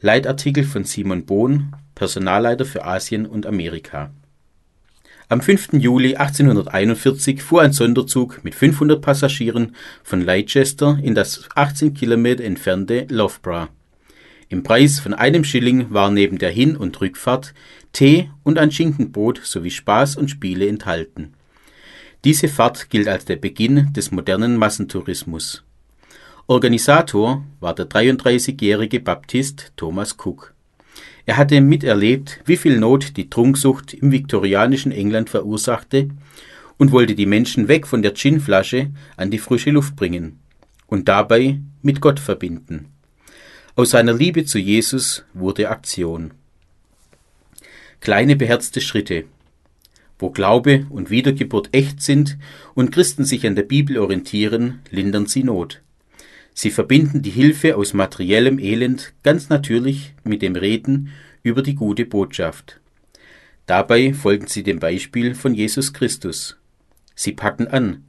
Leitartikel 0.00 0.64
von 0.64 0.84
Simon 0.84 1.26
Bohn, 1.26 1.74
Personalleiter 1.94 2.64
für 2.64 2.84
Asien 2.84 3.26
und 3.26 3.44
Amerika. 3.46 4.10
Am 5.30 5.42
5. 5.42 5.74
Juli 5.74 6.16
1841 6.16 7.42
fuhr 7.42 7.60
ein 7.60 7.74
Sonderzug 7.74 8.42
mit 8.44 8.54
500 8.54 9.02
Passagieren 9.02 9.76
von 10.02 10.22
Leicester 10.22 10.98
in 11.02 11.14
das 11.14 11.46
18 11.54 11.92
Kilometer 11.92 12.44
entfernte 12.44 13.06
Loughborough. 13.10 13.68
Im 14.48 14.62
Preis 14.62 15.00
von 15.00 15.12
einem 15.12 15.44
Schilling 15.44 15.92
war 15.92 16.10
neben 16.10 16.38
der 16.38 16.50
Hin- 16.50 16.78
und 16.78 16.98
Rückfahrt 17.02 17.52
Tee 17.92 18.30
und 18.42 18.56
ein 18.56 18.70
Schinkenbrot 18.70 19.42
sowie 19.44 19.70
Spaß 19.70 20.16
und 20.16 20.30
Spiele 20.30 20.66
enthalten. 20.66 21.34
Diese 22.24 22.48
Fahrt 22.48 22.88
gilt 22.88 23.06
als 23.06 23.26
der 23.26 23.36
Beginn 23.36 23.92
des 23.92 24.10
modernen 24.10 24.56
Massentourismus. 24.56 25.62
Organisator 26.46 27.44
war 27.60 27.74
der 27.74 27.86
33-jährige 27.86 29.00
Baptist 29.00 29.72
Thomas 29.76 30.16
Cook. 30.18 30.54
Er 31.28 31.36
hatte 31.36 31.60
miterlebt, 31.60 32.40
wie 32.46 32.56
viel 32.56 32.78
Not 32.78 33.18
die 33.18 33.28
Trunksucht 33.28 33.92
im 33.92 34.12
viktorianischen 34.12 34.92
England 34.92 35.28
verursachte 35.28 36.08
und 36.78 36.90
wollte 36.90 37.14
die 37.14 37.26
Menschen 37.26 37.68
weg 37.68 37.86
von 37.86 38.00
der 38.00 38.12
Ginflasche 38.12 38.88
an 39.18 39.30
die 39.30 39.36
frische 39.36 39.70
Luft 39.70 39.94
bringen. 39.94 40.40
und 40.86 41.06
dabei 41.06 41.60
mit 41.82 42.00
Gott 42.00 42.18
verbinden. 42.18 42.86
Aus 43.76 43.90
seiner 43.90 44.14
Liebe 44.14 44.46
zu 44.46 44.58
Jesus 44.58 45.26
wurde 45.34 45.68
Aktion. 45.68 46.32
Kleine 48.00 48.34
beherzte 48.34 48.80
Schritte. 48.80 49.26
Wo 50.18 50.30
Glaube 50.30 50.86
und 50.88 51.10
Wiedergeburt 51.10 51.68
echt 51.72 52.00
sind 52.00 52.38
und 52.74 52.90
Christen 52.90 53.26
sich 53.26 53.46
an 53.46 53.54
der 53.54 53.64
Bibel 53.64 53.98
orientieren, 53.98 54.80
lindern 54.90 55.26
sie 55.26 55.44
Not. 55.44 55.82
Sie 56.60 56.72
verbinden 56.72 57.22
die 57.22 57.30
Hilfe 57.30 57.76
aus 57.76 57.94
materiellem 57.94 58.58
Elend 58.58 59.12
ganz 59.22 59.48
natürlich 59.48 60.14
mit 60.24 60.42
dem 60.42 60.56
Reden 60.56 61.12
über 61.44 61.62
die 61.62 61.76
gute 61.76 62.04
Botschaft. 62.04 62.80
Dabei 63.66 64.12
folgen 64.12 64.48
sie 64.48 64.64
dem 64.64 64.80
Beispiel 64.80 65.36
von 65.36 65.54
Jesus 65.54 65.92
Christus. 65.92 66.58
Sie 67.14 67.30
packen 67.30 67.68
an, 67.68 68.02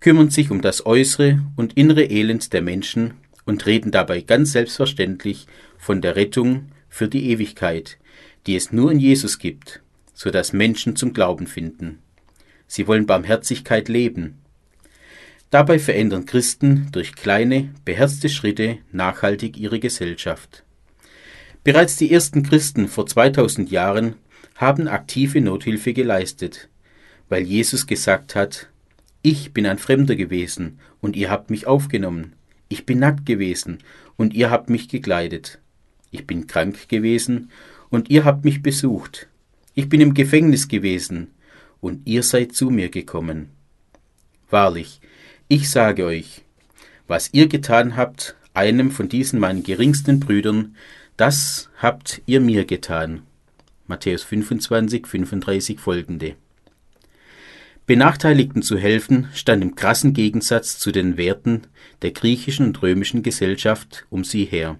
kümmern 0.00 0.30
sich 0.30 0.50
um 0.50 0.62
das 0.62 0.86
äußere 0.86 1.42
und 1.56 1.74
innere 1.74 2.04
Elend 2.04 2.54
der 2.54 2.62
Menschen 2.62 3.12
und 3.44 3.66
reden 3.66 3.90
dabei 3.90 4.22
ganz 4.22 4.52
selbstverständlich 4.52 5.46
von 5.76 6.00
der 6.00 6.16
Rettung 6.16 6.68
für 6.88 7.08
die 7.08 7.28
Ewigkeit, 7.28 7.98
die 8.46 8.56
es 8.56 8.72
nur 8.72 8.90
in 8.90 9.00
Jesus 9.00 9.38
gibt, 9.38 9.82
so 10.14 10.30
dass 10.30 10.54
Menschen 10.54 10.96
zum 10.96 11.12
Glauben 11.12 11.46
finden. 11.46 11.98
Sie 12.66 12.86
wollen 12.86 13.04
Barmherzigkeit 13.04 13.90
leben, 13.90 14.38
Dabei 15.52 15.78
verändern 15.78 16.24
Christen 16.24 16.88
durch 16.92 17.14
kleine, 17.14 17.68
beherzte 17.84 18.30
Schritte 18.30 18.78
nachhaltig 18.90 19.58
ihre 19.58 19.80
Gesellschaft. 19.80 20.64
Bereits 21.62 21.96
die 21.96 22.10
ersten 22.10 22.42
Christen 22.42 22.88
vor 22.88 23.04
2000 23.04 23.70
Jahren 23.70 24.14
haben 24.56 24.88
aktive 24.88 25.42
Nothilfe 25.42 25.92
geleistet, 25.92 26.70
weil 27.28 27.42
Jesus 27.42 27.86
gesagt 27.86 28.34
hat, 28.34 28.70
ich 29.20 29.52
bin 29.52 29.66
ein 29.66 29.76
Fremder 29.76 30.16
gewesen 30.16 30.78
und 31.02 31.16
ihr 31.16 31.28
habt 31.28 31.50
mich 31.50 31.66
aufgenommen. 31.66 32.32
Ich 32.70 32.86
bin 32.86 32.98
nackt 32.98 33.26
gewesen 33.26 33.80
und 34.16 34.32
ihr 34.32 34.50
habt 34.50 34.70
mich 34.70 34.88
gekleidet. 34.88 35.58
Ich 36.10 36.26
bin 36.26 36.46
krank 36.46 36.88
gewesen 36.88 37.50
und 37.90 38.08
ihr 38.08 38.24
habt 38.24 38.46
mich 38.46 38.62
besucht. 38.62 39.28
Ich 39.74 39.90
bin 39.90 40.00
im 40.00 40.14
Gefängnis 40.14 40.68
gewesen 40.68 41.30
und 41.82 42.06
ihr 42.06 42.22
seid 42.22 42.54
zu 42.54 42.70
mir 42.70 42.88
gekommen. 42.88 43.50
Wahrlich, 44.48 45.01
ich 45.52 45.68
sage 45.68 46.06
euch, 46.06 46.40
was 47.06 47.28
ihr 47.34 47.46
getan 47.46 47.94
habt, 47.94 48.36
einem 48.54 48.90
von 48.90 49.10
diesen 49.10 49.38
meinen 49.38 49.62
geringsten 49.62 50.18
Brüdern, 50.18 50.76
das 51.18 51.68
habt 51.76 52.22
ihr 52.24 52.40
mir 52.40 52.64
getan. 52.64 53.20
Matthäus 53.86 54.22
25, 54.22 55.06
35 55.06 55.78
folgende. 55.78 56.36
Benachteiligten 57.84 58.62
zu 58.62 58.78
helfen 58.78 59.28
stand 59.34 59.62
im 59.62 59.74
krassen 59.74 60.14
Gegensatz 60.14 60.78
zu 60.78 60.90
den 60.90 61.18
Werten 61.18 61.64
der 62.00 62.12
griechischen 62.12 62.68
und 62.68 62.80
römischen 62.80 63.22
Gesellschaft 63.22 64.06
um 64.08 64.24
sie 64.24 64.46
her. 64.46 64.78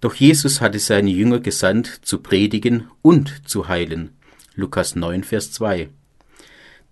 Doch 0.00 0.14
Jesus 0.14 0.60
hatte 0.60 0.78
seine 0.78 1.10
Jünger 1.10 1.40
gesandt, 1.40 1.88
zu 2.02 2.18
predigen 2.18 2.86
und 3.02 3.48
zu 3.48 3.66
heilen. 3.66 4.10
Lukas 4.54 4.94
9, 4.94 5.24
Vers 5.24 5.50
2. 5.50 5.88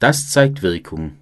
Das 0.01 0.31
zeigt 0.31 0.63
Wirkung. 0.63 1.13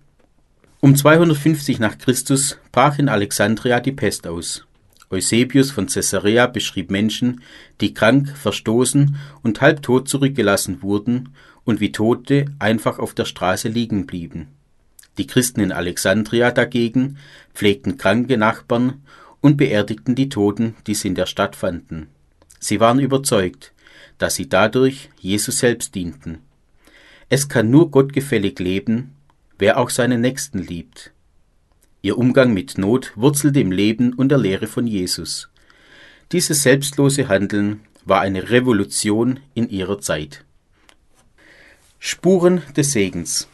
Um 0.81 0.95
250 0.95 1.81
nach 1.81 1.99
Christus 1.99 2.57
brach 2.71 3.01
in 3.01 3.09
Alexandria 3.09 3.81
die 3.81 3.91
Pest 3.91 4.29
aus. 4.29 4.65
Eusebius 5.11 5.73
von 5.73 5.89
Caesarea 5.89 6.47
beschrieb 6.47 6.93
Menschen, 6.93 7.43
die 7.81 7.95
krank, 7.95 8.29
verstoßen 8.37 9.17
und 9.43 9.61
halbtot 9.61 10.09
zurückgelassen 10.09 10.81
wurden 10.81 11.31
und 11.65 11.81
wie 11.81 11.91
Tote 11.91 12.45
einfach 12.61 13.01
auf 13.01 13.13
der 13.13 13.25
Straße 13.25 13.69
liegen 13.69 14.07
blieben. 14.07 14.47
Die 15.17 15.27
Christen 15.27 15.63
in 15.63 15.73
Alexandria 15.73 16.53
dagegen 16.53 17.17
pflegten 17.55 17.99
kranke 17.99 18.39
Nachbarn 18.39 19.03
und 19.41 19.57
beerdigten 19.57 20.15
die 20.15 20.29
Toten, 20.29 20.77
die 20.87 20.95
sie 20.95 21.09
in 21.09 21.17
der 21.17 21.27
Stadt 21.27 21.57
fanden. 21.57 22.07
Sie 22.61 22.79
waren 22.79 23.01
überzeugt, 23.01 23.73
dass 24.19 24.37
sie 24.37 24.49
dadurch 24.49 25.11
Jesus 25.19 25.59
selbst 25.59 25.97
dienten. 25.97 26.39
Es 27.29 27.49
kann 27.49 27.69
nur 27.69 27.91
gottgefällig 27.91 28.61
leben, 28.61 29.15
wer 29.59 29.79
auch 29.79 29.91
seinen 29.91 30.21
Nächsten 30.21 30.59
liebt. 30.59 31.13
Ihr 32.01 32.17
Umgang 32.17 32.55
mit 32.55 32.79
Not 32.79 33.13
wurzelte 33.17 33.61
im 33.61 33.73
Leben 33.73 34.13
und 34.13 34.29
der 34.29 34.39
Lehre 34.39 34.69
von 34.69 34.87
Jesus. 34.87 35.51
Dieses 36.31 36.63
selbstlose 36.63 37.29
Handeln 37.29 37.81
war 38.05 38.21
eine 38.21 38.51
Revolution 38.51 39.41
in 39.55 39.69
ihrer 39.69 40.01
Zeit. 40.01 40.45
Spuren 41.99 42.63
des 42.77 42.93
Segens 42.93 43.49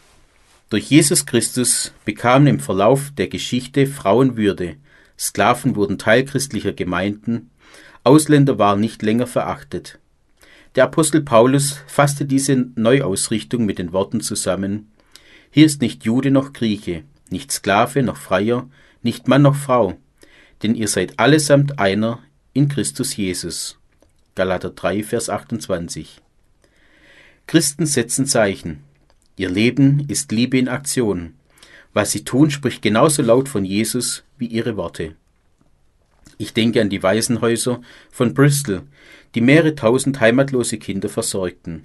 Durch 0.68 0.90
Jesus 0.90 1.24
Christus 1.24 1.92
bekamen 2.04 2.46
im 2.46 2.60
Verlauf 2.60 3.10
der 3.16 3.28
Geschichte 3.28 3.86
Frauen 3.86 4.36
Würde, 4.36 4.76
Sklaven 5.18 5.76
wurden 5.76 5.98
Teil 5.98 6.24
christlicher 6.24 6.72
Gemeinden, 6.72 7.50
Ausländer 8.02 8.58
waren 8.58 8.80
nicht 8.80 9.02
länger 9.02 9.26
verachtet. 9.26 9.98
Der 10.74 10.84
Apostel 10.84 11.22
Paulus 11.22 11.80
fasste 11.86 12.26
diese 12.26 12.56
Neuausrichtung 12.74 13.64
mit 13.64 13.78
den 13.78 13.92
Worten 13.92 14.20
zusammen 14.20 14.90
hier 15.54 15.66
ist 15.66 15.80
nicht 15.80 16.04
Jude 16.04 16.32
noch 16.32 16.52
Grieche, 16.52 17.04
nicht 17.30 17.52
Sklave 17.52 18.02
noch 18.02 18.16
Freier, 18.16 18.68
nicht 19.04 19.28
Mann 19.28 19.42
noch 19.42 19.54
Frau, 19.54 19.96
denn 20.64 20.74
ihr 20.74 20.88
seid 20.88 21.20
allesamt 21.20 21.78
einer 21.78 22.24
in 22.54 22.66
Christus 22.66 23.14
Jesus. 23.16 23.78
Galater 24.34 24.70
3, 24.70 25.04
Vers 25.04 25.30
28. 25.30 26.20
Christen 27.46 27.86
setzen 27.86 28.26
Zeichen. 28.26 28.82
Ihr 29.36 29.48
Leben 29.48 30.04
ist 30.08 30.32
Liebe 30.32 30.58
in 30.58 30.66
Aktion. 30.66 31.34
Was 31.92 32.10
sie 32.10 32.24
tun, 32.24 32.50
spricht 32.50 32.82
genauso 32.82 33.22
laut 33.22 33.48
von 33.48 33.64
Jesus 33.64 34.24
wie 34.36 34.48
ihre 34.48 34.76
Worte. 34.76 35.14
Ich 36.36 36.52
denke 36.52 36.80
an 36.80 36.90
die 36.90 37.04
Waisenhäuser 37.04 37.80
von 38.10 38.34
Bristol, 38.34 38.82
die 39.36 39.40
mehrere 39.40 39.76
tausend 39.76 40.18
heimatlose 40.18 40.78
Kinder 40.78 41.08
versorgten. 41.08 41.84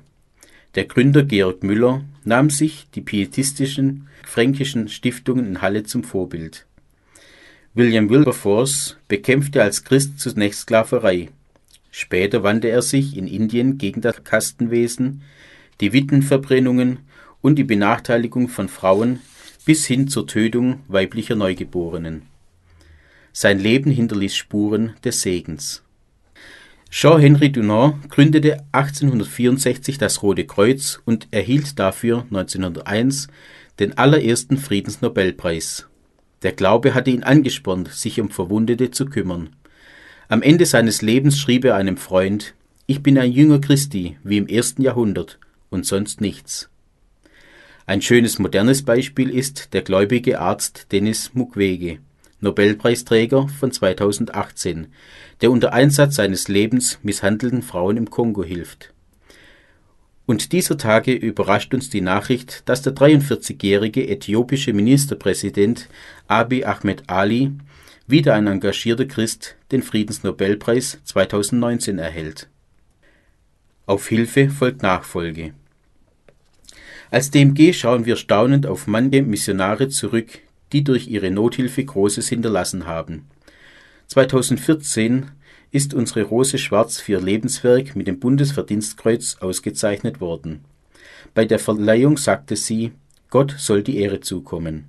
Der 0.76 0.86
Gründer 0.86 1.24
Georg 1.24 1.64
Müller 1.64 2.04
nahm 2.24 2.52
sich 2.52 2.88
die 2.94 3.02
pietistischen 3.02 4.08
fränkischen 4.24 4.88
Stiftungen 4.88 5.46
in 5.48 5.62
Halle 5.64 5.84
zum 5.84 6.04
Vorbild. 6.04 6.68
William 7.74 8.10
Wilberforce 8.10 8.98
bekämpfte 9.08 9.64
als 9.64 9.84
Christ 9.84 10.20
zunächst 10.20 10.62
Sklaverei. 10.62 11.30
Später 11.90 12.44
wandte 12.44 12.68
er 12.70 12.84
sich 12.84 13.18
in 13.18 13.28
Indien 13.28 13.80
gegen 13.80 14.02
das 14.02 14.24
Kastenwesen, 14.24 15.24
die 15.82 15.92
Witwenverbrennungen 15.92 17.00
und 17.42 17.56
die 17.56 17.64
Benachteiligung 17.64 18.48
von 18.48 18.70
Frauen 18.70 19.22
bis 19.66 19.88
hin 19.88 20.08
zur 20.08 20.28
Tötung 20.28 20.82
weiblicher 20.88 21.36
Neugeborenen. 21.36 22.24
Sein 23.32 23.60
Leben 23.60 23.90
hinterließ 23.90 24.36
Spuren 24.36 24.94
des 25.04 25.22
Segens. 25.22 25.84
Jean-Henri 26.92 27.52
Dunant 27.52 28.10
gründete 28.10 28.64
1864 28.72 30.00
das 30.00 30.24
Rote 30.24 30.46
Kreuz 30.46 31.00
und 31.06 31.28
erhielt 31.30 31.78
dafür 31.78 32.24
1901 32.32 33.28
den 33.80 33.96
allerersten 33.98 34.58
Friedensnobelpreis. 34.58 35.88
Der 36.42 36.52
Glaube 36.52 36.96
hatte 36.96 37.12
ihn 37.12 37.22
angespornt, 37.22 37.90
sich 37.94 38.20
um 38.20 38.32
Verwundete 38.32 38.90
zu 38.90 39.06
kümmern. 39.06 39.52
Am 40.30 40.42
Ende 40.42 40.66
seines 40.66 41.04
Lebens 41.04 41.38
schrieb 41.40 41.64
er 41.64 41.76
einem 41.76 41.98
Freund, 41.98 42.56
ich 42.88 43.04
bin 43.04 43.20
ein 43.20 43.32
Jünger 43.32 43.62
Christi, 43.62 44.18
wie 44.24 44.38
im 44.38 44.48
ersten 44.48 44.82
Jahrhundert, 44.82 45.38
und 45.70 45.86
sonst 45.86 46.22
nichts. 46.22 46.70
Ein 47.86 48.02
schönes 48.02 48.40
modernes 48.40 48.84
Beispiel 48.84 49.30
ist 49.30 49.74
der 49.74 49.84
gläubige 49.84 50.40
Arzt 50.40 50.88
Denis 50.92 51.36
Mukwege. 51.36 52.00
Nobelpreisträger 52.42 53.48
von 53.50 53.72
2018, 53.72 54.88
der 55.42 55.52
unter 55.52 55.74
Einsatz 55.74 56.16
seines 56.16 56.48
Lebens 56.48 57.00
misshandelten 57.04 57.62
Frauen 57.62 57.98
im 57.98 58.10
Kongo 58.10 58.44
hilft. 58.44 58.94
Und 60.26 60.52
dieser 60.52 60.78
Tage 60.78 61.14
überrascht 61.14 61.74
uns 61.74 61.90
die 61.90 62.02
Nachricht, 62.02 62.62
dass 62.70 62.84
der 62.84 62.94
43-jährige 62.94 64.08
äthiopische 64.08 64.74
Ministerpräsident 64.74 65.90
Abiy 66.28 66.66
Ahmed 66.66 67.04
Ali, 67.08 67.52
wieder 68.06 68.36
ein 68.36 68.48
engagierter 68.48 69.06
Christ, 69.06 69.56
den 69.72 69.82
Friedensnobelpreis 69.82 71.00
2019 71.04 72.00
erhält. 72.00 72.48
Auf 73.86 74.08
Hilfe 74.08 74.50
folgt 74.50 74.84
Nachfolge. 74.84 75.54
Als 77.12 77.32
DMG 77.32 77.74
schauen 77.74 78.06
wir 78.06 78.16
staunend 78.16 78.68
auf 78.68 78.86
manche 78.86 79.24
Missionare 79.24 79.90
zurück, 79.90 80.28
die 80.74 80.84
durch 80.84 81.08
ihre 81.08 81.32
Nothilfe 81.32 81.84
Großes 81.84 82.30
hinterlassen 82.30 82.86
haben. 82.86 83.26
2014 84.10 85.28
ist 85.70 85.94
unsere 85.94 86.24
Rose 86.24 86.58
Schwarz 86.58 87.00
für 87.00 87.12
ihr 87.12 87.22
Lebenswerk 87.22 87.96
mit 87.96 88.08
dem 88.08 88.20
Bundesverdienstkreuz 88.20 89.38
ausgezeichnet 89.40 90.20
worden. 90.20 90.66
Bei 91.36 91.46
der 91.46 91.60
Verleihung 91.60 92.18
sagte 92.18 92.56
sie, 92.56 92.92
Gott 93.30 93.54
soll 93.60 93.84
die 93.84 93.98
Ehre 93.98 94.20
zukommen. 94.20 94.86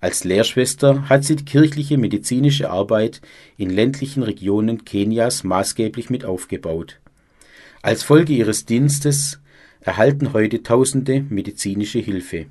Als 0.00 0.24
Lehrschwester 0.24 1.08
hat 1.08 1.24
sie 1.24 1.36
die 1.36 1.46
kirchliche 1.46 1.96
medizinische 1.96 2.68
Arbeit 2.68 3.22
in 3.56 3.70
ländlichen 3.70 4.22
Regionen 4.22 4.84
Kenias 4.84 5.42
maßgeblich 5.42 6.10
mit 6.10 6.26
aufgebaut. 6.26 7.00
Als 7.80 8.02
Folge 8.02 8.34
ihres 8.34 8.66
Dienstes 8.66 9.40
erhalten 9.80 10.34
heute 10.34 10.62
Tausende 10.62 11.24
medizinische 11.30 12.00
Hilfe. 12.00 12.44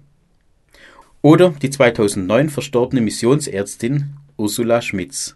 Oder 1.21 1.51
die 1.51 1.69
2009 1.69 2.49
verstorbene 2.49 3.01
Missionsärztin 3.01 4.15
Ursula 4.35 4.81
Schmitz. 4.81 5.35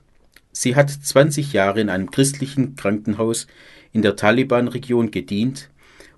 Sie 0.52 0.76
hat 0.76 0.90
20 0.90 1.54
Jahre 1.54 1.80
in 1.82 1.90
einem 1.90 2.12
christlichen 2.12 2.76
Krankenhaus 2.76 3.48
in 3.92 4.02
der 4.02 4.16
Taliban-Region 4.16 5.12
gedient 5.12 5.70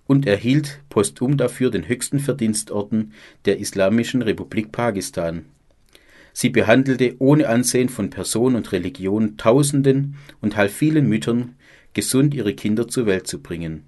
und 0.07 0.25
erhielt 0.25 0.81
postum 0.89 1.37
dafür 1.37 1.71
den 1.71 1.87
höchsten 1.87 2.19
Verdienstorden 2.19 3.13
der 3.45 3.59
Islamischen 3.59 4.21
Republik 4.21 4.71
Pakistan. 4.71 5.45
Sie 6.33 6.49
behandelte 6.49 7.15
ohne 7.19 7.49
Ansehen 7.49 7.89
von 7.89 8.09
Person 8.09 8.55
und 8.55 8.71
Religion 8.71 9.37
Tausenden 9.37 10.15
und 10.39 10.55
half 10.55 10.73
vielen 10.73 11.07
Müttern, 11.07 11.55
gesund 11.93 12.33
ihre 12.33 12.53
Kinder 12.53 12.87
zur 12.87 13.05
Welt 13.05 13.27
zu 13.27 13.41
bringen. 13.41 13.83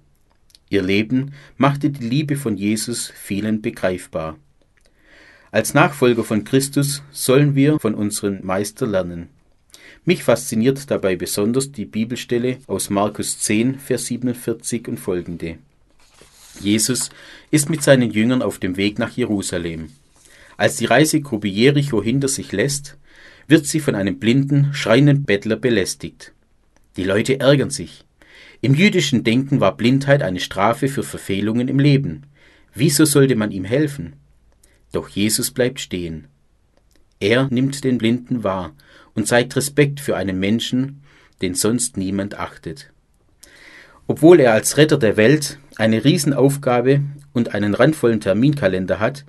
Ihr 0.68 0.82
Leben 0.82 1.32
machte 1.56 1.90
die 1.90 2.06
Liebe 2.06 2.36
von 2.36 2.56
Jesus 2.56 3.10
vielen 3.14 3.62
begreifbar. 3.62 4.38
Als 5.50 5.72
Nachfolger 5.72 6.24
von 6.24 6.44
Christus 6.44 7.02
sollen 7.12 7.54
wir 7.54 7.78
von 7.78 7.94
unserem 7.94 8.44
Meister 8.44 8.86
lernen. 8.86 9.28
Mich 10.06 10.22
fasziniert 10.22 10.90
dabei 10.90 11.16
besonders 11.16 11.72
die 11.72 11.86
Bibelstelle 11.86 12.58
aus 12.66 12.90
Markus 12.90 13.38
10, 13.38 13.78
Vers 13.78 14.04
47 14.06 14.86
und 14.88 15.00
folgende. 15.00 15.56
Jesus 16.60 17.08
ist 17.50 17.70
mit 17.70 17.82
seinen 17.82 18.10
Jüngern 18.10 18.42
auf 18.42 18.58
dem 18.58 18.76
Weg 18.76 18.98
nach 18.98 19.16
Jerusalem. 19.16 19.90
Als 20.58 20.76
die 20.76 20.84
Reisegruppe 20.84 21.48
Jericho 21.48 22.02
hinter 22.02 22.28
sich 22.28 22.52
lässt, 22.52 22.98
wird 23.48 23.66
sie 23.66 23.80
von 23.80 23.94
einem 23.94 24.18
blinden, 24.18 24.74
schreienden 24.74 25.24
Bettler 25.24 25.56
belästigt. 25.56 26.32
Die 26.98 27.04
Leute 27.04 27.40
ärgern 27.40 27.70
sich. 27.70 28.04
Im 28.60 28.74
jüdischen 28.74 29.24
Denken 29.24 29.60
war 29.60 29.74
Blindheit 29.74 30.22
eine 30.22 30.40
Strafe 30.40 30.88
für 30.88 31.02
Verfehlungen 31.02 31.68
im 31.68 31.78
Leben. 31.78 32.24
Wieso 32.74 33.06
sollte 33.06 33.36
man 33.36 33.50
ihm 33.50 33.64
helfen? 33.64 34.12
Doch 34.92 35.08
Jesus 35.08 35.50
bleibt 35.50 35.80
stehen. 35.80 36.26
Er 37.20 37.48
nimmt 37.50 37.84
den 37.84 37.96
Blinden 37.96 38.44
wahr 38.44 38.74
und 39.14 39.26
zeigt 39.26 39.56
Respekt 39.56 40.00
für 40.00 40.16
einen 40.16 40.38
Menschen, 40.38 41.02
den 41.42 41.54
sonst 41.54 41.96
niemand 41.96 42.38
achtet. 42.38 42.90
Obwohl 44.06 44.40
er 44.40 44.52
als 44.52 44.76
Retter 44.76 44.98
der 44.98 45.16
Welt 45.16 45.58
eine 45.76 46.04
Riesenaufgabe 46.04 47.02
und 47.32 47.54
einen 47.54 47.74
randvollen 47.74 48.20
Terminkalender 48.20 49.00
hat, 49.00 49.24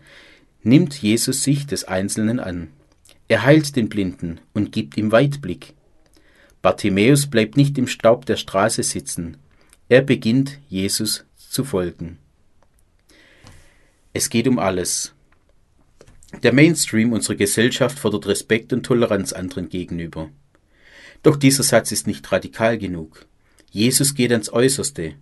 nimmt 0.63 1.01
Jesus 1.01 1.43
sich 1.43 1.65
des 1.65 1.85
Einzelnen 1.85 2.39
an. 2.39 2.69
Er 3.27 3.43
heilt 3.43 3.75
den 3.75 3.89
Blinden 3.89 4.39
und 4.53 4.71
gibt 4.71 4.97
ihm 4.97 5.11
Weitblick. 5.11 5.73
Bartimäus 6.61 7.27
bleibt 7.27 7.57
nicht 7.57 7.77
im 7.77 7.87
Staub 7.87 8.25
der 8.25 8.35
Straße 8.35 8.83
sitzen. 8.83 9.37
Er 9.87 10.01
beginnt, 10.01 10.59
Jesus 10.67 11.25
zu 11.37 11.63
folgen. 11.63 12.17
Es 14.13 14.29
geht 14.29 14.47
um 14.47 14.59
alles. 14.59 15.14
Der 16.43 16.53
Mainstream 16.53 17.13
unserer 17.13 17.35
Gesellschaft 17.35 17.97
fordert 17.97 18.27
Respekt 18.27 18.73
und 18.73 18.83
Toleranz 18.83 19.33
anderen 19.33 19.69
gegenüber. 19.69 20.29
Doch 21.23 21.37
dieser 21.37 21.63
Satz 21.63 21.91
ist 21.91 22.07
nicht 22.07 22.31
radikal 22.31 22.77
genug. 22.77 23.25
Jesus 23.71 24.13
geht 24.13 24.31
ans 24.31 24.51
Äußerste. 24.51 25.13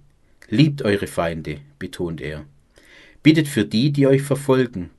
Liebt 0.50 0.82
eure 0.82 1.08
Feinde, 1.08 1.60
betont 1.80 2.20
er. 2.20 2.46
Bittet 3.22 3.48
für 3.48 3.66
die, 3.66 3.92
die 3.92 4.08
euch 4.08 4.22
verfolgen, 4.22 4.90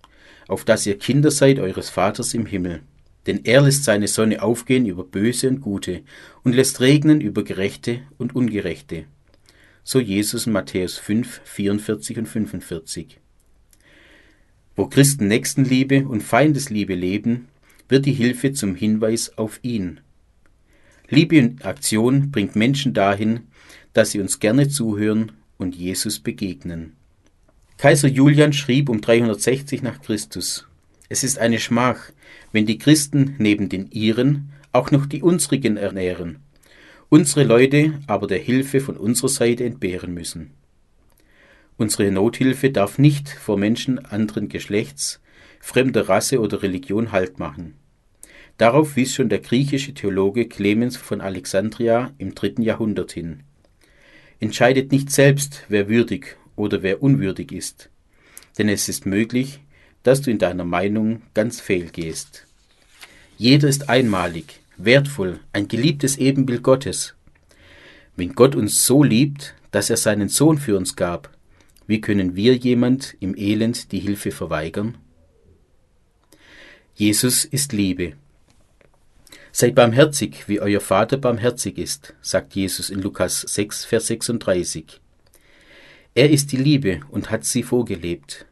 auf 0.48 0.64
dass 0.64 0.86
ihr 0.86 0.98
Kinder 0.98 1.30
seid 1.30 1.58
eures 1.58 1.90
Vaters 1.90 2.32
im 2.32 2.46
Himmel. 2.46 2.80
Denn 3.26 3.44
er 3.44 3.62
lässt 3.62 3.84
seine 3.84 4.08
Sonne 4.08 4.42
aufgehen 4.42 4.86
über 4.86 5.04
Böse 5.04 5.48
und 5.48 5.60
Gute 5.60 6.02
und 6.42 6.54
lässt 6.54 6.80
regnen 6.80 7.20
über 7.20 7.44
Gerechte 7.44 8.00
und 8.18 8.34
Ungerechte. 8.34 9.04
So 9.82 10.00
Jesus 10.00 10.46
in 10.46 10.52
Matthäus 10.52 10.96
5, 10.96 11.42
44 11.44 12.18
und 12.18 12.26
45. 12.26 13.20
Wo 14.76 14.86
Christen 14.86 15.28
Nächstenliebe 15.28 16.06
und 16.06 16.22
Feindesliebe 16.22 16.94
leben, 16.94 17.46
wird 17.88 18.06
die 18.06 18.12
Hilfe 18.12 18.52
zum 18.52 18.74
Hinweis 18.74 19.38
auf 19.38 19.60
ihn. 19.62 20.00
Liebe 21.08 21.36
in 21.36 21.62
Aktion 21.62 22.30
bringt 22.30 22.56
Menschen 22.56 22.92
dahin, 22.92 23.40
dass 23.92 24.10
sie 24.10 24.20
uns 24.20 24.40
gerne 24.40 24.68
zuhören 24.68 25.32
und 25.58 25.76
Jesus 25.76 26.18
begegnen. 26.18 26.94
Kaiser 27.76 28.08
Julian 28.08 28.52
schrieb 28.52 28.88
um 28.88 29.00
360 29.00 29.82
nach 29.82 30.00
Christus: 30.00 30.66
Es 31.08 31.22
ist 31.22 31.38
eine 31.38 31.60
Schmach, 31.60 32.10
wenn 32.50 32.66
die 32.66 32.78
Christen 32.78 33.36
neben 33.38 33.68
den 33.68 33.90
ihren 33.90 34.50
auch 34.72 34.90
noch 34.90 35.06
die 35.06 35.22
unsrigen 35.22 35.76
ernähren, 35.76 36.38
unsere 37.10 37.44
Leute 37.44 38.00
aber 38.08 38.26
der 38.26 38.38
Hilfe 38.38 38.80
von 38.80 38.96
unserer 38.96 39.28
Seite 39.28 39.64
entbehren 39.64 40.14
müssen. 40.14 40.50
Unsere 41.76 42.10
Nothilfe 42.12 42.70
darf 42.70 42.98
nicht 42.98 43.28
vor 43.28 43.58
Menschen 43.58 44.04
anderen 44.04 44.48
Geschlechts, 44.48 45.20
fremder 45.60 46.08
Rasse 46.08 46.40
oder 46.40 46.62
Religion 46.62 47.10
Halt 47.10 47.38
machen. 47.38 47.74
Darauf 48.58 48.94
wies 48.94 49.14
schon 49.14 49.28
der 49.28 49.40
griechische 49.40 49.94
Theologe 49.94 50.46
Clemens 50.46 50.96
von 50.96 51.20
Alexandria 51.20 52.12
im 52.18 52.34
dritten 52.36 52.62
Jahrhundert 52.62 53.10
hin. 53.10 53.40
Entscheidet 54.38 54.92
nicht 54.92 55.10
selbst, 55.10 55.64
wer 55.68 55.88
würdig 55.88 56.36
oder 56.54 56.82
wer 56.82 57.02
unwürdig 57.02 57.50
ist, 57.50 57.90
denn 58.58 58.68
es 58.68 58.88
ist 58.88 59.06
möglich, 59.06 59.60
dass 60.04 60.20
du 60.20 60.30
in 60.30 60.38
deiner 60.38 60.64
Meinung 60.64 61.22
ganz 61.32 61.60
fehl 61.60 61.86
gehst. 61.86 62.46
Jeder 63.36 63.68
ist 63.68 63.88
einmalig, 63.88 64.60
wertvoll, 64.76 65.40
ein 65.52 65.66
geliebtes 65.66 66.16
Ebenbild 66.18 66.62
Gottes. 66.62 67.14
Wenn 68.14 68.34
Gott 68.34 68.54
uns 68.54 68.86
so 68.86 69.02
liebt, 69.02 69.54
dass 69.72 69.90
er 69.90 69.96
seinen 69.96 70.28
Sohn 70.28 70.58
für 70.58 70.76
uns 70.76 70.94
gab, 70.94 71.33
wie 71.86 72.00
können 72.00 72.34
wir 72.34 72.54
jemand 72.54 73.16
im 73.20 73.36
Elend 73.36 73.92
die 73.92 73.98
Hilfe 73.98 74.30
verweigern? 74.30 74.96
Jesus 76.94 77.44
ist 77.44 77.72
Liebe. 77.72 78.14
Seid 79.52 79.74
barmherzig, 79.74 80.48
wie 80.48 80.60
euer 80.60 80.80
Vater 80.80 81.16
barmherzig 81.16 81.78
ist, 81.78 82.14
sagt 82.20 82.54
Jesus 82.54 82.90
in 82.90 83.00
Lukas 83.00 83.42
6, 83.42 83.84
Vers 83.84 84.06
36. 84.08 85.00
Er 86.14 86.30
ist 86.30 86.52
die 86.52 86.56
Liebe 86.56 87.00
und 87.10 87.30
hat 87.30 87.44
sie 87.44 87.62
vorgelebt. 87.62 88.46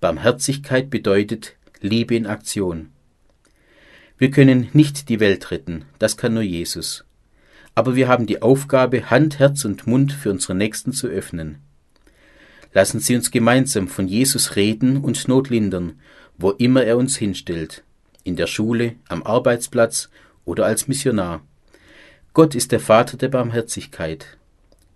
Barmherzigkeit 0.00 0.90
bedeutet 0.90 1.56
Liebe 1.80 2.14
in 2.14 2.26
Aktion. 2.26 2.90
Wir 4.18 4.30
können 4.30 4.68
nicht 4.72 5.08
die 5.08 5.20
Welt 5.20 5.50
retten, 5.50 5.84
das 5.98 6.16
kann 6.16 6.34
nur 6.34 6.42
Jesus. 6.42 7.04
Aber 7.74 7.96
wir 7.96 8.08
haben 8.08 8.26
die 8.26 8.42
Aufgabe, 8.42 9.10
Hand, 9.10 9.38
Herz 9.38 9.64
und 9.64 9.86
Mund 9.86 10.12
für 10.12 10.30
unsere 10.30 10.54
Nächsten 10.54 10.92
zu 10.92 11.08
öffnen. 11.08 11.58
Lassen 12.74 12.98
Sie 12.98 13.14
uns 13.14 13.30
gemeinsam 13.30 13.86
von 13.86 14.08
Jesus 14.08 14.56
reden 14.56 14.98
und 14.98 15.28
Not 15.28 15.48
lindern, 15.48 16.00
wo 16.36 16.50
immer 16.50 16.82
er 16.82 16.96
uns 16.98 17.16
hinstellt, 17.16 17.84
in 18.24 18.34
der 18.34 18.48
Schule, 18.48 18.96
am 19.08 19.22
Arbeitsplatz 19.22 20.10
oder 20.44 20.66
als 20.66 20.88
Missionar. 20.88 21.42
Gott 22.32 22.56
ist 22.56 22.72
der 22.72 22.80
Vater 22.80 23.16
der 23.16 23.28
Barmherzigkeit. 23.28 24.36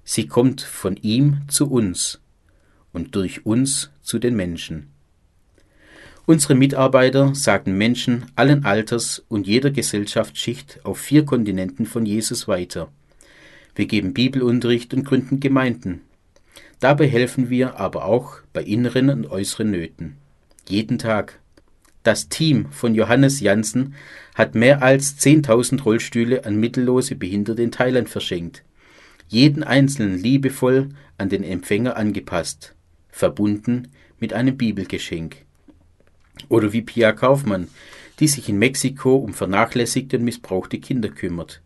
Sie 0.02 0.26
kommt 0.26 0.60
von 0.60 0.96
ihm 0.96 1.42
zu 1.46 1.70
uns 1.70 2.20
und 2.92 3.14
durch 3.14 3.46
uns 3.46 3.92
zu 4.02 4.18
den 4.18 4.34
Menschen. 4.34 4.88
Unsere 6.26 6.56
Mitarbeiter 6.56 7.32
sagen 7.36 7.78
Menschen 7.78 8.26
allen 8.34 8.64
Alters 8.64 9.24
und 9.28 9.46
jeder 9.46 9.70
Gesellschaftsschicht 9.70 10.80
auf 10.84 10.98
vier 10.98 11.24
Kontinenten 11.24 11.86
von 11.86 12.04
Jesus 12.04 12.48
weiter. 12.48 12.90
Wir 13.76 13.86
geben 13.86 14.14
Bibelunterricht 14.14 14.92
und 14.94 15.04
gründen 15.04 15.38
Gemeinden. 15.38 16.00
Dabei 16.80 17.08
helfen 17.08 17.50
wir 17.50 17.78
aber 17.78 18.04
auch 18.04 18.38
bei 18.52 18.62
inneren 18.62 19.10
und 19.10 19.30
äußeren 19.30 19.70
Nöten. 19.70 20.16
Jeden 20.68 20.98
Tag. 20.98 21.40
Das 22.02 22.28
Team 22.28 22.66
von 22.70 22.94
Johannes 22.94 23.40
Janssen 23.40 23.94
hat 24.34 24.54
mehr 24.54 24.82
als 24.82 25.18
10.000 25.18 25.82
Rollstühle 25.82 26.44
an 26.44 26.56
mittellose 26.56 27.16
Behinderte 27.16 27.62
in 27.62 27.72
Thailand 27.72 28.08
verschenkt 28.08 28.62
jeden 29.28 29.62
einzelnen 29.62 30.18
liebevoll 30.18 30.88
an 31.18 31.28
den 31.28 31.44
Empfänger 31.44 31.96
angepasst, 31.96 32.74
verbunden 33.10 33.88
mit 34.18 34.32
einem 34.32 34.56
Bibelgeschenk. 34.56 35.36
Oder 36.48 36.72
wie 36.72 36.82
Pia 36.82 37.12
Kaufmann, 37.12 37.68
die 38.20 38.28
sich 38.28 38.48
in 38.48 38.58
Mexiko 38.58 39.16
um 39.16 39.34
vernachlässigte 39.34 40.16
und 40.16 40.24
missbrauchte 40.24 40.78
Kinder 40.80 41.10
kümmert. 41.10 41.60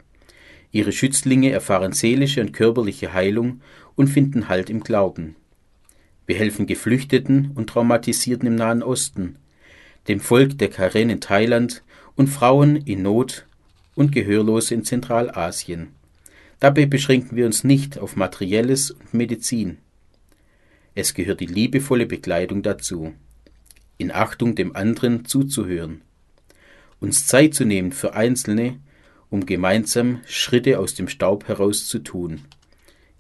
Ihre 0.73 0.93
Schützlinge 0.93 1.51
erfahren 1.51 1.93
seelische 1.93 2.41
und 2.41 2.53
körperliche 2.53 3.13
Heilung 3.13 3.61
und 3.97 4.09
finden 4.09 4.49
Halt 4.49 4.71
im 4.71 4.81
Glauben. 4.81 5.37
Wir 6.27 6.37
helfen 6.37 6.67
Geflüchteten 6.67 7.51
und 7.55 7.69
Traumatisierten 7.69 8.47
im 8.47 8.55
Nahen 8.55 8.83
Osten, 8.83 9.37
dem 10.09 10.21
Volk 10.21 10.59
der 10.59 10.69
Karen 10.69 11.11
in 11.11 11.21
Thailand 11.21 11.83
und 12.17 12.29
Frauen 12.29 12.77
in 12.77 13.03
Not 13.03 13.47
und 13.95 14.13
Gehörlose 14.13 14.75
in 14.75 14.85
Zentralasien. 14.85 15.89
Dabei 16.61 16.87
beschränken 16.87 17.37
wir 17.37 17.47
uns 17.47 17.65
nicht 17.65 17.99
auf 17.99 18.17
Materielles 18.17 18.93
und 18.93 19.15
Medizin. 19.15 19.79
Es 20.95 21.15
gehört 21.15 21.41
die 21.41 21.47
liebevolle 21.47 22.07
Begleitung 22.07 22.63
dazu, 22.63 23.15
in 23.99 24.13
Achtung 24.13 24.55
dem 24.55 24.77
anderen 24.77 25.25
zuzuhören, 25.25 26.03
uns 27.01 27.27
Zeit 27.27 27.55
zu 27.55 27.65
nehmen 27.65 27.93
für 27.93 28.15
Einzelne, 28.15 28.79
um 29.31 29.47
gemeinsam 29.47 30.21
Schritte 30.27 30.79
aus 30.79 30.95
dem 30.95 31.09
Staub 31.09 31.49
heraus 31.49 31.87
zu 31.87 31.99
tun. 31.99 32.43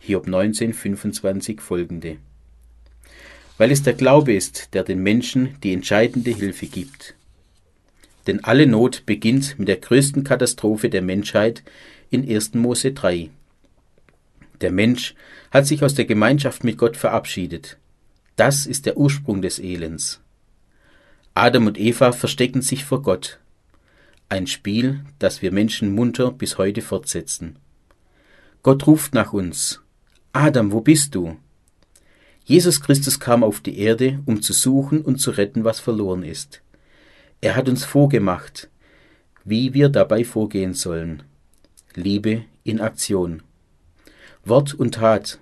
Hiob 0.04 0.26
1925 0.26 1.60
folgende. 1.60 2.16
Weil 3.56 3.70
es 3.70 3.84
der 3.84 3.92
Glaube 3.92 4.32
ist, 4.32 4.74
der 4.74 4.82
den 4.82 5.00
Menschen 5.00 5.56
die 5.62 5.72
entscheidende 5.72 6.32
Hilfe 6.32 6.66
gibt. 6.66 7.14
denn 8.26 8.42
alle 8.44 8.66
Not 8.66 9.04
beginnt 9.06 9.58
mit 9.58 9.68
der 9.68 9.76
größten 9.76 10.24
Katastrophe 10.24 10.90
der 10.90 11.02
Menschheit 11.02 11.62
in 12.10 12.28
1. 12.28 12.54
Mose 12.54 12.92
3. 12.92 13.30
Der 14.60 14.72
Mensch 14.72 15.14
hat 15.50 15.66
sich 15.66 15.82
aus 15.84 15.94
der 15.94 16.04
Gemeinschaft 16.04 16.64
mit 16.64 16.78
Gott 16.78 16.96
verabschiedet. 16.96 17.78
Das 18.36 18.66
ist 18.66 18.86
der 18.86 18.96
Ursprung 18.96 19.42
des 19.42 19.58
Elends. 19.58 20.20
Adam 21.34 21.66
und 21.66 21.78
Eva 21.78 22.12
verstecken 22.12 22.62
sich 22.62 22.84
vor 22.84 23.02
Gott. 23.02 23.38
Ein 24.28 24.46
Spiel, 24.46 25.04
das 25.18 25.42
wir 25.42 25.52
Menschen 25.52 25.94
munter 25.94 26.32
bis 26.32 26.58
heute 26.58 26.82
fortsetzen. 26.82 27.56
Gott 28.62 28.86
ruft 28.86 29.14
nach 29.14 29.32
uns. 29.32 29.81
Adam, 30.34 30.72
wo 30.72 30.80
bist 30.80 31.14
du? 31.14 31.36
Jesus 32.46 32.80
Christus 32.80 33.20
kam 33.20 33.44
auf 33.44 33.60
die 33.60 33.78
Erde, 33.78 34.20
um 34.24 34.40
zu 34.40 34.54
suchen 34.54 35.02
und 35.02 35.18
zu 35.18 35.30
retten, 35.30 35.64
was 35.64 35.78
verloren 35.78 36.22
ist. 36.22 36.62
Er 37.42 37.54
hat 37.54 37.68
uns 37.68 37.84
vorgemacht, 37.84 38.70
wie 39.44 39.74
wir 39.74 39.90
dabei 39.90 40.24
vorgehen 40.24 40.72
sollen. 40.72 41.22
Liebe 41.94 42.44
in 42.64 42.80
Aktion. 42.80 43.42
Wort 44.42 44.72
und 44.72 44.94
Tat. 44.94 45.38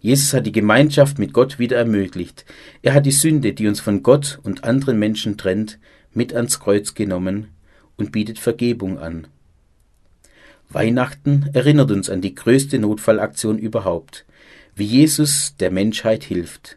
Jesus 0.00 0.34
hat 0.34 0.44
die 0.44 0.52
Gemeinschaft 0.52 1.18
mit 1.18 1.32
Gott 1.32 1.58
wieder 1.58 1.78
ermöglicht. 1.78 2.44
Er 2.82 2.92
hat 2.92 3.06
die 3.06 3.12
Sünde, 3.12 3.54
die 3.54 3.66
uns 3.66 3.80
von 3.80 4.02
Gott 4.02 4.38
und 4.42 4.64
anderen 4.64 4.98
Menschen 4.98 5.38
trennt, 5.38 5.78
mit 6.12 6.34
ans 6.34 6.60
Kreuz 6.60 6.92
genommen 6.92 7.48
und 7.96 8.12
bietet 8.12 8.38
Vergebung 8.38 8.98
an. 8.98 9.28
Weihnachten 10.68 11.48
erinnert 11.54 11.90
uns 11.90 12.10
an 12.10 12.20
die 12.20 12.34
größte 12.34 12.78
Notfallaktion 12.78 13.58
überhaupt, 13.58 14.25
wie 14.76 14.84
Jesus 14.84 15.54
der 15.58 15.70
Menschheit 15.70 16.22
hilft. 16.22 16.76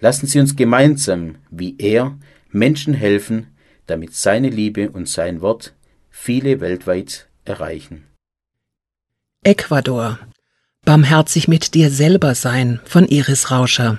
Lassen 0.00 0.26
Sie 0.26 0.38
uns 0.38 0.54
gemeinsam, 0.54 1.36
wie 1.50 1.74
er, 1.78 2.16
Menschen 2.50 2.94
helfen, 2.94 3.48
damit 3.86 4.14
seine 4.14 4.50
Liebe 4.50 4.90
und 4.90 5.08
sein 5.08 5.40
Wort 5.40 5.74
viele 6.10 6.60
weltweit 6.60 7.26
erreichen. 7.44 8.04
Ecuador. 9.42 10.18
Barmherzig 10.84 11.48
mit 11.48 11.74
dir 11.74 11.90
selber 11.90 12.34
sein 12.34 12.80
von 12.84 13.06
Iris 13.06 13.50
Rauscher. 13.50 13.98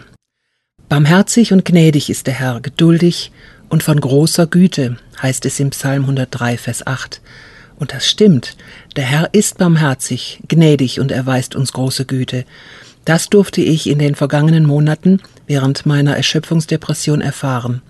Barmherzig 0.89 1.54
und 1.54 1.66
gnädig 1.66 2.10
ist 2.10 2.28
der 2.28 2.34
Herr, 2.36 2.60
geduldig 2.62 3.32
und 3.70 3.82
von 3.82 3.99
großer 3.99 4.45
Güte, 4.45 4.97
heißt 5.22 5.45
es 5.45 5.60
im 5.60 5.70
Psalm 5.70 6.04
103, 6.04 6.58
Vers 6.58 6.86
8. 6.86 7.22
Und 7.78 7.93
das 7.93 8.08
stimmt. 8.08 8.58
Der 8.95 9.06
Herr 9.06 9.30
ist 9.34 9.58
barmherzig, 9.58 10.41
gnädig 10.47 10.99
und 10.99 11.12
erweist 11.12 11.56
uns 11.56 11.72
große 11.72 12.06
Güte. 12.06 12.45
Das 13.06 13.30
durfte 13.30 13.62
ich 13.62 13.89
in 13.89 13.99
den 13.99 14.16
vergangenen 14.16 14.66
Monaten 14.66 15.22
während 15.47 15.86
meiner 15.86 16.16
Erschöpfungsdepression 16.16 17.22
erfahren. 17.22 17.82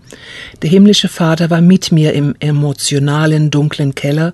Der 0.61 0.69
himmlische 0.69 1.09
Vater 1.09 1.49
war 1.49 1.61
mit 1.61 1.91
mir 1.91 2.13
im 2.13 2.35
emotionalen, 2.39 3.51
dunklen 3.51 3.93
Keller 3.93 4.33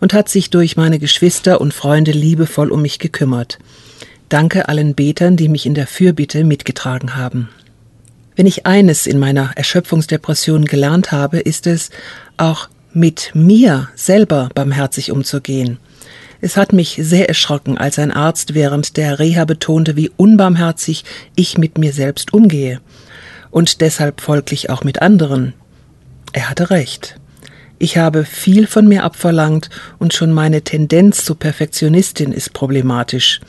und 0.00 0.12
hat 0.12 0.28
sich 0.28 0.50
durch 0.50 0.76
meine 0.76 0.98
Geschwister 0.98 1.60
und 1.60 1.72
Freunde 1.72 2.12
liebevoll 2.12 2.70
um 2.70 2.82
mich 2.82 2.98
gekümmert. 2.98 3.58
Danke 4.28 4.68
allen 4.68 4.94
Betern, 4.94 5.36
die 5.36 5.48
mich 5.48 5.66
in 5.66 5.74
der 5.74 5.86
Fürbitte 5.86 6.44
mitgetragen 6.44 7.16
haben. 7.16 7.48
Wenn 8.34 8.46
ich 8.46 8.66
eines 8.66 9.06
in 9.06 9.18
meiner 9.18 9.52
Erschöpfungsdepression 9.56 10.64
gelernt 10.64 11.12
habe, 11.12 11.38
ist 11.38 11.66
es, 11.66 11.90
auch 12.36 12.68
mit 12.94 13.30
mir 13.34 13.88
selber 13.94 14.48
barmherzig 14.54 15.12
umzugehen. 15.12 15.78
Es 16.44 16.56
hat 16.56 16.72
mich 16.72 16.98
sehr 17.00 17.28
erschrocken, 17.28 17.78
als 17.78 18.00
ein 18.00 18.10
Arzt 18.10 18.52
während 18.52 18.96
der 18.96 19.20
Reha 19.20 19.44
betonte, 19.44 19.94
wie 19.94 20.10
unbarmherzig 20.16 21.04
ich 21.36 21.56
mit 21.56 21.78
mir 21.78 21.92
selbst 21.92 22.34
umgehe. 22.34 22.80
Und 23.52 23.80
deshalb 23.80 24.20
folglich 24.20 24.68
auch 24.68 24.82
mit 24.82 25.00
anderen. 25.00 25.54
Er 26.32 26.50
hatte 26.50 26.70
recht. 26.70 27.14
Ich 27.78 27.96
habe 27.96 28.24
viel 28.24 28.66
von 28.66 28.88
mir 28.88 29.04
abverlangt 29.04 29.70
und 30.00 30.14
schon 30.14 30.32
meine 30.32 30.62
Tendenz 30.62 31.24
zur 31.24 31.38
Perfektionistin 31.38 32.32
ist 32.32 32.52
problematisch. 32.52 33.40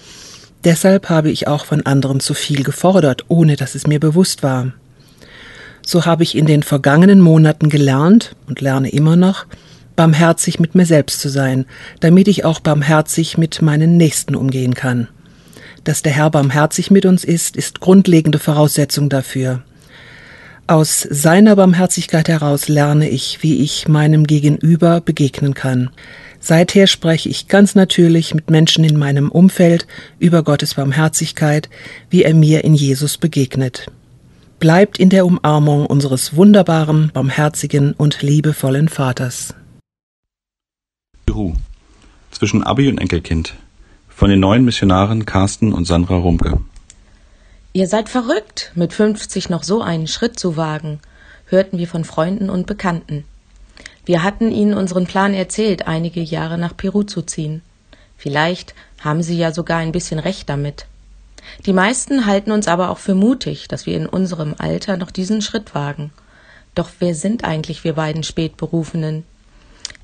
Deshalb 0.64 1.10
habe 1.10 1.32
ich 1.32 1.48
auch 1.48 1.66
von 1.66 1.84
anderen 1.88 2.20
zu 2.20 2.36
viel 2.36 2.64
gefordert, 2.64 3.26
ohne 3.28 3.56
dass 3.56 3.74
es 3.74 3.88
mir 3.88 4.00
bewusst 4.00 4.44
war. 4.44 4.72
So 5.84 6.06
habe 6.06 6.22
ich 6.22 6.38
in 6.38 6.46
den 6.46 6.62
vergangenen 6.62 7.22
Monaten 7.22 7.70
gelernt 7.70 8.36
und 8.48 8.62
lerne 8.62 8.90
immer 8.90 9.16
noch, 9.16 9.48
barmherzig 9.96 10.60
mit 10.60 10.76
mir 10.76 10.86
selbst 10.86 11.20
zu 11.20 11.30
sein, 11.30 11.66
damit 12.00 12.28
ich 12.28 12.46
auch 12.46 12.60
barmherzig 12.60 13.38
mit 13.38 13.62
meinen 13.62 13.98
Nächsten 13.98 14.36
umgehen 14.36 14.74
kann. 14.74 15.08
Dass 15.84 16.02
der 16.02 16.14
Herr 16.14 16.30
barmherzig 16.30 16.92
mit 16.92 17.06
uns 17.06 17.24
ist, 17.24 17.56
ist 17.58 17.80
grundlegende 17.82 18.40
Voraussetzung 18.40 19.10
dafür. 19.10 19.64
Aus 20.66 21.06
seiner 21.10 21.58
Barmherzigkeit 21.58 22.30
heraus 22.30 22.70
lerne 22.70 23.10
ich, 23.10 23.40
wie 23.42 23.62
ich 23.62 23.90
meinem 23.90 24.26
Gegenüber 24.26 25.02
begegnen 25.02 25.54
kann. 25.54 25.90
Seither 26.40 26.88
spreche 26.88 27.28
ich 27.28 27.50
ganz 27.50 27.76
natürlich 27.76 28.34
mit 28.34 28.50
Menschen 28.50 28.86
in 28.86 28.98
meinem 28.98 29.30
Umfeld 29.30 29.88
über 30.20 30.42
Gottes 30.44 30.76
Barmherzigkeit, 30.76 31.70
wie 32.10 32.24
er 32.24 32.34
mir 32.34 32.64
in 32.64 32.76
Jesus 32.76 33.18
begegnet. 33.18 33.88
Bleibt 34.60 35.00
in 35.00 35.10
der 35.10 35.26
Umarmung 35.26 35.86
unseres 35.86 36.36
wunderbaren, 36.36 37.12
barmherzigen 37.14 37.92
und 37.92 38.22
liebevollen 38.22 38.88
Vaters. 38.88 39.54
Peru. 41.26 41.54
Zwischen 42.32 42.64
Abi 42.64 42.90
und 42.90 42.98
Enkelkind. 42.98 43.56
Von 44.10 44.30
den 44.30 44.40
neuen 44.40 44.66
Missionaren 44.66 45.26
Carsten 45.26 45.74
und 45.74 45.86
Sandra 45.86 46.18
Rumke. 46.18 46.60
Ihr 47.74 47.88
seid 47.88 48.10
verrückt, 48.10 48.72
mit 48.76 48.94
50 48.94 49.50
noch 49.50 49.64
so 49.64 49.82
einen 49.82 50.08
Schritt 50.08 50.40
zu 50.40 50.58
wagen, 50.58 51.00
hörten 51.48 51.78
wir 51.78 51.88
von 51.88 52.04
Freunden 52.04 52.50
und 52.50 52.68
Bekannten. 52.68 53.26
Wir 54.06 54.22
hatten 54.22 54.52
ihnen 54.52 54.74
unseren 54.74 55.08
Plan 55.08 55.34
erzählt, 55.34 55.88
einige 55.88 56.22
Jahre 56.22 56.58
nach 56.58 56.76
Peru 56.76 57.04
zu 57.04 57.22
ziehen. 57.22 57.62
Vielleicht 58.18 58.76
haben 59.00 59.24
sie 59.24 59.38
ja 59.38 59.52
sogar 59.52 59.80
ein 59.80 59.92
bisschen 59.92 60.20
recht 60.20 60.50
damit. 60.50 60.86
Die 61.66 61.74
meisten 61.74 62.26
halten 62.26 62.52
uns 62.52 62.68
aber 62.68 62.90
auch 62.90 62.98
für 62.98 63.16
mutig, 63.16 63.68
dass 63.68 63.86
wir 63.86 63.96
in 63.96 64.08
unserem 64.08 64.56
Alter 64.58 64.98
noch 64.98 65.12
diesen 65.12 65.42
Schritt 65.42 65.74
wagen. 65.74 66.12
Doch 66.76 66.90
wer 67.00 67.16
sind 67.16 67.44
eigentlich 67.44 67.84
wir 67.84 67.94
beiden 67.94 68.24
Spätberufenen? 68.24 69.26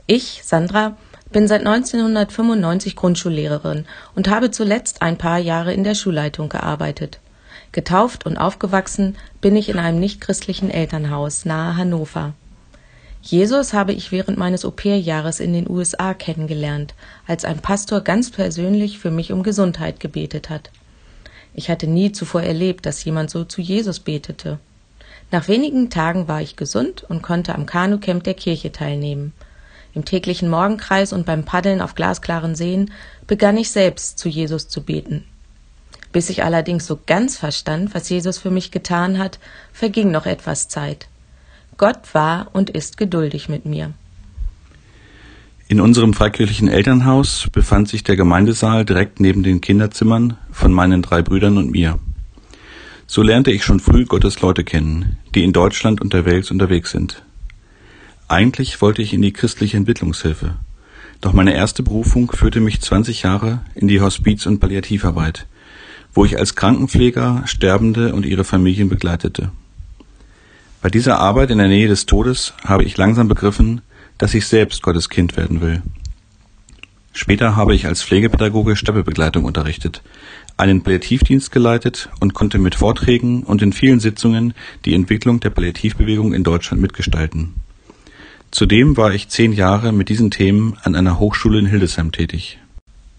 Ich, 0.07 0.41
Sandra, 0.43 0.97
bin 1.31 1.47
seit 1.47 1.65
1995 1.65 2.95
Grundschullehrerin 2.95 3.85
und 4.15 4.29
habe 4.29 4.51
zuletzt 4.51 5.01
ein 5.01 5.17
paar 5.17 5.37
Jahre 5.37 5.73
in 5.73 5.83
der 5.83 5.95
Schulleitung 5.95 6.49
gearbeitet. 6.49 7.19
Getauft 7.71 8.25
und 8.25 8.37
aufgewachsen 8.37 9.15
bin 9.41 9.55
ich 9.55 9.69
in 9.69 9.77
einem 9.77 9.99
nichtchristlichen 9.99 10.71
Elternhaus 10.71 11.45
nahe 11.45 11.77
Hannover. 11.77 12.33
Jesus 13.21 13.73
habe 13.73 13.93
ich 13.93 14.11
während 14.11 14.37
meines 14.37 14.65
Au-pair-Jahres 14.65 15.39
in 15.39 15.53
den 15.53 15.69
USA 15.69 16.13
kennengelernt, 16.13 16.95
als 17.27 17.45
ein 17.45 17.59
Pastor 17.59 18.01
ganz 18.01 18.31
persönlich 18.31 18.97
für 18.97 19.11
mich 19.11 19.31
um 19.31 19.43
Gesundheit 19.43 19.99
gebetet 19.99 20.49
hat. 20.49 20.71
Ich 21.53 21.69
hatte 21.69 21.85
nie 21.85 22.11
zuvor 22.11 22.41
erlebt, 22.41 22.85
dass 22.85 23.03
jemand 23.03 23.29
so 23.29 23.43
zu 23.43 23.61
Jesus 23.61 23.99
betete. 23.99 24.57
Nach 25.31 25.47
wenigen 25.47 25.89
Tagen 25.89 26.27
war 26.27 26.41
ich 26.41 26.55
gesund 26.55 27.03
und 27.07 27.21
konnte 27.21 27.53
am 27.53 27.65
Kanucamp 27.65 28.23
der 28.23 28.33
Kirche 28.33 28.71
teilnehmen. 28.71 29.33
Im 29.93 30.05
täglichen 30.05 30.49
Morgenkreis 30.49 31.13
und 31.13 31.25
beim 31.25 31.43
Paddeln 31.43 31.81
auf 31.81 31.95
glasklaren 31.95 32.55
Seen 32.55 32.91
begann 33.27 33.57
ich 33.57 33.71
selbst 33.71 34.19
zu 34.19 34.29
Jesus 34.29 34.67
zu 34.67 34.83
beten. 34.83 35.23
Bis 36.11 36.29
ich 36.29 36.43
allerdings 36.43 36.85
so 36.85 36.99
ganz 37.05 37.37
verstand, 37.37 37.93
was 37.93 38.09
Jesus 38.09 38.37
für 38.37 38.51
mich 38.51 38.71
getan 38.71 39.17
hat, 39.17 39.39
verging 39.73 40.11
noch 40.11 40.25
etwas 40.25 40.67
Zeit. 40.67 41.07
Gott 41.77 42.13
war 42.13 42.49
und 42.53 42.69
ist 42.69 42.97
geduldig 42.97 43.47
mit 43.49 43.65
mir. 43.65 43.93
In 45.67 45.79
unserem 45.79 46.13
freikirchlichen 46.13 46.67
Elternhaus 46.67 47.47
befand 47.51 47.89
sich 47.89 48.03
der 48.03 48.15
Gemeindesaal 48.15 48.85
direkt 48.85 49.19
neben 49.19 49.43
den 49.43 49.61
Kinderzimmern 49.61 50.35
von 50.51 50.73
meinen 50.73 51.03
drei 51.03 51.21
Brüdern 51.21 51.57
und 51.57 51.71
mir. 51.71 51.99
So 53.05 53.21
lernte 53.21 53.51
ich 53.51 53.63
schon 53.63 53.79
früh 53.79 54.05
Gottes 54.05 54.41
Leute 54.41 54.63
kennen, 54.63 55.17
die 55.35 55.43
in 55.43 55.53
Deutschland 55.53 56.01
und 56.01 56.11
der 56.13 56.25
Welt 56.25 56.49
unterwegs 56.49 56.91
sind. 56.91 57.23
Eigentlich 58.29 58.79
wollte 58.79 59.01
ich 59.01 59.11
in 59.11 59.23
die 59.23 59.33
christliche 59.33 59.75
Entwicklungshilfe, 59.75 60.53
doch 61.19 61.33
meine 61.33 61.55
erste 61.55 61.81
Berufung 61.81 62.31
führte 62.31 62.59
mich 62.59 62.79
20 62.79 63.23
Jahre 63.23 63.61
in 63.73 63.87
die 63.87 64.01
Hospiz- 64.01 64.45
und 64.45 64.59
Palliativarbeit, 64.59 65.47
wo 66.13 66.25
ich 66.25 66.37
als 66.37 66.53
Krankenpfleger 66.53 67.41
Sterbende 67.45 68.13
und 68.13 68.27
ihre 68.27 68.43
Familien 68.43 68.87
begleitete. 68.87 69.51
Bei 70.79 70.89
dieser 70.89 71.17
Arbeit 71.17 71.49
in 71.49 71.57
der 71.57 71.69
Nähe 71.69 71.87
des 71.87 72.05
Todes 72.05 72.53
habe 72.63 72.83
ich 72.83 72.97
langsam 72.97 73.27
begriffen, 73.27 73.81
dass 74.19 74.35
ich 74.35 74.45
selbst 74.45 74.83
Gottes 74.83 75.09
Kind 75.09 75.35
werden 75.35 75.59
will. 75.59 75.81
Später 77.13 77.55
habe 77.55 77.73
ich 77.73 77.87
als 77.87 78.03
Pflegepädagoge 78.03 78.75
Sterbebegleitung 78.75 79.43
unterrichtet, 79.43 80.03
einen 80.55 80.83
Palliativdienst 80.83 81.51
geleitet 81.51 82.09
und 82.19 82.35
konnte 82.35 82.59
mit 82.59 82.75
Vorträgen 82.75 83.41
und 83.41 83.63
in 83.63 83.73
vielen 83.73 83.99
Sitzungen 83.99 84.53
die 84.85 84.93
Entwicklung 84.93 85.39
der 85.39 85.49
Palliativbewegung 85.49 86.35
in 86.35 86.43
Deutschland 86.43 86.79
mitgestalten. 86.79 87.55
Zudem 88.51 88.97
war 88.97 89.13
ich 89.13 89.29
zehn 89.29 89.53
Jahre 89.53 89.91
mit 89.91 90.09
diesen 90.09 90.31
Themen 90.31 90.77
an 90.83 90.95
einer 90.95 91.19
Hochschule 91.19 91.59
in 91.59 91.67
Hildesheim 91.67 92.11
tätig. 92.11 92.57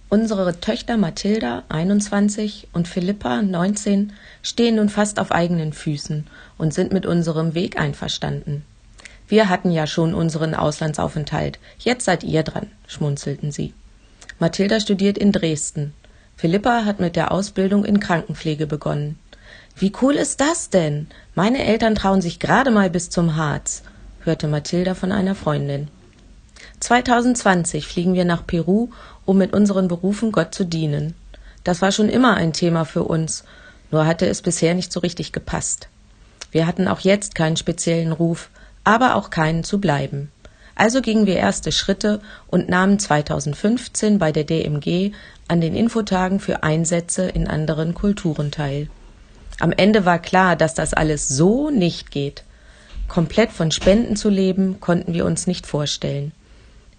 Unsere 0.08 0.58
Töchter 0.58 0.96
Mathilda, 0.96 1.62
21, 1.68 2.66
und 2.72 2.88
Philippa, 2.88 3.40
19, 3.40 4.12
stehen 4.42 4.74
nun 4.74 4.88
fast 4.88 5.20
auf 5.20 5.30
eigenen 5.30 5.72
Füßen 5.72 6.26
und 6.58 6.74
sind 6.74 6.92
mit 6.92 7.06
unserem 7.06 7.54
Weg 7.54 7.78
einverstanden. 7.78 8.64
Wir 9.28 9.48
hatten 9.48 9.70
ja 9.70 9.86
schon 9.86 10.14
unseren 10.14 10.56
Auslandsaufenthalt. 10.56 11.60
Jetzt 11.78 12.06
seid 12.06 12.24
ihr 12.24 12.42
dran, 12.42 12.66
schmunzelten 12.88 13.52
sie. 13.52 13.72
Mathilda 14.40 14.80
studiert 14.80 15.16
in 15.16 15.30
Dresden. 15.30 15.92
Philippa 16.36 16.84
hat 16.84 16.98
mit 16.98 17.14
der 17.14 17.30
Ausbildung 17.30 17.84
in 17.84 18.00
Krankenpflege 18.00 18.66
begonnen. 18.66 19.16
Wie 19.76 19.92
cool 20.02 20.14
ist 20.14 20.40
das 20.40 20.70
denn? 20.70 21.06
Meine 21.36 21.64
Eltern 21.64 21.94
trauen 21.94 22.20
sich 22.20 22.40
gerade 22.40 22.72
mal 22.72 22.90
bis 22.90 23.10
zum 23.10 23.36
Harz, 23.36 23.84
hörte 24.24 24.48
Mathilda 24.48 24.94
von 24.94 25.12
einer 25.12 25.34
Freundin. 25.34 25.88
2020 26.80 27.86
fliegen 27.86 28.14
wir 28.14 28.24
nach 28.24 28.46
Peru, 28.46 28.88
um 29.24 29.38
mit 29.38 29.52
unseren 29.52 29.88
Berufen 29.88 30.32
Gott 30.32 30.54
zu 30.54 30.64
dienen. 30.64 31.14
Das 31.64 31.82
war 31.82 31.92
schon 31.92 32.08
immer 32.08 32.34
ein 32.34 32.52
Thema 32.52 32.84
für 32.84 33.04
uns, 33.04 33.44
nur 33.90 34.06
hatte 34.06 34.26
es 34.26 34.42
bisher 34.42 34.74
nicht 34.74 34.92
so 34.92 35.00
richtig 35.00 35.32
gepasst. 35.32 35.88
Wir 36.50 36.66
hatten 36.66 36.88
auch 36.88 37.00
jetzt 37.00 37.34
keinen 37.34 37.56
speziellen 37.56 38.12
Ruf, 38.12 38.50
aber 38.84 39.14
auch 39.14 39.30
keinen 39.30 39.64
zu 39.64 39.80
bleiben. 39.80 40.30
Also 40.74 41.02
gingen 41.02 41.26
wir 41.26 41.36
erste 41.36 41.72
Schritte 41.72 42.20
und 42.46 42.68
nahmen 42.68 42.98
2015 42.98 44.18
bei 44.18 44.32
der 44.32 44.44
DMG 44.44 45.12
an 45.46 45.60
den 45.60 45.74
Infotagen 45.74 46.40
für 46.40 46.62
Einsätze 46.62 47.28
in 47.28 47.48
anderen 47.48 47.92
Kulturen 47.92 48.50
teil. 48.50 48.88
Am 49.58 49.72
Ende 49.72 50.06
war 50.06 50.18
klar, 50.18 50.56
dass 50.56 50.72
das 50.74 50.94
alles 50.94 51.28
so 51.28 51.70
nicht 51.70 52.10
geht. 52.10 52.44
Komplett 53.10 53.50
von 53.50 53.72
Spenden 53.72 54.14
zu 54.14 54.28
leben, 54.28 54.78
konnten 54.78 55.14
wir 55.14 55.24
uns 55.24 55.48
nicht 55.48 55.66
vorstellen. 55.66 56.30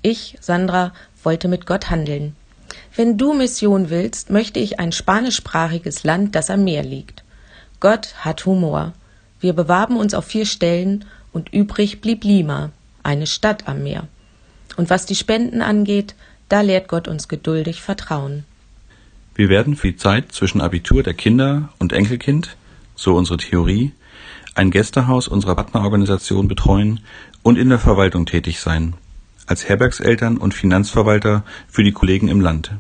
Ich, 0.02 0.38
Sandra, 0.42 0.92
wollte 1.24 1.48
mit 1.48 1.66
Gott 1.66 1.90
handeln. 1.90 2.36
Wenn 2.94 3.18
du 3.18 3.34
Mission 3.34 3.90
willst, 3.90 4.30
möchte 4.30 4.60
ich 4.60 4.78
ein 4.78 4.92
spanischsprachiges 4.92 6.04
Land, 6.04 6.36
das 6.36 6.50
am 6.50 6.66
Meer 6.66 6.84
liegt. 6.84 7.24
Gott 7.80 8.14
hat 8.20 8.46
Humor. 8.46 8.92
Wir 9.40 9.54
bewarben 9.54 9.96
uns 9.96 10.14
auf 10.14 10.26
vier 10.26 10.46
Stellen 10.46 11.06
und 11.32 11.54
übrig 11.54 12.02
blieb 12.02 12.26
Lima, 12.26 12.72
eine 13.04 13.26
Stadt 13.26 13.70
am 13.70 13.82
Meer. 13.84 14.10
Und 14.76 14.90
was 14.90 15.06
die 15.06 15.16
Spenden 15.16 15.62
angeht, 15.62 16.16
da 16.50 16.60
lehrt 16.60 16.90
Gott 16.90 17.08
uns 17.08 17.30
geduldig 17.30 17.82
Vertrauen. 17.82 18.44
Wir 19.34 19.48
werden 19.48 19.78
für 19.78 19.88
die 19.88 19.98
Zeit 19.98 20.34
zwischen 20.34 20.60
Abitur 20.60 21.04
der 21.04 21.14
Kinder 21.14 21.70
und 21.80 21.94
Enkelkind, 21.94 22.58
so 22.96 23.16
unsere 23.16 23.38
Theorie, 23.38 23.94
ein 24.56 24.72
Gästehaus 24.72 25.28
unserer 25.28 25.56
Partnerorganisation 25.56 26.48
betreuen 26.48 27.00
und 27.44 27.58
in 27.58 27.70
der 27.70 27.80
Verwaltung 27.80 28.26
tätig 28.26 28.60
sein, 28.60 28.94
als 29.48 29.68
Herbergseltern 29.68 30.38
und 30.38 30.54
Finanzverwalter 30.54 31.44
für 31.68 31.84
die 31.84 31.94
Kollegen 31.94 32.28
im 32.28 32.42
Land. 32.42 32.72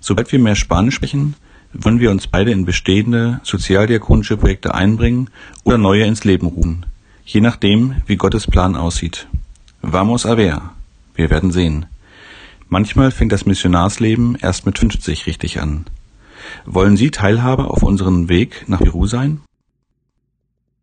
Sobald 0.00 0.32
wir 0.32 0.38
mehr 0.38 0.56
Spanisch 0.56 0.96
sprechen, 0.96 1.34
wollen 1.72 2.00
wir 2.00 2.10
uns 2.10 2.26
beide 2.26 2.50
in 2.50 2.64
bestehende 2.64 3.40
sozialdiakonische 3.44 4.36
Projekte 4.36 4.74
einbringen 4.74 5.30
oder 5.64 5.78
neue 5.78 6.04
ins 6.04 6.24
Leben 6.24 6.46
rufen 6.46 6.86
je 7.24 7.40
nachdem, 7.40 7.96
wie 8.06 8.16
Gottes 8.16 8.46
Plan 8.46 8.76
aussieht. 8.76 9.26
Vamos 9.80 10.26
a 10.26 10.36
ver. 10.36 10.72
Wir 11.14 11.30
werden 11.30 11.52
sehen. 11.52 11.86
Manchmal 12.68 13.10
fängt 13.10 13.32
das 13.32 13.46
Missionarsleben 13.46 14.36
erst 14.40 14.66
mit 14.66 14.78
50 14.78 15.26
richtig 15.26 15.60
an. 15.60 15.84
Wollen 16.64 16.96
Sie 16.96 17.10
Teilhaber 17.10 17.70
auf 17.70 17.82
unserem 17.82 18.28
Weg 18.28 18.64
nach 18.66 18.80
Peru 18.80 19.06
sein? 19.06 19.40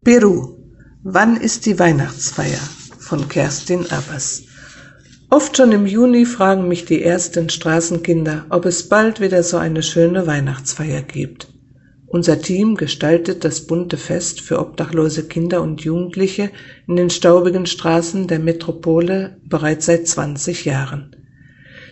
Peru. 0.01 0.55
Wann 1.03 1.35
ist 1.35 1.65
die 1.65 1.77
Weihnachtsfeier? 1.77 2.61
Von 2.99 3.27
Kerstin 3.27 3.85
Abbas. 3.91 4.43
Oft 5.29 5.57
schon 5.57 5.73
im 5.73 5.85
Juni 5.85 6.25
fragen 6.25 6.69
mich 6.69 6.85
die 6.85 7.03
ersten 7.03 7.49
Straßenkinder, 7.49 8.45
ob 8.49 8.65
es 8.65 8.87
bald 8.87 9.19
wieder 9.19 9.43
so 9.43 9.57
eine 9.57 9.83
schöne 9.83 10.25
Weihnachtsfeier 10.25 11.01
gibt. 11.01 11.49
Unser 12.07 12.41
Team 12.41 12.75
gestaltet 12.75 13.43
das 13.43 13.67
bunte 13.67 13.97
Fest 13.97 14.39
für 14.39 14.59
obdachlose 14.59 15.27
Kinder 15.27 15.61
und 15.61 15.81
Jugendliche 15.81 16.49
in 16.87 16.95
den 16.95 17.09
staubigen 17.09 17.65
Straßen 17.65 18.27
der 18.27 18.39
Metropole 18.39 19.41
bereits 19.43 19.87
seit 19.87 20.07
20 20.07 20.63
Jahren. 20.63 21.13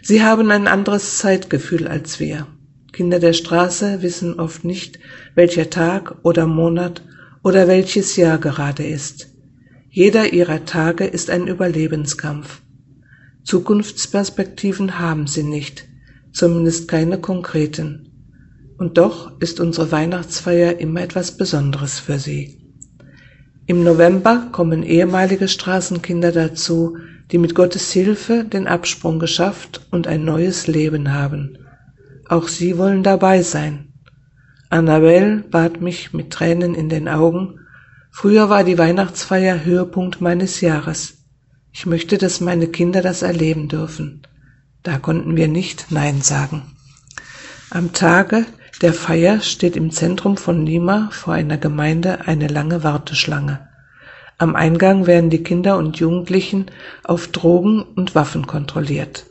Sie 0.02 0.24
haben 0.24 0.50
ein 0.50 0.68
anderes 0.70 1.18
Zeitgefühl 1.18 1.90
als 1.90 2.22
wir. 2.22 2.48
Kinder 2.94 3.20
der 3.20 3.34
Straße 3.34 4.02
wissen 4.02 4.40
oft 4.40 4.64
nicht, 4.64 4.98
welcher 5.36 5.70
Tag 5.70 6.16
oder 6.24 6.48
Monat 6.48 7.04
oder 7.48 7.70
welches 7.70 8.18
Jahr 8.18 8.40
gerade 8.40 8.86
ist. 8.86 9.30
Jeder 9.90 10.34
ihrer 10.34 10.66
Tage 10.66 11.06
ist 11.06 11.30
ein 11.30 11.48
Überlebenskampf. 11.48 12.62
Zukunftsperspektiven 13.46 15.00
haben 15.00 15.28
sie 15.28 15.44
nicht, 15.44 15.86
zumindest 16.34 16.90
keine 16.90 17.22
konkreten. 17.22 18.12
Und 18.78 18.98
doch 18.98 19.40
ist 19.40 19.62
unsere 19.62 19.94
Weihnachtsfeier 19.94 20.82
immer 20.82 21.00
etwas 21.00 21.38
Besonderes 21.38 22.00
für 22.00 22.20
sie. 22.20 22.58
Im 23.66 23.82
November 23.82 24.50
kommen 24.52 24.84
ehemalige 24.84 25.48
Straßenkinder 25.48 26.34
dazu, 26.34 26.98
die 27.32 27.38
mit 27.38 27.56
Gottes 27.56 27.94
Hilfe 27.94 28.44
den 28.44 28.68
Absprung 28.68 29.20
geschafft 29.20 29.88
und 29.90 30.06
ein 30.06 30.26
neues 30.26 30.68
Leben 30.68 31.14
haben. 31.14 31.60
Auch 32.28 32.50
sie 32.50 32.78
wollen 32.78 33.04
dabei 33.04 33.42
sein. 33.42 33.87
Annabelle 34.70 35.44
bat 35.50 35.82
mich 35.82 36.14
mit 36.14 36.32
Tränen 36.32 36.76
in 36.76 36.90
den 36.90 37.08
Augen, 37.08 37.60
früher 38.12 38.50
war 38.50 38.64
die 38.64 38.78
Weihnachtsfeier 38.78 39.64
Höhepunkt 39.64 40.20
meines 40.20 40.62
Jahres. 40.62 41.18
Ich 41.72 41.86
möchte, 41.86 42.18
dass 42.18 42.42
meine 42.42 42.68
Kinder 42.68 43.02
das 43.02 43.22
erleben 43.22 43.70
dürfen. 43.70 44.24
Da 44.84 44.98
konnten 44.98 45.36
wir 45.36 45.48
nicht 45.48 45.92
Nein 45.92 46.22
sagen. 46.22 46.64
Am 47.70 47.94
Tage 47.94 48.46
der 48.82 48.94
Feier 48.94 49.42
steht 49.42 49.76
im 49.76 49.92
Zentrum 49.92 50.38
von 50.38 50.66
Lima 50.66 51.10
vor 51.12 51.34
einer 51.34 51.58
Gemeinde 51.58 52.28
eine 52.28 52.48
lange 52.48 52.84
Warteschlange. 52.84 53.68
Am 54.38 54.56
Eingang 54.56 55.08
werden 55.08 55.30
die 55.32 55.42
Kinder 55.42 55.78
und 55.78 55.98
Jugendlichen 55.98 56.68
auf 57.04 57.28
Drogen 57.30 57.82
und 57.82 58.14
Waffen 58.14 58.46
kontrolliert. 58.46 59.26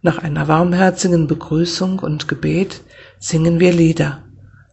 Nach 0.00 0.18
einer 0.18 0.48
warmherzigen 0.48 1.26
Begrüßung 1.26 1.98
und 1.98 2.26
Gebet 2.26 2.80
singen 3.18 3.60
wir 3.60 3.72
Lieder, 3.72 4.22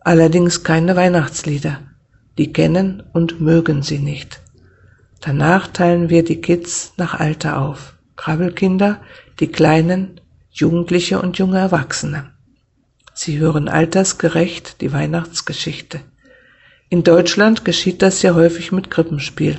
allerdings 0.08 0.64
keine 0.64 0.96
Weihnachtslieder, 0.96 1.82
die 2.38 2.54
kennen 2.54 3.04
und 3.12 3.42
mögen 3.42 3.84
sie 3.84 4.00
nicht. 4.00 4.40
Danach 5.20 5.68
teilen 5.68 6.10
wir 6.10 6.24
die 6.24 6.40
Kids 6.40 6.94
nach 6.96 7.20
Alter 7.20 7.60
auf, 7.60 7.96
Krabbelkinder, 8.16 9.02
die 9.42 9.48
Kleinen, 9.48 10.22
Jugendliche 10.50 11.22
und 11.22 11.38
junge 11.38 11.60
Erwachsene. 11.60 12.32
Sie 13.14 13.38
hören 13.38 13.68
altersgerecht 13.68 14.80
die 14.80 14.94
Weihnachtsgeschichte. 14.94 16.00
In 16.88 17.04
Deutschland 17.04 17.66
geschieht 17.66 18.02
das 18.02 18.22
ja 18.22 18.34
häufig 18.34 18.72
mit 18.72 18.90
Krippenspiel. 18.90 19.58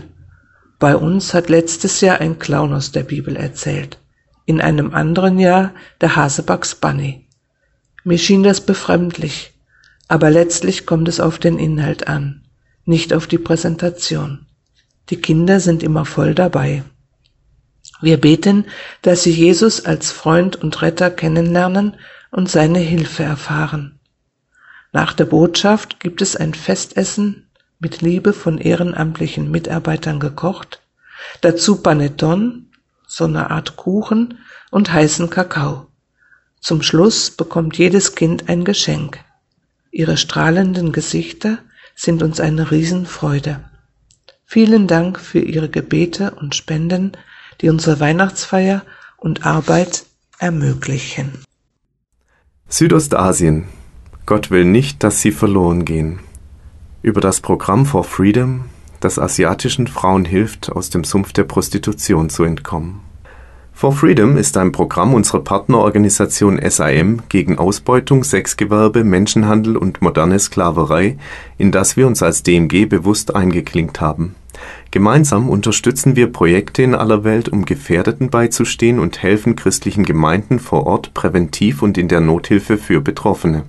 Bei 0.78 0.96
uns 0.96 1.34
hat 1.34 1.50
letztes 1.50 2.00
Jahr 2.00 2.22
ein 2.22 2.38
Clown 2.38 2.72
aus 2.72 2.90
der 2.90 3.02
Bibel 3.02 3.36
erzählt. 3.36 3.98
In 4.46 4.62
einem 4.62 4.94
anderen 4.94 5.38
Jahr 5.38 5.74
der 6.00 6.16
Hase 6.16 6.42
Bugs 6.42 6.74
Bunny. 6.74 7.28
Mir 8.02 8.16
schien 8.16 8.42
das 8.42 8.62
befremdlich, 8.62 9.52
aber 10.08 10.30
letztlich 10.30 10.86
kommt 10.86 11.06
es 11.08 11.20
auf 11.20 11.38
den 11.38 11.58
Inhalt 11.58 12.08
an, 12.08 12.42
nicht 12.84 13.12
auf 13.12 13.26
die 13.26 13.38
Präsentation. 13.38 14.46
Die 15.10 15.20
Kinder 15.20 15.60
sind 15.60 15.82
immer 15.82 16.04
voll 16.04 16.34
dabei. 16.34 16.82
Wir 18.00 18.18
beten, 18.18 18.66
dass 19.02 19.22
sie 19.22 19.32
Jesus 19.32 19.84
als 19.84 20.10
Freund 20.10 20.56
und 20.56 20.82
Retter 20.82 21.10
kennenlernen 21.10 21.96
und 22.30 22.50
seine 22.50 22.78
Hilfe 22.78 23.22
erfahren. 23.22 23.98
Nach 24.92 25.12
der 25.12 25.26
Botschaft 25.26 26.00
gibt 26.00 26.22
es 26.22 26.36
ein 26.36 26.54
Festessen 26.54 27.48
mit 27.78 28.00
Liebe 28.00 28.32
von 28.32 28.58
ehrenamtlichen 28.58 29.50
Mitarbeitern 29.50 30.20
gekocht, 30.20 30.82
dazu 31.40 31.82
Panettone, 31.82 32.64
so 33.06 33.24
eine 33.24 33.50
Art 33.50 33.76
Kuchen 33.76 34.38
und 34.70 34.92
heißen 34.92 35.30
Kakao. 35.30 35.86
Zum 36.60 36.82
Schluss 36.82 37.30
bekommt 37.30 37.78
jedes 37.78 38.14
Kind 38.14 38.48
ein 38.48 38.64
Geschenk. 38.64 39.20
Ihre 39.98 40.16
strahlenden 40.16 40.92
Gesichter 40.92 41.58
sind 41.96 42.22
uns 42.22 42.38
eine 42.38 42.70
Riesenfreude. 42.70 43.64
Vielen 44.44 44.86
Dank 44.86 45.18
für 45.18 45.40
Ihre 45.40 45.68
Gebete 45.68 46.36
und 46.36 46.54
Spenden, 46.54 47.16
die 47.60 47.68
unsere 47.68 47.98
Weihnachtsfeier 47.98 48.84
und 49.16 49.44
Arbeit 49.44 50.06
ermöglichen. 50.38 51.42
Südostasien. 52.68 53.64
Gott 54.24 54.52
will 54.52 54.64
nicht, 54.64 55.02
dass 55.02 55.20
sie 55.20 55.32
verloren 55.32 55.84
gehen. 55.84 56.20
Über 57.02 57.20
das 57.20 57.40
Programm 57.40 57.84
For 57.84 58.04
Freedom, 58.04 58.66
das 59.00 59.18
asiatischen 59.18 59.88
Frauen 59.88 60.24
hilft, 60.24 60.70
aus 60.70 60.90
dem 60.90 61.02
Sumpf 61.02 61.32
der 61.32 61.42
Prostitution 61.42 62.30
zu 62.30 62.44
entkommen. 62.44 63.00
For 63.78 63.92
Freedom 63.92 64.36
ist 64.36 64.56
ein 64.56 64.72
Programm 64.72 65.14
unserer 65.14 65.38
Partnerorganisation 65.38 66.60
SAM 66.68 67.22
gegen 67.28 67.58
Ausbeutung, 67.58 68.24
Sexgewerbe, 68.24 69.04
Menschenhandel 69.04 69.76
und 69.76 70.02
moderne 70.02 70.40
Sklaverei, 70.40 71.16
in 71.58 71.70
das 71.70 71.96
wir 71.96 72.08
uns 72.08 72.20
als 72.20 72.42
DMG 72.42 72.86
bewusst 72.86 73.36
eingeklinkt 73.36 74.00
haben. 74.00 74.34
Gemeinsam 74.90 75.48
unterstützen 75.48 76.16
wir 76.16 76.32
Projekte 76.32 76.82
in 76.82 76.96
aller 76.96 77.22
Welt, 77.22 77.50
um 77.50 77.66
Gefährdeten 77.66 78.30
beizustehen 78.30 78.98
und 78.98 79.22
helfen 79.22 79.54
christlichen 79.54 80.02
Gemeinden 80.02 80.58
vor 80.58 80.84
Ort 80.88 81.14
präventiv 81.14 81.80
und 81.80 81.96
in 81.98 82.08
der 82.08 82.18
Nothilfe 82.18 82.78
für 82.78 83.00
Betroffene. 83.00 83.62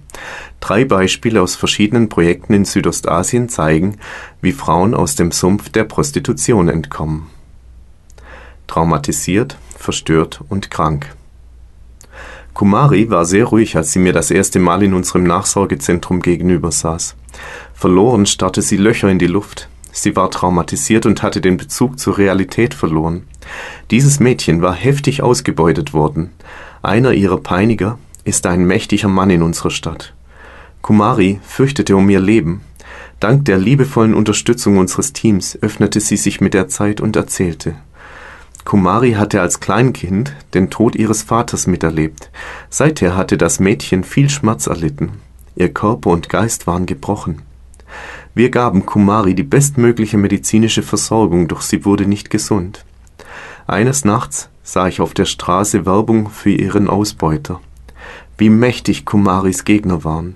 Drei 0.60 0.86
Beispiele 0.86 1.40
aus 1.40 1.56
verschiedenen 1.56 2.10
Projekten 2.10 2.54
in 2.54 2.66
Südostasien 2.66 3.48
zeigen, 3.48 4.00
wie 4.42 4.54
Frauen 4.54 4.96
aus 4.96 5.16
dem 5.16 5.30
Sumpf 5.30 5.70
der 5.70 5.84
Prostitution 5.84 6.68
entkommen 6.68 7.28
traumatisiert, 8.70 9.58
verstört 9.80 10.42
und 10.50 10.70
krank. 10.70 11.16
Kumari 12.54 13.10
war 13.10 13.26
sehr 13.26 13.46
ruhig, 13.46 13.78
als 13.78 13.94
sie 13.94 14.00
mir 14.00 14.12
das 14.12 14.32
erste 14.32 14.60
Mal 14.60 14.84
in 14.84 14.94
unserem 14.94 15.24
Nachsorgezentrum 15.24 16.22
gegenüber 16.22 16.72
saß. 16.72 17.16
Verloren 17.74 18.26
starrte 18.26 18.62
sie 18.62 18.78
Löcher 18.78 19.10
in 19.10 19.20
die 19.20 19.28
Luft. 19.28 19.70
Sie 19.92 20.16
war 20.16 20.30
traumatisiert 20.30 21.06
und 21.06 21.24
hatte 21.24 21.42
den 21.42 21.58
Bezug 21.58 22.00
zur 22.00 22.18
Realität 22.18 22.74
verloren. 22.74 23.24
Dieses 23.92 24.20
Mädchen 24.20 24.62
war 24.62 24.74
heftig 24.74 25.24
ausgebeutet 25.24 25.94
worden. 25.94 26.32
Einer 26.82 27.14
ihrer 27.14 27.38
Peiniger 27.38 27.98
ist 28.26 28.46
ein 28.46 28.66
mächtiger 28.66 29.08
Mann 29.08 29.30
in 29.30 29.42
unserer 29.42 29.72
Stadt. 29.72 30.14
Kumari 30.82 31.40
fürchtete 31.44 31.96
um 31.96 32.10
ihr 32.10 32.20
Leben. 32.20 32.62
Dank 33.20 33.46
der 33.46 33.58
liebevollen 33.58 34.14
Unterstützung 34.14 34.78
unseres 34.78 35.14
Teams 35.14 35.58
öffnete 35.62 36.00
sie 36.00 36.18
sich 36.18 36.42
mit 36.42 36.54
der 36.54 36.68
Zeit 36.68 37.02
und 37.02 37.16
erzählte. 37.16 37.76
Kumari 38.70 39.14
hatte 39.14 39.42
als 39.42 39.60
Kleinkind 39.60 40.36
den 40.54 40.70
Tod 40.70 40.96
ihres 40.96 41.24
Vaters 41.24 41.66
miterlebt. 41.66 42.30
Seither 42.70 43.18
hatte 43.18 43.36
das 43.36 43.60
Mädchen 43.60 44.04
viel 44.04 44.30
Schmerz 44.30 44.68
erlitten. 44.68 45.14
Ihr 45.56 45.74
Körper 45.74 46.12
und 46.12 46.30
Geist 46.30 46.68
waren 46.68 46.86
gebrochen. 46.86 47.42
Wir 48.36 48.52
gaben 48.52 48.86
Kumari 48.86 49.34
die 49.34 49.42
bestmögliche 49.42 50.18
medizinische 50.18 50.84
Versorgung, 50.84 51.48
doch 51.48 51.62
sie 51.62 51.84
wurde 51.84 52.06
nicht 52.06 52.30
gesund. 52.30 52.86
Eines 53.66 54.06
Nachts 54.06 54.50
sah 54.62 54.88
ich 54.88 55.02
auf 55.02 55.16
der 55.16 55.26
Straße 55.26 55.88
Werbung 55.88 56.30
für 56.30 56.52
ihren 56.52 56.88
Ausbeuter. 56.90 57.62
Wie 58.38 58.52
mächtig 58.52 59.04
Kumaris 59.04 59.66
Gegner 59.66 60.04
waren. 60.04 60.36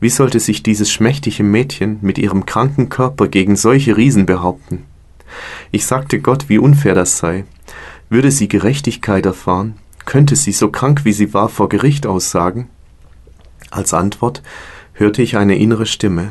Wie 0.00 0.10
sollte 0.10 0.40
sich 0.40 0.64
dieses 0.64 0.90
schmächtige 0.90 1.44
Mädchen 1.44 1.98
mit 2.00 2.18
ihrem 2.18 2.44
kranken 2.44 2.88
Körper 2.88 3.28
gegen 3.28 3.54
solche 3.54 3.96
Riesen 3.96 4.26
behaupten? 4.26 4.82
Ich 5.70 5.86
sagte 5.86 6.18
Gott, 6.18 6.48
wie 6.48 6.58
unfair 6.58 6.96
das 6.96 7.18
sei. 7.18 7.44
Würde 8.10 8.30
sie 8.30 8.48
Gerechtigkeit 8.48 9.26
erfahren, 9.26 9.74
könnte 10.06 10.34
sie, 10.34 10.52
so 10.52 10.70
krank 10.70 11.04
wie 11.04 11.12
sie 11.12 11.34
war, 11.34 11.50
vor 11.50 11.68
Gericht 11.68 12.06
aussagen? 12.06 12.70
Als 13.70 13.92
Antwort 13.92 14.42
hörte 14.94 15.20
ich 15.20 15.36
eine 15.36 15.58
innere 15.58 15.84
Stimme. 15.84 16.30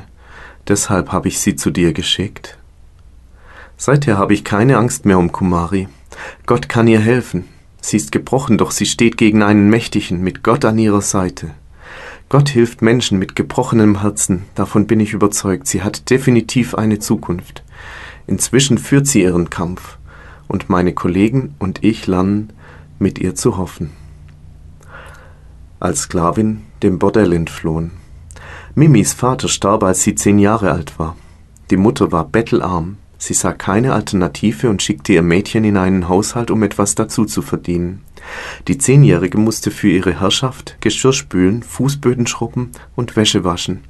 Deshalb 0.68 1.12
habe 1.12 1.28
ich 1.28 1.40
sie 1.40 1.56
zu 1.56 1.70
dir 1.70 1.94
geschickt. 1.94 2.58
Seither 3.78 4.18
habe 4.18 4.34
ich 4.34 4.44
keine 4.44 4.78
Angst 4.78 5.06
mehr 5.06 5.20
um 5.20 5.32
Kumari. 5.32 5.88
Gott 6.48 6.68
kann 6.68 6.88
ihr 6.88 7.00
helfen. 7.00 7.46
Sie 7.80 7.98
ist 7.98 8.12
gebrochen, 8.12 8.58
doch 8.58 8.72
sie 8.72 8.88
steht 8.88 9.18
gegen 9.18 9.44
einen 9.44 9.70
Mächtigen 9.70 10.22
mit 10.22 10.44
Gott 10.44 10.66
an 10.66 10.80
ihrer 10.80 11.02
Seite. 11.02 11.52
Gott 12.28 12.50
hilft 12.50 12.82
Menschen 12.82 13.20
mit 13.20 13.36
gebrochenem 13.36 14.02
Herzen, 14.02 14.46
davon 14.56 14.88
bin 14.88 15.00
ich 15.00 15.14
überzeugt. 15.14 15.68
Sie 15.68 15.84
hat 15.84 16.10
definitiv 16.10 16.74
eine 16.74 16.98
Zukunft. 16.98 17.64
Inzwischen 18.26 18.80
führt 18.80 19.06
sie 19.06 19.22
ihren 19.22 19.52
Kampf 19.52 19.97
und 20.48 20.70
meine 20.70 20.94
Kollegen 20.94 21.56
und 21.60 21.84
ich 21.84 22.08
lernen, 22.08 22.54
mit 23.00 23.20
ihr 23.20 23.36
zu 23.36 23.58
hoffen. 23.58 23.92
Als 25.80 26.02
Sklavin 26.02 26.64
dem 26.82 27.00
Bordell 27.00 27.34
entflohen. 27.34 27.92
Mimis 28.76 29.14
Vater 29.14 29.48
starb, 29.48 29.84
als 29.84 30.04
sie 30.04 30.16
zehn 30.16 30.40
Jahre 30.40 30.72
alt 30.72 31.00
war. 31.00 31.16
Die 31.70 31.78
Mutter 31.78 32.12
war 32.12 32.26
bettelarm, 32.26 32.98
sie 33.18 33.34
sah 33.34 33.54
keine 33.54 33.94
Alternative 33.94 34.70
und 34.70 34.82
schickte 34.82 35.14
ihr 35.14 35.24
Mädchen 35.24 35.64
in 35.64 35.78
einen 35.78 36.08
Haushalt, 36.08 36.52
um 36.52 36.64
etwas 36.64 36.96
dazu 36.96 37.26
zu 37.26 37.42
verdienen. 37.42 38.04
Die 38.68 38.78
Zehnjährige 38.78 39.38
musste 39.38 39.72
für 39.72 39.90
ihre 39.90 40.20
Herrschaft 40.20 40.78
Geschirr 40.82 41.14
spülen, 41.14 41.64
Fußböden 41.64 42.28
schrubben 42.28 42.72
und 42.96 43.16
Wäsche 43.16 43.44
waschen. 43.44 43.82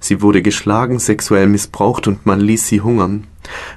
Sie 0.00 0.22
wurde 0.22 0.42
geschlagen, 0.42 0.98
sexuell 0.98 1.46
missbraucht 1.46 2.06
und 2.06 2.24
man 2.26 2.40
ließ 2.40 2.66
sie 2.68 2.80
hungern. 2.80 3.26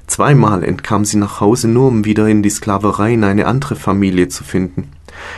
Zweimal 0.07 0.63
entkam 0.63 1.05
sie 1.05 1.17
nach 1.17 1.41
Hause, 1.41 1.67
nur 1.67 1.87
um 1.87 2.05
wieder 2.05 2.27
in 2.27 2.43
die 2.43 2.49
Sklaverei 2.49 3.13
in 3.13 3.23
eine 3.23 3.47
andere 3.47 3.75
Familie 3.75 4.27
zu 4.27 4.43
finden. 4.43 4.89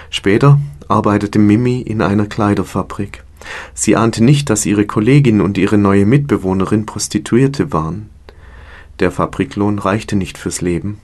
Später 0.09 0.59
arbeitete 0.87 1.39
Mimi 1.39 1.81
in 1.81 2.01
einer 2.01 2.25
Kleiderfabrik. 2.25 3.23
Sie 3.73 3.95
ahnte 3.95 4.23
nicht, 4.23 4.49
dass 4.49 4.65
ihre 4.65 4.85
Kollegin 4.85 5.41
und 5.41 5.57
ihre 5.57 5.77
neue 5.77 6.05
Mitbewohnerin 6.05 6.85
Prostituierte 6.85 7.71
waren. 7.71 8.09
Der 8.99 9.11
Fabriklohn 9.11 9.79
reichte 9.79 10.15
nicht 10.15 10.37
fürs 10.37 10.61
Leben. 10.61 10.99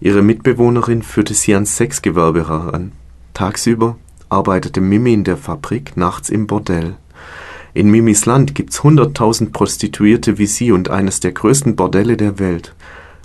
Ihre 0.00 0.22
Mitbewohnerin 0.22 1.02
führte 1.02 1.34
sie 1.34 1.54
ans 1.54 1.76
Sexgewerbe 1.76 2.48
heran. 2.48 2.92
Tagsüber 3.32 3.96
arbeitete 4.28 4.80
Mimi 4.80 5.14
in 5.14 5.24
der 5.24 5.36
Fabrik, 5.36 5.96
nachts 5.96 6.28
im 6.28 6.46
Bordell. 6.46 6.96
In 7.76 7.90
Mimis 7.90 8.24
Land 8.24 8.54
gibt's 8.54 8.84
hunderttausend 8.84 9.52
Prostituierte 9.52 10.38
wie 10.38 10.46
sie 10.46 10.70
und 10.70 10.90
eines 10.90 11.18
der 11.18 11.32
größten 11.32 11.74
Bordelle 11.74 12.16
der 12.16 12.38
Welt. 12.38 12.72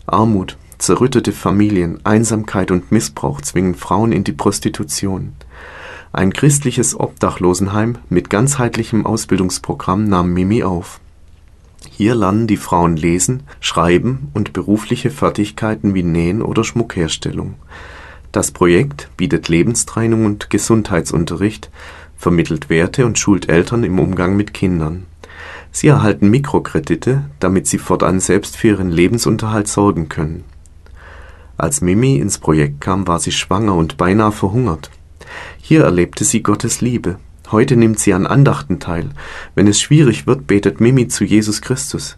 Armut, 0.08 0.58
zerrüttete 0.80 1.34
Familien, 1.34 2.00
Einsamkeit 2.04 2.72
und 2.72 2.92
Missbrauch 2.92 3.42
zwingen 3.42 3.76
Frauen 3.76 4.12
in 4.12 4.24
die 4.24 4.32
Prostitution. 4.32 5.34
Ein 6.12 6.34
christliches 6.34 7.00
Obdachlosenheim 7.00 8.00
mit 8.10 8.32
ganzheitlichem 8.32 9.06
Ausbildungsprogramm 9.06 10.06
nahm 10.06 10.34
Mimi 10.34 10.64
auf. 10.64 11.00
Hier 11.92 12.16
lernen 12.16 12.48
die 12.48 12.58
Frauen 12.58 12.96
Lesen, 12.96 13.44
Schreiben 13.60 14.30
und 14.34 14.52
berufliche 14.52 15.12
Fertigkeiten 15.12 15.94
wie 15.94 16.02
Nähen 16.02 16.42
oder 16.42 16.64
Schmuckherstellung. 16.64 17.54
Das 18.32 18.50
Projekt 18.50 19.10
bietet 19.16 19.48
Lebenstraining 19.48 20.26
und 20.26 20.50
Gesundheitsunterricht, 20.50 21.70
vermittelt 22.20 22.70
Werte 22.70 23.06
und 23.06 23.18
schult 23.18 23.50
Eltern 23.50 23.84
im 23.86 23.98
Umgang 23.98 24.36
mit 24.36 24.54
Kindern. 24.54 25.06
Sie 25.72 25.88
erhalten 25.88 26.30
Mikrokredite, 26.30 27.24
damit 27.40 27.66
sie 27.66 27.78
fortan 27.78 28.20
selbst 28.20 28.58
für 28.58 28.68
ihren 28.68 28.92
Lebensunterhalt 28.92 29.70
sorgen 29.70 30.10
können. 30.10 30.44
Als 31.58 31.80
Mimi 31.82 32.18
ins 32.18 32.38
Projekt 32.38 32.82
kam, 32.82 33.08
war 33.08 33.20
sie 33.20 33.32
schwanger 33.32 33.76
und 33.76 33.96
beinahe 33.96 34.34
verhungert. 34.34 34.92
Hier 35.62 35.84
erlebte 35.84 36.26
sie 36.26 36.44
Gottes 36.44 36.82
Liebe. 36.82 37.18
Heute 37.52 37.78
nimmt 37.78 38.00
sie 38.00 38.14
an 38.14 38.28
Andachten 38.28 38.80
teil. 38.80 39.10
Wenn 39.56 39.68
es 39.68 39.80
schwierig 39.80 40.28
wird, 40.28 40.46
betet 40.46 40.82
Mimi 40.82 41.08
zu 41.08 41.24
Jesus 41.24 41.62
Christus. 41.62 42.18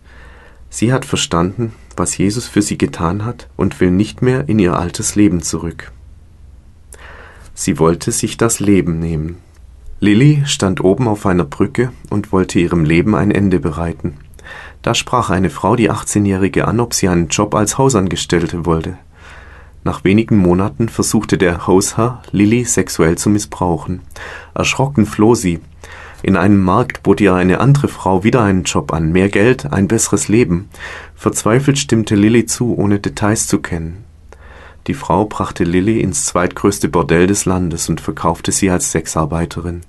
Sie 0.69 0.91
hat 0.91 1.05
verstanden, 1.05 1.73
was 1.95 2.17
Jesus 2.17 2.47
für 2.47 2.61
sie 2.63 2.77
getan 2.77 3.23
hat 3.23 3.49
und 3.55 3.79
will 3.79 3.91
nicht 3.91 4.21
mehr 4.21 4.49
in 4.49 4.57
ihr 4.57 4.77
altes 4.77 5.15
Leben 5.15 5.43
zurück. 5.43 5.91
Sie 7.53 7.77
wollte 7.77 8.11
sich 8.11 8.37
das 8.37 8.59
Leben 8.59 8.99
nehmen. 8.99 9.37
Lilly 10.03 10.41
stand 10.47 10.83
oben 10.83 11.07
auf 11.07 11.27
einer 11.27 11.43
Brücke 11.43 11.91
und 12.09 12.31
wollte 12.31 12.57
ihrem 12.57 12.85
Leben 12.85 13.13
ein 13.13 13.29
Ende 13.29 13.59
bereiten. 13.59 14.17
Da 14.81 14.95
sprach 14.95 15.29
eine 15.29 15.51
Frau 15.51 15.75
die 15.75 15.91
18-Jährige 15.91 16.67
an, 16.67 16.79
ob 16.79 16.95
sie 16.95 17.07
einen 17.07 17.27
Job 17.27 17.53
als 17.53 17.77
Hausangestellte 17.77 18.65
wollte. 18.65 18.97
Nach 19.83 20.03
wenigen 20.03 20.37
Monaten 20.37 20.89
versuchte 20.89 21.37
der 21.37 21.67
Hausherr, 21.67 22.23
Lilly 22.31 22.65
sexuell 22.65 23.15
zu 23.15 23.29
missbrauchen. 23.29 24.01
Erschrocken 24.55 25.05
floh 25.05 25.35
sie. 25.35 25.59
In 26.23 26.35
einem 26.35 26.63
Markt 26.63 27.03
bot 27.03 27.21
ihr 27.21 27.35
eine 27.35 27.59
andere 27.59 27.87
Frau 27.87 28.23
wieder 28.23 28.41
einen 28.41 28.63
Job 28.63 28.93
an, 28.93 29.11
mehr 29.11 29.29
Geld, 29.29 29.71
ein 29.71 29.87
besseres 29.87 30.29
Leben. 30.29 30.69
Verzweifelt 31.13 31.77
stimmte 31.77 32.15
Lilly 32.15 32.47
zu, 32.47 32.75
ohne 32.75 32.99
Details 32.99 33.45
zu 33.45 33.59
kennen. 33.59 34.03
Die 34.87 34.95
Frau 34.95 35.25
brachte 35.25 35.63
Lilly 35.63 36.01
ins 36.01 36.25
zweitgrößte 36.25 36.89
Bordell 36.89 37.27
des 37.27 37.45
Landes 37.45 37.87
und 37.87 38.01
verkaufte 38.01 38.51
sie 38.51 38.71
als 38.71 38.91
Sexarbeiterin. 38.91 39.81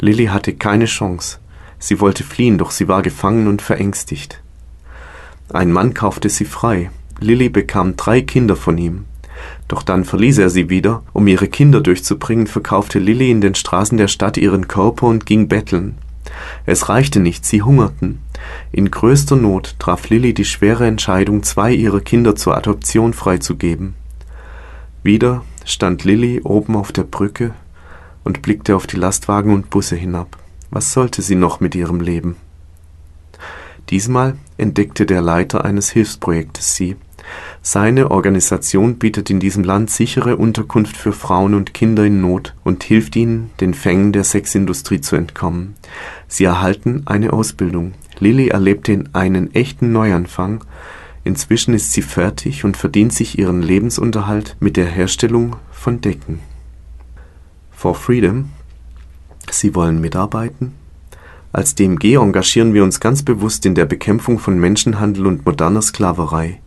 Lilly 0.00 0.26
hatte 0.26 0.54
keine 0.54 0.86
Chance. 0.86 1.38
Sie 1.78 2.00
wollte 2.00 2.24
fliehen, 2.24 2.58
doch 2.58 2.70
sie 2.70 2.88
war 2.88 3.02
gefangen 3.02 3.46
und 3.46 3.62
verängstigt. 3.62 4.42
Ein 5.52 5.70
Mann 5.70 5.94
kaufte 5.94 6.28
sie 6.28 6.44
frei. 6.44 6.90
Lilly 7.20 7.48
bekam 7.48 7.96
drei 7.96 8.22
Kinder 8.22 8.56
von 8.56 8.78
ihm. 8.78 9.04
Doch 9.68 9.82
dann 9.82 10.04
verließ 10.04 10.38
er 10.38 10.50
sie 10.50 10.70
wieder. 10.70 11.02
Um 11.12 11.26
ihre 11.26 11.48
Kinder 11.48 11.80
durchzubringen, 11.80 12.46
verkaufte 12.46 12.98
Lilly 12.98 13.30
in 13.30 13.40
den 13.40 13.54
Straßen 13.54 13.98
der 13.98 14.08
Stadt 14.08 14.36
ihren 14.36 14.68
Körper 14.68 15.06
und 15.06 15.26
ging 15.26 15.48
betteln. 15.48 15.96
Es 16.66 16.88
reichte 16.88 17.20
nicht, 17.20 17.44
sie 17.44 17.62
hungerten. 17.62 18.20
In 18.72 18.90
größter 18.90 19.36
Not 19.36 19.76
traf 19.78 20.08
Lilly 20.08 20.34
die 20.34 20.44
schwere 20.44 20.86
Entscheidung, 20.86 21.42
zwei 21.42 21.72
ihrer 21.72 22.00
Kinder 22.00 22.34
zur 22.34 22.56
Adoption 22.56 23.12
freizugeben. 23.12 23.94
Wieder 25.02 25.44
stand 25.64 26.04
Lilly 26.04 26.40
oben 26.42 26.76
auf 26.76 26.92
der 26.92 27.04
Brücke 27.04 27.54
und 28.24 28.42
blickte 28.42 28.74
auf 28.74 28.86
die 28.86 28.96
Lastwagen 28.96 29.52
und 29.52 29.70
Busse 29.70 29.96
hinab. 29.96 30.38
Was 30.70 30.92
sollte 30.92 31.22
sie 31.22 31.36
noch 31.36 31.60
mit 31.60 31.74
ihrem 31.74 32.00
Leben? 32.00 32.36
Diesmal 33.90 34.36
entdeckte 34.56 35.06
der 35.06 35.20
Leiter 35.20 35.64
eines 35.64 35.90
Hilfsprojektes 35.90 36.74
sie. 36.74 36.96
Seine 37.62 38.10
Organisation 38.10 38.96
bietet 38.96 39.30
in 39.30 39.40
diesem 39.40 39.64
Land 39.64 39.90
sichere 39.90 40.36
Unterkunft 40.36 40.96
für 40.96 41.12
Frauen 41.12 41.54
und 41.54 41.74
Kinder 41.74 42.04
in 42.04 42.20
Not 42.20 42.54
und 42.64 42.82
hilft 42.82 43.16
ihnen, 43.16 43.50
den 43.60 43.72
Fängen 43.72 44.12
der 44.12 44.24
Sexindustrie 44.24 45.00
zu 45.00 45.16
entkommen. 45.16 45.74
Sie 46.28 46.44
erhalten 46.44 47.02
eine 47.06 47.32
Ausbildung. 47.32 47.92
Lilly 48.18 48.48
erlebte 48.48 49.04
einen 49.12 49.54
echten 49.54 49.92
Neuanfang. 49.92 50.64
Inzwischen 51.24 51.72
ist 51.72 51.92
sie 51.92 52.02
fertig 52.02 52.64
und 52.64 52.76
verdient 52.76 53.12
sich 53.12 53.38
ihren 53.38 53.62
Lebensunterhalt 53.62 54.56
mit 54.60 54.76
der 54.76 54.86
Herstellung 54.86 55.56
von 55.72 56.00
Decken. 56.00 56.40
For 57.84 57.94
Freedom. 57.94 58.48
Sie 59.50 59.74
wollen 59.74 60.00
mitarbeiten? 60.00 60.72
Als 61.52 61.74
DMG 61.74 62.14
engagieren 62.14 62.72
wir 62.72 62.82
uns 62.82 62.98
ganz 62.98 63.22
bewusst 63.22 63.66
in 63.66 63.74
der 63.74 63.84
Bekämpfung 63.84 64.38
von 64.38 64.58
Menschenhandel 64.58 65.26
und 65.26 65.44
moderner 65.44 65.82
Sklaverei. 65.82 66.62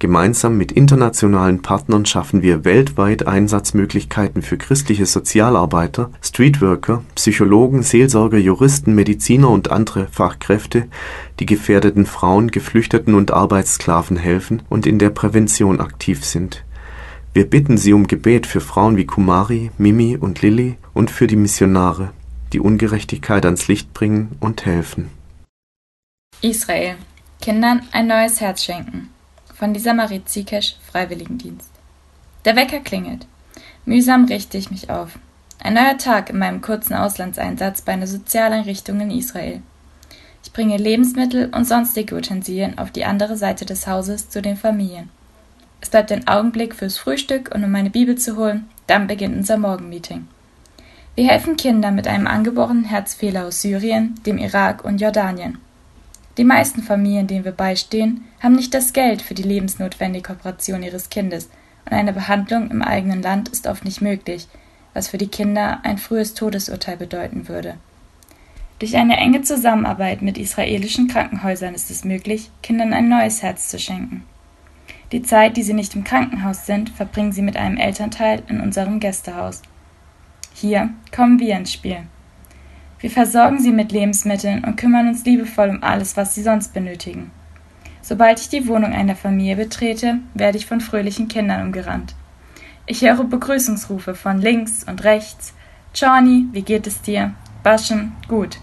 Gemeinsam 0.00 0.58
mit 0.58 0.70
internationalen 0.70 1.62
Partnern 1.62 2.04
schaffen 2.04 2.42
wir 2.42 2.66
weltweit 2.66 3.26
Einsatzmöglichkeiten 3.26 4.42
für 4.42 4.58
christliche 4.58 5.06
Sozialarbeiter, 5.06 6.10
Streetworker, 6.20 7.04
Psychologen, 7.14 7.82
Seelsorger, 7.82 8.36
Juristen, 8.36 8.94
Mediziner 8.94 9.48
und 9.48 9.70
andere 9.70 10.08
Fachkräfte, 10.08 10.88
die 11.38 11.46
gefährdeten 11.46 12.04
Frauen, 12.04 12.50
Geflüchteten 12.50 13.14
und 13.14 13.30
Arbeitssklaven 13.30 14.18
helfen 14.18 14.60
und 14.68 14.86
in 14.86 14.98
der 14.98 15.08
Prävention 15.08 15.80
aktiv 15.80 16.22
sind. 16.22 16.64
Wir 17.32 17.48
bitten 17.48 17.76
Sie 17.76 17.92
um 17.92 18.08
Gebet 18.08 18.44
für 18.44 18.60
Frauen 18.60 18.96
wie 18.96 19.06
Kumari, 19.06 19.70
Mimi 19.78 20.16
und 20.16 20.42
Lilly 20.42 20.76
und 20.94 21.12
für 21.12 21.28
die 21.28 21.36
Missionare, 21.36 22.12
die 22.52 22.58
Ungerechtigkeit 22.58 23.44
ans 23.44 23.68
Licht 23.68 23.94
bringen 23.94 24.36
und 24.40 24.66
helfen. 24.66 25.10
Israel. 26.42 26.96
Kindern 27.40 27.82
ein 27.92 28.08
neues 28.08 28.40
Herz 28.40 28.64
schenken. 28.64 29.10
Von 29.54 29.72
Lisa 29.74 29.94
Marie 29.94 30.22
Zikesch, 30.24 30.74
Freiwilligendienst. 30.90 31.70
Der 32.44 32.56
Wecker 32.56 32.80
klingelt. 32.80 33.28
Mühsam 33.84 34.24
richte 34.24 34.58
ich 34.58 34.72
mich 34.72 34.90
auf. 34.90 35.16
Ein 35.60 35.74
neuer 35.74 35.98
Tag 35.98 36.30
in 36.30 36.38
meinem 36.38 36.62
kurzen 36.62 36.94
Auslandseinsatz 36.94 37.82
bei 37.82 37.92
einer 37.92 38.08
Sozialeinrichtung 38.08 39.00
in 39.00 39.12
Israel. 39.12 39.62
Ich 40.42 40.52
bringe 40.52 40.78
Lebensmittel 40.78 41.50
und 41.54 41.64
sonstige 41.64 42.16
Utensilien 42.16 42.76
auf 42.78 42.90
die 42.90 43.04
andere 43.04 43.36
Seite 43.36 43.66
des 43.66 43.86
Hauses 43.86 44.30
zu 44.30 44.42
den 44.42 44.56
Familien. 44.56 45.10
Es 45.80 45.90
bleibt 45.90 46.12
ein 46.12 46.28
Augenblick 46.28 46.74
fürs 46.74 46.98
Frühstück 46.98 47.50
und 47.54 47.64
um 47.64 47.70
meine 47.70 47.90
Bibel 47.90 48.16
zu 48.16 48.36
holen, 48.36 48.68
dann 48.86 49.06
beginnt 49.06 49.36
unser 49.36 49.56
Morgenmeeting. 49.56 50.28
Wir 51.14 51.28
helfen 51.28 51.56
Kindern 51.56 51.94
mit 51.94 52.06
einem 52.06 52.26
angeborenen 52.26 52.84
Herzfehler 52.84 53.46
aus 53.46 53.62
Syrien, 53.62 54.14
dem 54.26 54.38
Irak 54.38 54.84
und 54.84 55.00
Jordanien. 55.00 55.58
Die 56.36 56.44
meisten 56.44 56.82
Familien, 56.82 57.26
denen 57.26 57.44
wir 57.44 57.52
beistehen, 57.52 58.24
haben 58.40 58.54
nicht 58.54 58.72
das 58.72 58.92
Geld 58.92 59.20
für 59.20 59.34
die 59.34 59.42
lebensnotwendige 59.42 60.32
Operation 60.32 60.82
ihres 60.82 61.10
Kindes 61.10 61.50
und 61.84 61.92
eine 61.92 62.12
Behandlung 62.12 62.70
im 62.70 62.82
eigenen 62.82 63.22
Land 63.22 63.48
ist 63.48 63.66
oft 63.66 63.84
nicht 63.84 64.00
möglich, 64.00 64.46
was 64.94 65.08
für 65.08 65.18
die 65.18 65.28
Kinder 65.28 65.80
ein 65.82 65.98
frühes 65.98 66.34
Todesurteil 66.34 66.96
bedeuten 66.96 67.48
würde. 67.48 67.74
Durch 68.78 68.96
eine 68.96 69.18
enge 69.18 69.42
Zusammenarbeit 69.42 70.22
mit 70.22 70.38
israelischen 70.38 71.08
Krankenhäusern 71.08 71.74
ist 71.74 71.90
es 71.90 72.04
möglich, 72.04 72.50
Kindern 72.62 72.94
ein 72.94 73.08
neues 73.08 73.42
Herz 73.42 73.68
zu 73.68 73.78
schenken. 73.78 74.24
Die 75.12 75.22
Zeit, 75.22 75.56
die 75.56 75.62
sie 75.62 75.74
nicht 75.74 75.96
im 75.96 76.04
Krankenhaus 76.04 76.66
sind, 76.66 76.90
verbringen 76.90 77.32
sie 77.32 77.42
mit 77.42 77.56
einem 77.56 77.76
Elternteil 77.76 78.42
in 78.48 78.60
unserem 78.60 79.00
Gästehaus. 79.00 79.62
Hier 80.54 80.90
kommen 81.14 81.40
wir 81.40 81.56
ins 81.56 81.72
Spiel. 81.72 82.02
Wir 83.00 83.10
versorgen 83.10 83.58
sie 83.58 83.72
mit 83.72 83.92
Lebensmitteln 83.92 84.62
und 84.62 84.76
kümmern 84.76 85.08
uns 85.08 85.24
liebevoll 85.24 85.70
um 85.70 85.82
alles, 85.82 86.16
was 86.16 86.34
sie 86.34 86.42
sonst 86.42 86.74
benötigen. 86.74 87.30
Sobald 88.02 88.40
ich 88.40 88.48
die 88.48 88.68
Wohnung 88.68 88.92
einer 88.92 89.16
Familie 89.16 89.56
betrete, 89.56 90.18
werde 90.34 90.58
ich 90.58 90.66
von 90.66 90.80
fröhlichen 90.80 91.28
Kindern 91.28 91.62
umgerannt. 91.62 92.14
Ich 92.86 93.02
höre 93.02 93.24
Begrüßungsrufe 93.24 94.14
von 94.14 94.40
links 94.40 94.84
und 94.84 95.04
rechts. 95.04 95.54
Johnny, 95.94 96.46
wie 96.52 96.62
geht 96.62 96.86
es 96.86 97.02
dir? 97.02 97.34
Baschen, 97.62 98.12
gut. 98.28 98.58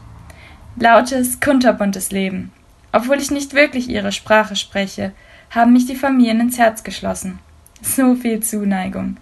Lautes, 0.76 1.40
kunterbuntes 1.40 2.12
Leben. 2.12 2.52
Obwohl 2.92 3.18
ich 3.18 3.32
nicht 3.32 3.54
wirklich 3.54 3.90
ihre 3.90 4.12
Sprache 4.12 4.56
spreche, 4.56 5.14
haben 5.50 5.74
mich 5.74 5.86
die 5.86 5.96
Familien 5.96 6.40
ins 6.42 6.58
Herz 6.58 6.84
geschlossen. 6.84 7.40
So 7.82 8.16
viel 8.16 8.42
Zuneigung. 8.42 9.18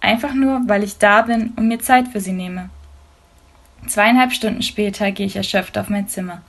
Einfach 0.00 0.34
nur, 0.34 0.62
weil 0.66 0.84
ich 0.84 0.98
da 0.98 1.22
bin 1.22 1.52
und 1.56 1.68
mir 1.68 1.78
Zeit 1.80 2.08
für 2.08 2.20
sie 2.20 2.32
nehme. 2.32 2.68
Zweieinhalb 3.86 4.32
Stunden 4.32 4.62
später 4.62 5.10
gehe 5.12 5.26
ich 5.26 5.36
erschöpft 5.36 5.76
auf 5.78 5.88
mein 5.88 6.08
Zimmer. 6.08 6.42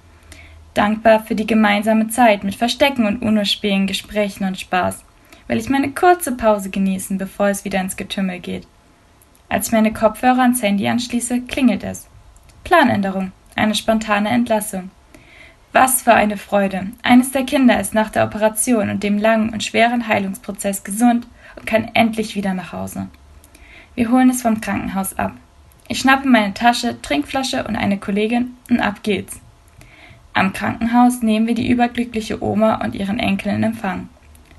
Dankbar 0.73 1.23
für 1.23 1.35
die 1.35 1.47
gemeinsame 1.47 2.09
Zeit 2.09 2.43
mit 2.43 2.55
Verstecken 2.55 3.05
und 3.05 3.21
UNO-Spielen, 3.21 3.87
Gesprächen 3.87 4.45
und 4.45 4.59
Spaß, 4.59 5.03
will 5.47 5.57
ich 5.57 5.69
meine 5.69 5.91
kurze 5.91 6.33
Pause 6.33 6.69
genießen, 6.69 7.17
bevor 7.17 7.47
es 7.47 7.63
wieder 7.63 7.79
ins 7.79 7.95
Getümmel 7.95 8.39
geht. 8.39 8.67
Als 9.47 9.67
ich 9.67 9.73
meine 9.73 9.93
Kopfhörer 9.93 10.41
ans 10.41 10.61
Handy 10.61 10.87
anschließe, 10.87 11.41
klingelt 11.41 11.83
es. 11.83 12.07
Planänderung, 12.63 13.31
eine 13.55 13.75
spontane 13.75 14.29
Entlassung. 14.29 14.89
Was 15.77 16.03
für 16.03 16.13
eine 16.13 16.37
Freude. 16.37 16.87
Eines 17.03 17.33
der 17.33 17.43
Kinder 17.43 17.77
ist 17.81 17.93
nach 17.93 18.09
der 18.09 18.23
Operation 18.23 18.89
und 18.89 19.03
dem 19.03 19.17
langen 19.17 19.49
und 19.49 19.61
schweren 19.61 20.07
Heilungsprozess 20.07 20.85
gesund 20.85 21.27
und 21.57 21.65
kann 21.65 21.91
endlich 21.93 22.33
wieder 22.37 22.53
nach 22.53 22.71
Hause. 22.71 23.09
Wir 23.93 24.09
holen 24.09 24.29
es 24.29 24.41
vom 24.41 24.61
Krankenhaus 24.61 25.19
ab. 25.19 25.33
Ich 25.89 25.99
schnappe 25.99 26.29
meine 26.29 26.53
Tasche, 26.53 27.01
Trinkflasche 27.01 27.65
und 27.65 27.75
eine 27.75 27.97
Kollegin 27.97 28.55
und 28.69 28.79
ab 28.79 29.03
geht's. 29.03 29.41
Am 30.31 30.53
Krankenhaus 30.53 31.21
nehmen 31.21 31.45
wir 31.45 31.55
die 31.55 31.69
überglückliche 31.69 32.41
Oma 32.41 32.75
und 32.75 32.95
ihren 32.95 33.19
Enkel 33.19 33.51
in 33.53 33.63
Empfang. 33.63 34.07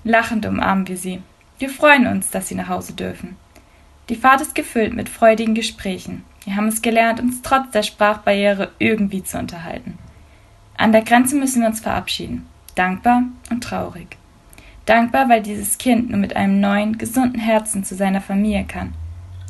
Lachend 0.04 0.44
umarmen 0.44 0.86
wir 0.86 0.98
sie. 0.98 1.22
Wir 1.58 1.70
freuen 1.70 2.06
uns, 2.08 2.30
dass 2.30 2.48
sie 2.48 2.56
nach 2.56 2.68
Hause 2.68 2.92
dürfen. 2.92 3.38
Die 4.10 4.16
Fahrt 4.16 4.42
ist 4.42 4.54
gefüllt 4.54 4.92
mit 4.92 5.08
freudigen 5.08 5.54
Gesprächen. 5.54 6.26
Wir 6.44 6.56
haben 6.56 6.68
es 6.68 6.82
gelernt, 6.82 7.20
uns 7.20 7.40
trotz 7.40 7.70
der 7.70 7.84
Sprachbarriere 7.84 8.72
irgendwie 8.78 9.22
zu 9.22 9.38
unterhalten. 9.38 9.96
An 10.78 10.92
der 10.92 11.02
Grenze 11.02 11.36
müssen 11.36 11.62
wir 11.62 11.68
uns 11.68 11.80
verabschieden. 11.80 12.46
Dankbar 12.74 13.22
und 13.50 13.64
traurig. 13.64 14.18
Dankbar, 14.84 15.28
weil 15.28 15.42
dieses 15.42 15.78
Kind 15.78 16.10
nur 16.10 16.18
mit 16.18 16.36
einem 16.36 16.60
neuen, 16.60 16.98
gesunden 16.98 17.40
Herzen 17.40 17.82
zu 17.82 17.94
seiner 17.94 18.20
Familie 18.20 18.64
kann. 18.64 18.92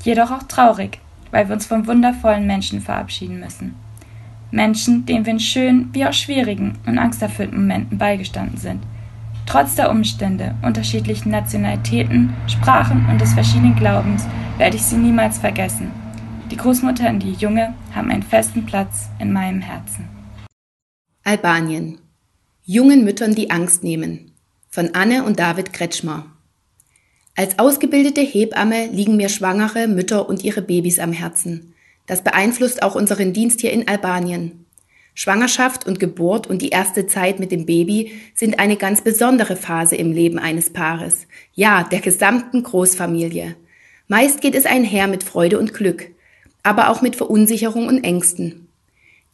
Jedoch 0.03 0.31
auch 0.31 0.45
traurig, 0.45 0.99
weil 1.33 1.49
wir 1.49 1.55
uns 1.55 1.67
von 1.67 1.87
wundervollen 1.87 2.47
Menschen 2.47 2.81
verabschieden 2.81 3.41
müssen. 3.41 3.75
Menschen, 4.53 5.05
denen 5.05 5.27
wir 5.27 5.33
in 5.33 5.41
schönen 5.41 5.91
wie 5.93 6.07
auch 6.07 6.13
schwierigen 6.13 6.79
und 6.87 6.99
angsterfüllten 6.99 7.59
Momenten 7.59 7.99
beigestanden 7.99 8.57
sind. 8.57 8.83
Trotz 9.45 9.75
der 9.75 9.91
Umstände, 9.91 10.55
unterschiedlichen 10.63 11.31
Nationalitäten, 11.31 12.33
Sprachen 12.47 13.07
und 13.11 13.21
des 13.21 13.35
verschiedenen 13.35 13.77
Glaubens 13.77 14.27
werde 14.59 14.77
ich 14.77 14.83
sie 14.83 14.97
niemals 14.97 15.39
vergessen. 15.39 15.91
Die 16.51 16.57
Großmutter 16.57 17.11
und 17.11 17.21
die 17.21 17.33
Junge 17.33 17.75
haben 17.95 18.11
einen 18.11 18.23
festen 18.23 18.65
Platz 18.65 19.11
in 19.19 19.33
meinem 19.33 19.61
Herzen. 19.61 20.16
Albanien. 21.27 21.99
Jungen 22.65 23.03
Müttern 23.03 23.35
die 23.35 23.51
Angst 23.51 23.83
nehmen. 23.83 24.31
Von 24.71 24.95
Anne 24.95 25.25
und 25.25 25.41
David 25.41 25.73
Kretschmer. 25.73 26.27
Als 27.35 27.59
ausgebildete 27.59 28.21
Hebamme 28.21 28.87
liegen 28.93 29.17
mir 29.17 29.29
schwangere 29.29 29.89
Mütter 29.89 30.29
und 30.29 30.45
ihre 30.45 30.63
Babys 30.63 31.01
am 31.01 31.11
Herzen. 31.11 31.75
Das 32.07 32.23
beeinflusst 32.23 32.81
auch 32.85 32.95
unseren 32.95 33.33
Dienst 33.33 33.61
hier 33.61 33.73
in 33.73 33.89
Albanien. 33.89 34.67
Schwangerschaft 35.15 35.85
und 35.85 35.99
Geburt 35.99 36.47
und 36.47 36.63
die 36.63 36.69
erste 36.69 37.09
Zeit 37.09 37.41
mit 37.41 37.51
dem 37.51 37.67
Baby 37.67 38.13
sind 38.37 38.61
eine 38.61 38.77
ganz 38.77 39.03
besondere 39.03 39.57
Phase 39.57 39.97
im 39.97 40.13
Leben 40.13 40.39
eines 40.39 40.73
Paares, 40.73 41.27
ja, 41.55 41.83
der 41.83 42.03
gesamten 42.03 42.63
Großfamilie. 42.63 43.57
Meist 44.07 44.41
geht 44.41 44.55
es 44.55 44.65
einher 44.65 45.09
mit 45.09 45.25
Freude 45.25 45.59
und 45.59 45.75
Glück, 45.75 46.07
aber 46.63 46.89
auch 46.89 47.03
mit 47.03 47.17
Verunsicherung 47.17 47.89
und 47.89 48.05
Ängsten. 48.05 48.66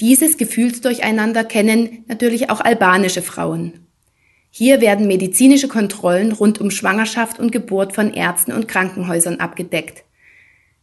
Dieses 0.03 0.37
Gefühlsdurcheinander 0.37 1.45
kennen 1.45 2.05
natürlich 2.09 2.51
auch 2.51 2.61
albanische 2.61 3.23
Frauen. 3.23 3.87
Hier 4.51 4.81
werden 4.81 5.07
medizinische 5.07 5.69
Kontrollen 5.69 6.33
rund 6.33 6.61
um 6.61 6.73
Schwangerschaft 6.73 7.39
und 7.39 7.53
Geburt 7.53 7.93
von 7.93 8.13
Ärzten 8.13 8.51
und 8.51 8.67
Krankenhäusern 8.67 9.39
abgedeckt. 9.39 10.03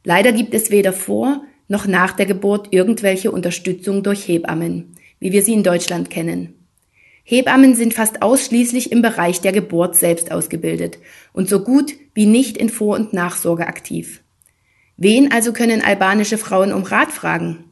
Leider 0.06 0.32
gibt 0.32 0.54
es 0.54 0.72
weder 0.72 0.94
vor 0.94 1.44
noch 1.68 1.86
nach 1.86 2.14
der 2.14 2.28
Geburt 2.28 2.70
irgendwelche 2.72 3.30
Unterstützung 3.32 4.04
durch 4.04 4.26
Hebammen, 4.26 4.96
wie 5.20 5.34
wir 5.34 5.44
sie 5.44 5.54
in 5.54 5.64
Deutschland 5.64 6.10
kennen. 6.10 6.54
Hebammen 7.26 7.76
sind 7.76 7.94
fast 7.94 8.22
ausschließlich 8.22 8.90
im 8.90 9.02
Bereich 9.02 9.42
der 9.42 9.52
Geburt 9.52 9.98
selbst 9.98 10.32
ausgebildet 10.32 10.98
und 11.34 11.50
so 11.50 11.60
gut 11.66 11.94
wie 12.14 12.26
nicht 12.26 12.56
in 12.56 12.70
Vor- 12.70 12.96
und 12.96 13.12
Nachsorge 13.12 13.68
aktiv. 13.68 14.24
Wen 14.96 15.30
also 15.34 15.52
können 15.52 15.82
albanische 15.82 16.38
Frauen 16.38 16.72
um 16.72 16.84
Rat 16.84 17.12
fragen? 17.12 17.66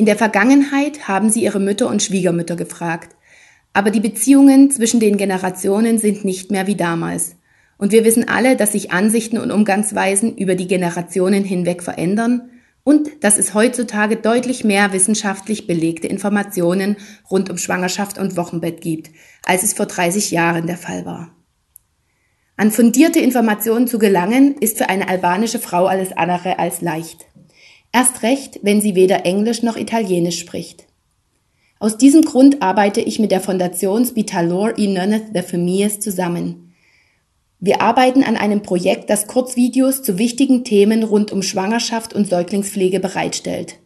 In 0.00 0.06
der 0.06 0.16
Vergangenheit 0.16 1.08
haben 1.08 1.28
sie 1.28 1.42
ihre 1.42 1.60
Mütter 1.60 1.86
und 1.86 2.02
Schwiegermütter 2.02 2.56
gefragt, 2.56 3.14
aber 3.74 3.90
die 3.90 4.00
Beziehungen 4.00 4.70
zwischen 4.70 4.98
den 4.98 5.18
Generationen 5.18 5.98
sind 5.98 6.24
nicht 6.24 6.50
mehr 6.50 6.66
wie 6.66 6.74
damals. 6.74 7.36
Und 7.76 7.92
wir 7.92 8.02
wissen 8.02 8.26
alle, 8.26 8.56
dass 8.56 8.72
sich 8.72 8.92
Ansichten 8.92 9.36
und 9.36 9.50
Umgangsweisen 9.50 10.38
über 10.38 10.54
die 10.54 10.68
Generationen 10.68 11.44
hinweg 11.44 11.82
verändern 11.82 12.48
und 12.82 13.10
dass 13.22 13.36
es 13.36 13.52
heutzutage 13.52 14.16
deutlich 14.16 14.64
mehr 14.64 14.94
wissenschaftlich 14.94 15.66
belegte 15.66 16.06
Informationen 16.06 16.96
rund 17.30 17.50
um 17.50 17.58
Schwangerschaft 17.58 18.16
und 18.16 18.38
Wochenbett 18.38 18.80
gibt, 18.80 19.10
als 19.44 19.64
es 19.64 19.74
vor 19.74 19.84
30 19.84 20.30
Jahren 20.30 20.66
der 20.66 20.78
Fall 20.78 21.04
war. 21.04 21.36
An 22.56 22.70
fundierte 22.70 23.20
Informationen 23.20 23.86
zu 23.86 23.98
gelangen, 23.98 24.54
ist 24.60 24.78
für 24.78 24.88
eine 24.88 25.08
albanische 25.08 25.58
Frau 25.58 25.84
alles 25.84 26.12
andere 26.12 26.58
als 26.58 26.80
leicht. 26.80 27.26
Erst 27.92 28.22
recht, 28.22 28.60
wenn 28.62 28.80
sie 28.80 28.94
weder 28.94 29.26
Englisch 29.26 29.62
noch 29.62 29.76
Italienisch 29.76 30.38
spricht. 30.38 30.86
Aus 31.80 31.96
diesem 31.96 32.22
Grund 32.22 32.62
arbeite 32.62 33.00
ich 33.00 33.18
mit 33.18 33.32
der 33.32 33.40
Fondation 33.40 34.04
Spitalor 34.04 34.78
i 34.78 34.86
Nöneth 34.86 35.34
de 35.34 35.42
Familles 35.42 35.98
zusammen. 35.98 36.74
Wir 37.58 37.82
arbeiten 37.82 38.22
an 38.22 38.36
einem 38.36 38.62
Projekt, 38.62 39.10
das 39.10 39.26
Kurzvideos 39.26 40.02
zu 40.02 40.18
wichtigen 40.18 40.64
Themen 40.64 41.02
rund 41.02 41.32
um 41.32 41.42
Schwangerschaft 41.42 42.14
und 42.14 42.28
Säuglingspflege 42.28 43.00
bereitstellt. 43.00 43.78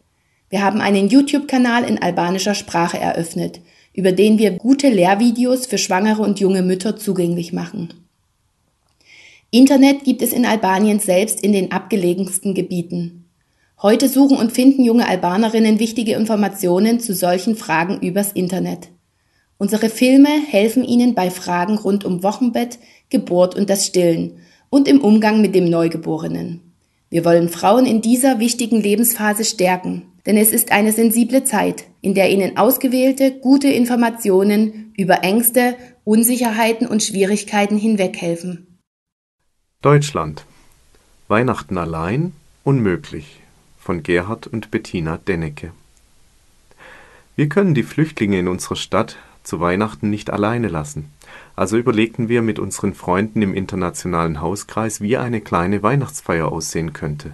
Wir 0.49 0.63
haben 0.63 0.81
einen 0.81 1.09
YouTube-Kanal 1.09 1.83
in 1.83 2.01
albanischer 2.01 2.53
Sprache 2.53 2.97
eröffnet, 2.97 3.59
über 3.93 4.11
den 4.11 4.37
wir 4.37 4.51
gute 4.51 4.89
Lehrvideos 4.89 5.65
für 5.65 5.77
schwangere 5.77 6.21
und 6.21 6.39
junge 6.39 6.61
Mütter 6.61 6.95
zugänglich 6.95 7.53
machen. 7.53 7.93
Internet 9.51 10.03
gibt 10.03 10.21
es 10.21 10.31
in 10.31 10.45
Albanien 10.45 10.99
selbst 10.99 11.41
in 11.41 11.53
den 11.53 11.71
abgelegensten 11.71 12.53
Gebieten. 12.53 13.24
Heute 13.81 14.07
suchen 14.07 14.37
und 14.37 14.53
finden 14.53 14.85
junge 14.85 15.07
Albanerinnen 15.07 15.79
wichtige 15.79 16.13
Informationen 16.13 17.01
zu 17.01 17.13
solchen 17.13 17.57
Fragen 17.57 17.99
übers 17.99 18.31
Internet. 18.31 18.87
Unsere 19.57 19.89
Filme 19.89 20.29
helfen 20.47 20.85
ihnen 20.85 21.13
bei 21.13 21.29
Fragen 21.29 21.77
rund 21.77 22.05
um 22.05 22.23
Wochenbett, 22.23 22.79
Geburt 23.09 23.53
und 23.53 23.69
das 23.69 23.85
Stillen 23.85 24.39
und 24.69 24.87
im 24.87 25.01
Umgang 25.01 25.41
mit 25.41 25.55
dem 25.55 25.69
Neugeborenen. 25.69 26.61
Wir 27.09 27.25
wollen 27.25 27.49
Frauen 27.49 27.85
in 27.85 28.01
dieser 28.01 28.39
wichtigen 28.39 28.81
Lebensphase 28.81 29.43
stärken, 29.43 30.03
denn 30.25 30.37
es 30.37 30.51
ist 30.51 30.71
eine 30.71 30.93
sensible 30.93 31.43
Zeit, 31.43 31.85
in 32.01 32.13
der 32.13 32.31
ihnen 32.31 32.57
ausgewählte, 32.57 33.39
gute 33.39 33.67
Informationen 33.67 34.93
über 34.97 35.23
Ängste, 35.23 35.75
Unsicherheiten 36.05 36.87
und 36.87 37.03
Schwierigkeiten 37.03 37.77
hinweghelfen. 37.77 38.79
Deutschland. 39.81 40.45
Weihnachten 41.27 41.77
allein 41.77 42.31
unmöglich 42.63 43.39
von 43.85 44.01
Gerhard 44.01 44.47
und 44.47 44.71
Bettina 44.71 45.17
Dennecke. 45.17 45.71
Wir 47.35 47.47
können 47.47 47.75
die 47.75 47.83
Flüchtlinge 47.83 48.39
in 48.39 48.47
unserer 48.47 48.77
Stadt 48.77 49.17
zu 49.43 49.59
Weihnachten 49.59 50.09
nicht 50.09 50.31
alleine 50.31 50.69
lassen. 50.69 51.11
Also 51.55 51.77
überlegten 51.77 52.27
wir 52.27 52.41
mit 52.41 52.57
unseren 52.57 52.95
Freunden 52.95 53.43
im 53.43 53.53
internationalen 53.53 54.41
Hauskreis, 54.41 55.01
wie 55.01 55.17
eine 55.17 55.39
kleine 55.39 55.83
Weihnachtsfeier 55.83 56.51
aussehen 56.51 56.93
könnte. 56.93 57.33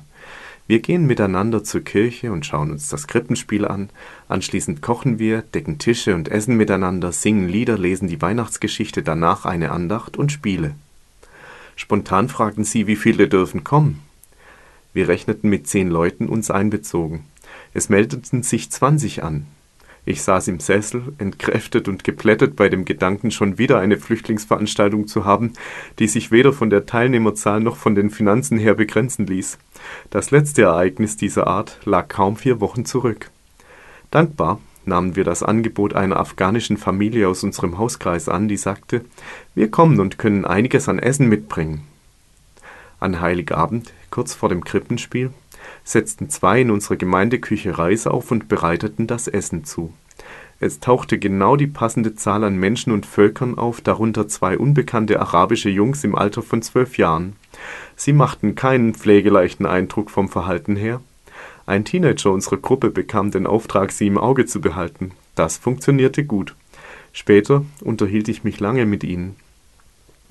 Wir 0.67 0.79
gehen 0.79 1.07
miteinander 1.07 1.63
zur 1.63 1.85
Kirche 1.85 2.33
und 2.33 2.45
schauen 2.45 2.69
uns 2.69 2.89
das 2.89 3.07
Krippenspiel 3.07 3.65
an. 3.65 3.89
Anschließend 4.27 4.81
kochen 4.81 5.19
wir, 5.19 5.43
decken 5.43 5.79
Tische 5.79 6.15
und 6.15 6.27
essen 6.27 6.57
miteinander, 6.57 7.13
singen 7.13 7.47
Lieder, 7.47 7.77
lesen 7.77 8.09
die 8.09 8.21
Weihnachtsgeschichte, 8.21 9.03
danach 9.03 9.45
eine 9.45 9.71
Andacht 9.71 10.17
und 10.17 10.33
Spiele. 10.33 10.75
Spontan 11.77 12.27
fragten 12.27 12.65
sie, 12.65 12.87
wie 12.87 12.97
viele 12.97 13.29
dürfen 13.29 13.63
kommen. 13.63 14.01
Wir 14.93 15.07
rechneten 15.07 15.49
mit 15.49 15.67
zehn 15.67 15.89
Leuten, 15.89 16.27
uns 16.27 16.51
einbezogen. 16.51 17.25
Es 17.73 17.89
meldeten 17.89 18.43
sich 18.43 18.71
zwanzig 18.71 19.23
an. 19.23 19.45
Ich 20.03 20.23
saß 20.23 20.47
im 20.47 20.59
Sessel, 20.59 21.13
entkräftet 21.19 21.87
und 21.87 22.03
geplättet 22.03 22.55
bei 22.55 22.69
dem 22.69 22.85
Gedanken, 22.85 23.29
schon 23.29 23.59
wieder 23.59 23.79
eine 23.79 23.97
Flüchtlingsveranstaltung 23.97 25.07
zu 25.07 25.25
haben, 25.25 25.53
die 25.99 26.07
sich 26.07 26.31
weder 26.31 26.53
von 26.53 26.71
der 26.71 26.87
Teilnehmerzahl 26.87 27.59
noch 27.59 27.77
von 27.77 27.93
den 27.93 28.09
Finanzen 28.09 28.57
her 28.57 28.73
begrenzen 28.73 29.27
ließ. 29.27 29.59
Das 30.09 30.31
letzte 30.31 30.63
Ereignis 30.63 31.17
dieser 31.17 31.45
Art 31.45 31.79
lag 31.85 32.07
kaum 32.07 32.35
vier 32.35 32.59
Wochen 32.59 32.83
zurück. 32.83 33.29
Dankbar 34.09 34.59
nahmen 34.85 35.15
wir 35.15 35.23
das 35.23 35.43
Angebot 35.43 35.93
einer 35.93 36.17
afghanischen 36.17 36.77
Familie 36.77 37.29
aus 37.29 37.43
unserem 37.43 37.77
Hauskreis 37.77 38.27
an, 38.27 38.47
die 38.47 38.57
sagte, 38.57 39.05
wir 39.53 39.69
kommen 39.69 39.99
und 39.99 40.17
können 40.17 40.45
einiges 40.45 40.89
an 40.89 40.97
Essen 40.97 41.29
mitbringen. 41.29 41.83
An 42.99 43.21
Heiligabend, 43.21 43.93
kurz 44.11 44.35
vor 44.35 44.49
dem 44.49 44.63
Krippenspiel, 44.63 45.31
setzten 45.83 46.29
zwei 46.29 46.61
in 46.61 46.69
unserer 46.69 46.97
Gemeindeküche 46.97 47.77
Reis 47.77 48.05
auf 48.05 48.29
und 48.29 48.47
bereiteten 48.47 49.07
das 49.07 49.27
Essen 49.27 49.63
zu. 49.63 49.93
Es 50.59 50.79
tauchte 50.79 51.17
genau 51.17 51.55
die 51.55 51.65
passende 51.65 52.13
Zahl 52.13 52.43
an 52.43 52.55
Menschen 52.55 52.93
und 52.93 53.07
Völkern 53.07 53.57
auf, 53.57 53.81
darunter 53.81 54.27
zwei 54.27 54.59
unbekannte 54.59 55.19
arabische 55.19 55.69
Jungs 55.69 56.03
im 56.03 56.13
Alter 56.13 56.43
von 56.43 56.61
zwölf 56.61 56.99
Jahren. 56.99 57.35
Sie 57.95 58.13
machten 58.13 58.53
keinen 58.53 58.93
pflegeleichten 58.93 59.65
Eindruck 59.65 60.11
vom 60.11 60.29
Verhalten 60.29 60.75
her, 60.75 61.01
ein 61.65 61.85
Teenager 61.85 62.31
unserer 62.31 62.57
Gruppe 62.57 62.89
bekam 62.89 63.31
den 63.31 63.47
Auftrag, 63.47 63.91
sie 63.91 64.07
im 64.07 64.17
Auge 64.17 64.45
zu 64.45 64.61
behalten. 64.61 65.11
Das 65.35 65.57
funktionierte 65.57 66.25
gut. 66.25 66.55
Später 67.13 67.65
unterhielt 67.81 68.27
ich 68.27 68.43
mich 68.43 68.59
lange 68.59 68.85
mit 68.85 69.03
ihnen. 69.03 69.35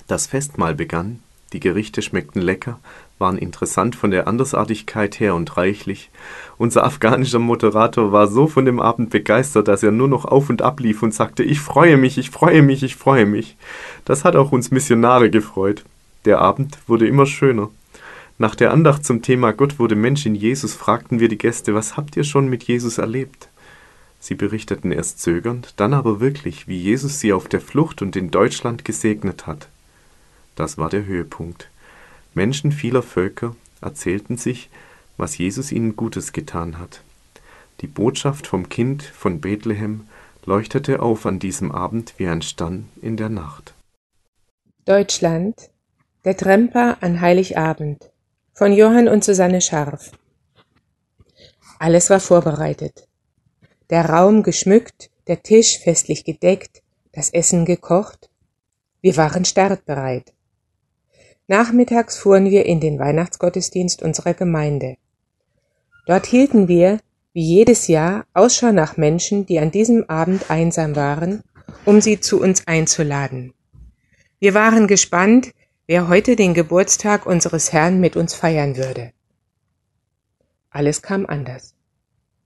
Das 0.07 0.27
Festmahl 0.27 0.75
begann, 0.75 1.21
die 1.53 1.61
Gerichte 1.61 2.03
schmeckten 2.03 2.43
lecker, 2.43 2.81
waren 3.21 3.39
interessant 3.39 3.95
von 3.95 4.11
der 4.11 4.27
Andersartigkeit 4.27 5.21
her 5.21 5.35
und 5.35 5.57
reichlich. 5.57 6.11
Unser 6.59 6.85
afghanischer 6.85 7.39
Moderator 7.39 8.13
war 8.13 8.27
so 8.27 8.47
von 8.47 8.65
dem 8.65 8.81
Abend 8.81 9.11
begeistert, 9.11 9.69
dass 9.69 9.83
er 9.83 9.93
nur 9.93 10.09
noch 10.09 10.25
auf 10.25 10.51
und 10.51 10.63
ab 10.63 10.81
lief 10.81 11.03
und 11.03 11.15
sagte, 11.15 11.43
ich 11.43 11.61
freue 11.61 11.97
mich, 11.97 12.19
ich 12.19 12.31
freue 12.31 12.63
mich, 12.63 12.83
ich 12.83 12.97
freue 12.97 13.27
mich. 13.27 13.57
Das 14.05 14.25
hat 14.25 14.37
auch 14.37 14.53
uns 14.53 14.71
Missionare 14.71 15.31
gefreut. 15.31 15.85
Der 16.25 16.41
Abend 16.41 16.79
wurde 16.87 17.07
immer 17.07 17.27
schöner. 17.27 17.69
Nach 18.39 18.55
der 18.55 18.73
Andacht 18.73 19.05
zum 19.05 19.23
Thema 19.23 19.53
Gott 19.53 19.79
wurde 19.79 19.97
Mensch 19.97 20.25
in 20.27 20.35
Jesus 20.35 20.75
fragten 20.75 21.21
wir 21.21 21.29
die 21.29 21.39
Gäste, 21.39 21.75
was 21.75 21.97
habt 21.97 22.17
ihr 22.17 22.25
schon 22.25 22.49
mit 22.49 22.65
Jesus 22.65 22.99
erlebt? 22.99 23.49
Sie 24.19 24.35
berichteten 24.35 24.93
erst 24.93 25.21
zögernd, 25.21 25.75
dann 25.77 25.95
aber 25.95 26.21
wirklich, 26.21 26.69
wie 26.69 26.79
Jesus 26.79 27.21
sie 27.21 27.33
auf 27.33 27.49
der 27.49 27.61
Flucht 27.63 28.03
und 28.03 28.17
in 28.17 28.31
Deutschland 28.31 28.85
gesegnet 28.85 29.47
hat. 29.47 29.69
Das 30.57 30.77
war 30.77 30.91
der 30.91 31.07
Höhepunkt. 31.07 31.70
Menschen 32.35 32.73
vieler 32.73 33.03
Völker 33.03 33.57
erzählten 33.81 34.37
sich, 34.37 34.71
was 35.17 35.39
Jesus 35.39 35.73
ihnen 35.73 35.97
Gutes 35.97 36.33
getan 36.33 36.79
hat. 36.79 37.03
Die 37.81 37.87
Botschaft 37.87 38.47
vom 38.47 38.69
Kind 38.69 39.03
von 39.03 39.41
Bethlehem 39.41 40.07
leuchtete 40.45 41.01
auf 41.01 41.27
an 41.27 41.39
diesem 41.39 41.73
Abend 41.73 42.15
wie 42.19 42.29
ein 42.29 42.43
Stern 42.43 42.89
in 43.01 43.17
der 43.17 43.29
Nacht. 43.29 43.75
Deutschland, 44.85 45.71
der 46.25 46.37
Tremper 46.37 46.99
an 47.01 47.21
Heiligabend 47.21 48.11
von 48.55 48.73
Johann 48.73 49.09
und 49.09 49.25
Susanne 49.25 49.61
Scharf. 49.61 50.13
Alles 51.79 52.11
war 52.11 52.21
vorbereitet. 52.21 53.09
Der 53.89 54.05
Raum 54.09 54.43
geschmückt, 54.43 55.11
der 55.27 55.43
Tisch 55.43 55.79
festlich 55.79 56.25
gedeckt, 56.25 56.83
das 57.13 57.31
Essen 57.31 57.65
gekocht. 57.65 58.29
Wir 59.01 59.17
waren 59.17 59.45
startbereit. 59.45 60.33
Nachmittags 61.51 62.17
fuhren 62.17 62.49
wir 62.49 62.65
in 62.65 62.79
den 62.79 63.01
Weihnachtsgottesdienst 63.01 64.03
unserer 64.03 64.35
Gemeinde. 64.35 64.99
Dort 66.07 66.27
hielten 66.27 66.69
wir, 66.69 67.01
wie 67.33 67.43
jedes 67.43 67.89
Jahr, 67.89 68.25
Ausschau 68.35 68.71
nach 68.71 68.97
Menschen, 68.97 69.47
die 69.47 69.59
an 69.59 69.73
diesem 69.73 70.09
Abend 70.09 70.49
einsam 70.49 70.95
waren, 70.95 71.43
um 71.85 72.01
sie 72.01 72.21
zu 72.21 72.41
uns 72.41 72.69
einzuladen. 72.69 73.53
Wir 74.39 74.55
waren 74.55 74.87
gespannt, 74.87 75.51
wer 75.89 76.07
heute 76.07 76.37
den 76.37 76.55
Geburtstag 76.55 77.27
unseres 77.27 77.73
Herrn 77.73 77.99
mit 77.99 78.15
uns 78.15 78.33
feiern 78.33 78.77
würde. 78.77 79.13
Alles 80.71 81.03
kam 81.03 81.27
anders. 81.27 81.75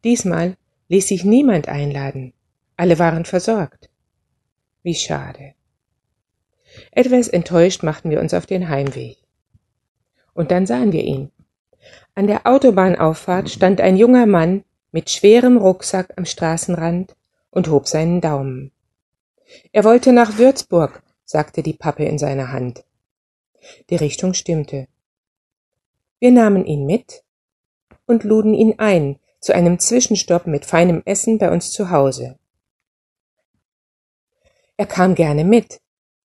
Diesmal 0.03 0.57
ließ 0.89 1.09
sich 1.09 1.25
niemand 1.25 1.69
einladen. 1.69 2.33
Alle 2.79 2.99
waren 2.99 3.27
versorgt. 3.27 3.91
Wie 4.83 4.95
schade. 4.95 5.53
Etwas 6.91 7.29
enttäuscht 7.29 7.83
machten 7.83 8.11
wir 8.11 8.21
uns 8.21 8.35
auf 8.35 8.47
den 8.47 8.69
Heimweg. 8.69 9.19
Und 10.33 10.51
dann 10.51 10.67
sahen 10.67 10.93
wir 10.93 11.03
ihn. 11.03 11.31
An 12.15 12.27
der 12.27 12.47
Autobahnauffahrt 12.47 13.51
stand 13.51 13.81
ein 13.81 13.97
junger 13.97 14.27
Mann 14.27 14.65
mit 14.93 15.11
schwerem 15.11 15.57
Rucksack 15.57 16.15
am 16.17 16.25
Straßenrand 16.25 17.15
und 17.51 17.69
hob 17.69 17.89
seinen 17.89 18.21
Daumen. 18.21 18.73
Er 19.73 19.85
wollte 19.85 20.13
nach 20.13 20.39
Würzburg, 20.39 21.03
sagte 21.25 21.63
die 21.63 21.73
Pappe 21.73 22.05
in 22.05 22.19
seiner 22.19 22.53
Hand. 22.53 22.85
Die 23.91 23.97
Richtung 23.97 24.35
stimmte. 24.35 24.89
Wir 26.19 26.31
nahmen 26.31 26.65
ihn 26.65 26.87
mit 26.87 27.23
und 28.07 28.25
luden 28.25 28.55
ihn 28.55 28.79
ein 28.79 29.19
zu 29.41 29.55
einem 29.55 29.79
Zwischenstopp 29.79 30.47
mit 30.47 30.65
feinem 30.65 31.03
Essen 31.05 31.39
bei 31.39 31.51
uns 31.51 31.71
zu 31.71 31.91
Hause. 31.91 32.39
Er 34.77 34.87
kam 34.87 35.15
gerne 35.15 35.45
mit. 35.45 35.81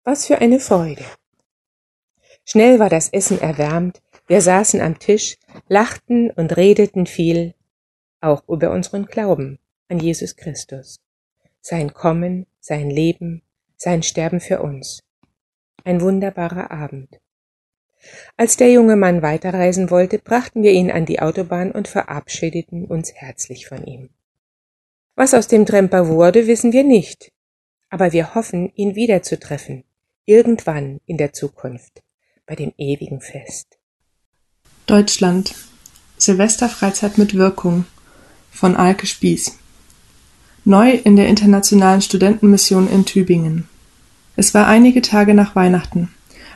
Was 0.03 0.25
für 0.25 0.39
eine 0.39 0.59
Freude. 0.59 1.03
Schnell 2.45 2.79
war 2.79 2.89
das 2.89 3.09
Essen 3.09 3.39
erwärmt, 3.39 4.01
wir 4.27 4.41
saßen 4.41 4.81
am 4.81 4.99
Tisch, 4.99 5.37
lachten 5.67 6.31
und 6.31 6.55
redeten 6.55 7.05
viel, 7.05 7.53
auch 8.21 8.47
über 8.47 8.71
unseren 8.71 9.05
Glauben 9.05 9.59
an 9.87 9.99
Jesus 9.99 10.35
Christus, 10.35 10.99
sein 11.61 11.93
Kommen, 11.93 12.45
sein 12.59 12.89
Leben, 12.89 13.41
sein 13.75 14.03
Sterben 14.03 14.39
für 14.39 14.61
uns. 14.61 15.03
Ein 15.83 16.01
wunderbarer 16.01 16.71
Abend. 16.71 17.19
Als 18.37 18.55
der 18.57 18.71
junge 18.71 18.95
Mann 18.95 19.21
weiterreisen 19.21 19.89
wollte, 19.89 20.19
brachten 20.19 20.63
wir 20.63 20.71
ihn 20.71 20.91
an 20.91 21.05
die 21.05 21.19
Autobahn 21.21 21.71
und 21.71 21.87
verabschiedeten 21.87 22.85
uns 22.85 23.13
herzlich 23.13 23.67
von 23.67 23.83
ihm. 23.85 24.09
Was 25.15 25.33
aus 25.33 25.47
dem 25.47 25.65
Tremper 25.65 26.07
wurde, 26.07 26.47
wissen 26.47 26.71
wir 26.71 26.83
nicht, 26.83 27.31
aber 27.89 28.13
wir 28.13 28.35
hoffen, 28.35 28.71
ihn 28.75 28.95
wiederzutreffen, 28.95 29.83
irgendwann 30.29 30.99
in 31.07 31.17
der 31.17 31.33
Zukunft, 31.33 32.03
bei 32.45 32.55
dem 32.55 32.71
ewigen 32.77 33.19
Fest. 33.19 33.79
Deutschland 34.85 35.55
Silvesterfreizeit 36.17 37.17
mit 37.17 37.33
Wirkung 37.33 37.85
von 38.51 38.75
Alke 38.75 39.07
Spieß 39.07 39.57
Neu 40.65 40.91
in 40.91 41.15
der 41.15 41.27
Internationalen 41.27 42.01
Studentenmission 42.01 42.87
in 42.87 43.05
Tübingen. 43.05 43.67
Es 44.35 44.53
war 44.53 44.67
einige 44.67 45.01
Tage 45.01 45.33
nach 45.33 45.55
Weihnachten. 45.55 46.09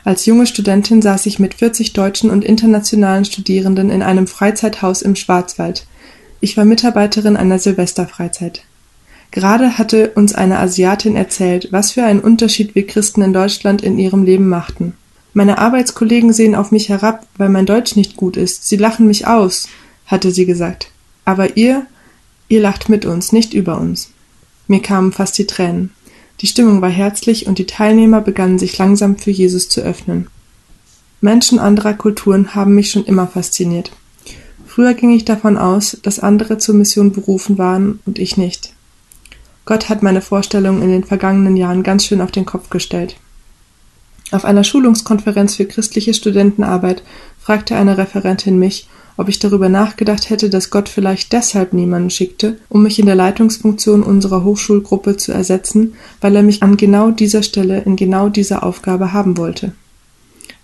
Als 0.04 0.24
junge 0.24 0.46
Studentin 0.46 1.02
saß 1.02 1.26
ich 1.26 1.40
mit 1.40 1.54
40 1.54 1.94
deutschen 1.94 2.30
und 2.30 2.44
internationalen 2.44 3.24
Studierenden 3.24 3.90
in 3.90 4.02
einem 4.02 4.28
Freizeithaus 4.28 5.02
im 5.02 5.16
Schwarzwald. 5.16 5.88
Ich 6.40 6.56
war 6.56 6.64
Mitarbeiterin 6.64 7.36
einer 7.36 7.58
Silvesterfreizeit. 7.58 8.64
Gerade 9.34 9.78
hatte 9.78 10.12
uns 10.14 10.32
eine 10.32 10.60
Asiatin 10.60 11.16
erzählt, 11.16 11.66
was 11.72 11.90
für 11.90 12.04
einen 12.04 12.20
Unterschied 12.20 12.76
wir 12.76 12.86
Christen 12.86 13.20
in 13.20 13.32
Deutschland 13.32 13.82
in 13.82 13.98
ihrem 13.98 14.22
Leben 14.22 14.48
machten. 14.48 14.94
Meine 15.32 15.58
Arbeitskollegen 15.58 16.32
sehen 16.32 16.54
auf 16.54 16.70
mich 16.70 16.88
herab, 16.88 17.26
weil 17.36 17.48
mein 17.48 17.66
Deutsch 17.66 17.96
nicht 17.96 18.16
gut 18.16 18.36
ist. 18.36 18.68
Sie 18.68 18.76
lachen 18.76 19.08
mich 19.08 19.26
aus, 19.26 19.66
hatte 20.06 20.30
sie 20.30 20.46
gesagt. 20.46 20.92
Aber 21.24 21.56
ihr, 21.56 21.84
ihr 22.46 22.60
lacht 22.60 22.88
mit 22.88 23.06
uns, 23.06 23.32
nicht 23.32 23.54
über 23.54 23.80
uns. 23.80 24.10
Mir 24.68 24.80
kamen 24.80 25.10
fast 25.10 25.36
die 25.36 25.48
Tränen. 25.48 25.90
Die 26.40 26.46
Stimmung 26.46 26.80
war 26.80 26.88
herzlich 26.88 27.48
und 27.48 27.58
die 27.58 27.66
Teilnehmer 27.66 28.20
begannen 28.20 28.60
sich 28.60 28.78
langsam 28.78 29.16
für 29.16 29.32
Jesus 29.32 29.68
zu 29.68 29.80
öffnen. 29.80 30.28
Menschen 31.20 31.58
anderer 31.58 31.94
Kulturen 31.94 32.54
haben 32.54 32.76
mich 32.76 32.92
schon 32.92 33.04
immer 33.04 33.26
fasziniert. 33.26 33.90
Früher 34.64 34.94
ging 34.94 35.10
ich 35.10 35.24
davon 35.24 35.58
aus, 35.58 35.98
dass 36.04 36.20
andere 36.20 36.58
zur 36.58 36.76
Mission 36.76 37.10
berufen 37.10 37.58
waren 37.58 37.98
und 38.06 38.20
ich 38.20 38.36
nicht. 38.36 38.73
Gott 39.64 39.88
hat 39.88 40.02
meine 40.02 40.20
Vorstellungen 40.20 40.82
in 40.82 40.90
den 40.90 41.04
vergangenen 41.04 41.56
Jahren 41.56 41.82
ganz 41.82 42.04
schön 42.04 42.20
auf 42.20 42.30
den 42.30 42.44
Kopf 42.44 42.70
gestellt. 42.70 43.16
Auf 44.30 44.44
einer 44.44 44.64
Schulungskonferenz 44.64 45.56
für 45.56 45.64
christliche 45.64 46.12
Studentenarbeit 46.12 47.02
fragte 47.38 47.76
eine 47.76 47.98
Referentin 47.98 48.58
mich, 48.58 48.88
ob 49.16 49.28
ich 49.28 49.38
darüber 49.38 49.68
nachgedacht 49.68 50.28
hätte, 50.28 50.50
dass 50.50 50.70
Gott 50.70 50.88
vielleicht 50.88 51.32
deshalb 51.32 51.72
niemanden 51.72 52.10
schickte, 52.10 52.58
um 52.68 52.82
mich 52.82 52.98
in 52.98 53.06
der 53.06 53.14
Leitungsfunktion 53.14 54.02
unserer 54.02 54.42
Hochschulgruppe 54.42 55.16
zu 55.16 55.30
ersetzen, 55.30 55.94
weil 56.20 56.34
er 56.34 56.42
mich 56.42 56.62
an 56.62 56.76
genau 56.76 57.10
dieser 57.10 57.42
Stelle 57.42 57.80
in 57.82 57.96
genau 57.96 58.28
dieser 58.28 58.64
Aufgabe 58.64 59.12
haben 59.12 59.36
wollte. 59.36 59.72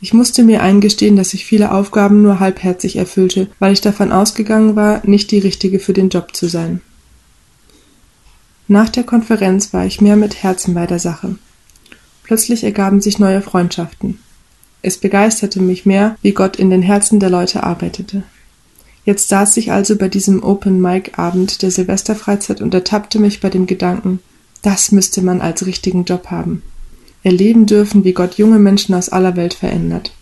Ich 0.01 0.15
musste 0.15 0.43
mir 0.43 0.63
eingestehen, 0.63 1.17
dass 1.17 1.35
ich 1.35 1.45
viele 1.45 1.73
Aufgaben 1.73 2.23
nur 2.23 2.41
halbherzig 2.41 2.97
erfüllte, 2.97 3.49
weil 3.59 3.73
ich 3.73 3.83
davon 3.83 4.11
ausgegangen 4.11 4.75
war, 4.75 5.07
nicht 5.07 5.31
die 5.31 5.39
richtige 5.39 5.79
für 5.79 5.93
den 5.93 6.09
Job 6.09 6.35
zu 6.35 6.49
sein. 6.49 6.81
Nach 8.73 8.89
der 8.89 9.03
Konferenz 9.03 9.73
war 9.73 9.85
ich 9.85 10.01
mehr 10.01 10.15
mit 10.15 10.45
Herzen 10.45 10.75
bei 10.75 10.87
der 10.87 11.01
Sache. 11.01 11.35
Plötzlich 12.23 12.63
ergaben 12.63 13.01
sich 13.01 13.19
neue 13.19 13.43
Freundschaften. 13.43 14.21
Es 14.81 14.97
begeisterte 14.97 15.61
mich 15.61 15.87
mehr, 15.87 16.17
wie 16.23 16.31
Gott 16.31 16.55
in 16.55 16.71
den 16.71 16.81
Herzen 16.81 17.19
der 17.19 17.31
Leute 17.31 17.65
arbeitete. 17.65 18.23
Jetzt 19.05 19.29
saß 19.29 19.57
ich 19.57 19.73
also 19.73 19.97
bei 19.97 20.07
diesem 20.07 20.45
Open-Mic-Abend 20.45 21.63
der 21.63 21.73
Silvesterfreizeit 21.73 22.61
und 22.61 22.73
ertappte 22.73 23.19
mich 23.19 23.41
bei 23.41 23.51
dem 23.51 23.67
Gedanken, 23.67 24.21
das 24.63 24.93
müsste 24.93 25.21
man 25.21 25.41
als 25.41 25.67
richtigen 25.67 26.05
Job 26.05 26.29
haben. 26.29 26.63
Erleben 27.25 27.67
dürfen, 27.67 28.05
wie 28.05 28.13
Gott 28.13 28.35
junge 28.35 28.61
Menschen 28.61 28.95
aus 28.95 29.09
aller 29.09 29.35
Welt 29.35 29.55
verändert. 29.55 30.13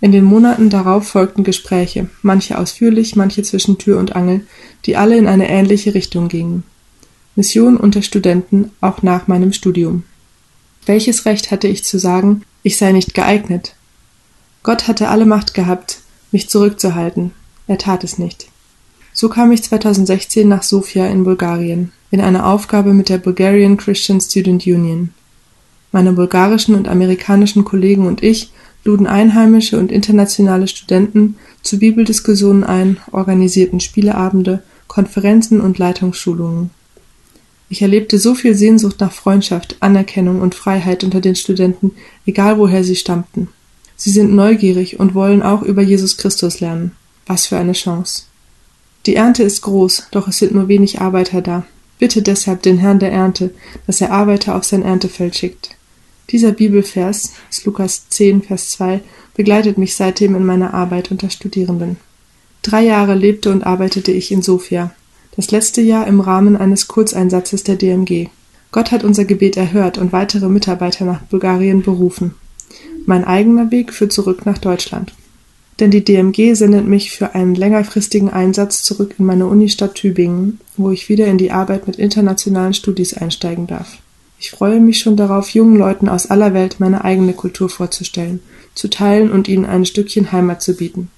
In 0.00 0.12
den 0.12 0.24
Monaten 0.24 0.70
darauf 0.70 1.08
folgten 1.08 1.42
Gespräche, 1.42 2.08
manche 2.22 2.56
ausführlich, 2.56 3.16
manche 3.16 3.42
zwischen 3.42 3.78
Tür 3.78 3.98
und 3.98 4.14
Angel, 4.14 4.46
die 4.86 4.96
alle 4.96 5.16
in 5.16 5.26
eine 5.26 5.48
ähnliche 5.48 5.92
Richtung 5.92 6.28
gingen. 6.28 6.62
Mission 7.34 7.78
unter 7.78 8.02
Studenten, 8.02 8.70
auch 8.80 9.02
nach 9.02 9.26
meinem 9.26 9.52
Studium. 9.52 10.04
Welches 10.84 11.24
Recht 11.24 11.50
hatte 11.50 11.68
ich 11.68 11.84
zu 11.84 11.98
sagen, 11.98 12.42
ich 12.62 12.76
sei 12.76 12.92
nicht 12.92 13.14
geeignet? 13.14 13.74
Gott 14.62 14.86
hatte 14.86 15.08
alle 15.08 15.24
Macht 15.24 15.54
gehabt, 15.54 16.00
mich 16.30 16.48
zurückzuhalten, 16.48 17.32
er 17.66 17.78
tat 17.78 18.04
es 18.04 18.18
nicht. 18.18 18.48
So 19.14 19.28
kam 19.28 19.50
ich 19.52 19.62
2016 19.62 20.46
nach 20.46 20.62
Sofia 20.62 21.06
in 21.06 21.24
Bulgarien, 21.24 21.92
in 22.10 22.20
eine 22.20 22.44
Aufgabe 22.44 22.92
mit 22.92 23.08
der 23.08 23.18
Bulgarian 23.18 23.76
Christian 23.76 24.20
Student 24.20 24.66
Union. 24.66 25.10
Meine 25.90 26.12
bulgarischen 26.12 26.74
und 26.74 26.88
amerikanischen 26.88 27.64
Kollegen 27.64 28.06
und 28.06 28.22
ich 28.22 28.52
luden 28.84 29.06
einheimische 29.06 29.78
und 29.78 29.92
internationale 29.92 30.68
Studenten 30.68 31.36
zu 31.62 31.78
Bibeldiskussionen 31.78 32.64
ein, 32.64 32.98
organisierten 33.10 33.80
Spieleabende, 33.80 34.62
Konferenzen 34.88 35.60
und 35.60 35.78
Leitungsschulungen. 35.78 36.70
Ich 37.72 37.80
erlebte 37.80 38.18
so 38.18 38.34
viel 38.34 38.54
Sehnsucht 38.54 39.00
nach 39.00 39.12
Freundschaft, 39.12 39.76
Anerkennung 39.80 40.42
und 40.42 40.54
Freiheit 40.54 41.04
unter 41.04 41.22
den 41.22 41.36
Studenten, 41.36 41.92
egal 42.26 42.58
woher 42.58 42.84
sie 42.84 42.96
stammten. 42.96 43.48
Sie 43.96 44.10
sind 44.10 44.34
neugierig 44.34 45.00
und 45.00 45.14
wollen 45.14 45.42
auch 45.42 45.62
über 45.62 45.80
Jesus 45.80 46.18
Christus 46.18 46.60
lernen. 46.60 46.92
Was 47.24 47.46
für 47.46 47.56
eine 47.56 47.72
Chance. 47.72 48.24
Die 49.06 49.16
Ernte 49.16 49.42
ist 49.42 49.62
groß, 49.62 50.08
doch 50.10 50.28
es 50.28 50.36
sind 50.36 50.52
nur 50.52 50.68
wenig 50.68 51.00
Arbeiter 51.00 51.40
da. 51.40 51.64
Bitte 51.98 52.20
deshalb 52.20 52.60
den 52.60 52.76
Herrn 52.76 52.98
der 52.98 53.10
Ernte, 53.10 53.54
dass 53.86 54.02
er 54.02 54.12
Arbeiter 54.12 54.54
auf 54.54 54.64
sein 54.64 54.82
Erntefeld 54.82 55.34
schickt. 55.34 55.70
Dieser 56.28 56.52
Bibelvers, 56.52 57.32
Lukas 57.64 58.06
10, 58.10 58.42
Vers 58.42 58.68
2, 58.72 59.00
begleitet 59.32 59.78
mich 59.78 59.96
seitdem 59.96 60.34
in 60.34 60.44
meiner 60.44 60.74
Arbeit 60.74 61.10
unter 61.10 61.30
Studierenden. 61.30 61.96
Drei 62.60 62.82
Jahre 62.82 63.14
lebte 63.14 63.50
und 63.50 63.64
arbeitete 63.64 64.12
ich 64.12 64.30
in 64.30 64.42
Sofia. 64.42 64.94
Das 65.34 65.50
letzte 65.50 65.80
Jahr 65.80 66.06
im 66.06 66.20
Rahmen 66.20 66.56
eines 66.56 66.88
Kurzeinsatzes 66.88 67.64
der 67.64 67.76
DMG. 67.76 68.28
Gott 68.70 68.92
hat 68.92 69.04
unser 69.04 69.24
Gebet 69.24 69.56
erhört 69.56 69.98
und 69.98 70.12
weitere 70.12 70.48
Mitarbeiter 70.48 71.04
nach 71.04 71.22
Bulgarien 71.22 71.82
berufen. 71.82 72.34
Mein 73.06 73.24
eigener 73.24 73.70
Weg 73.70 73.92
führt 73.92 74.12
zurück 74.12 74.46
nach 74.46 74.58
Deutschland 74.58 75.12
denn 75.82 75.90
die 75.90 76.04
DMG 76.04 76.54
sendet 76.54 76.86
mich 76.86 77.10
für 77.10 77.34
einen 77.34 77.56
längerfristigen 77.56 78.30
Einsatz 78.30 78.84
zurück 78.84 79.16
in 79.18 79.24
meine 79.24 79.46
Unistadt 79.46 79.96
Tübingen, 79.96 80.60
wo 80.76 80.90
ich 80.90 81.08
wieder 81.08 81.26
in 81.26 81.38
die 81.38 81.50
Arbeit 81.50 81.88
mit 81.88 81.96
internationalen 81.96 82.72
Studis 82.72 83.14
einsteigen 83.14 83.66
darf. 83.66 83.98
Ich 84.38 84.52
freue 84.52 84.78
mich 84.78 85.00
schon 85.00 85.16
darauf, 85.16 85.50
jungen 85.50 85.76
Leuten 85.76 86.08
aus 86.08 86.30
aller 86.30 86.54
Welt 86.54 86.76
meine 86.78 87.04
eigene 87.04 87.32
Kultur 87.32 87.68
vorzustellen, 87.68 88.40
zu 88.76 88.90
teilen 88.90 89.32
und 89.32 89.48
ihnen 89.48 89.64
ein 89.64 89.84
Stückchen 89.84 90.30
Heimat 90.30 90.62
zu 90.62 90.76
bieten. 90.76 91.10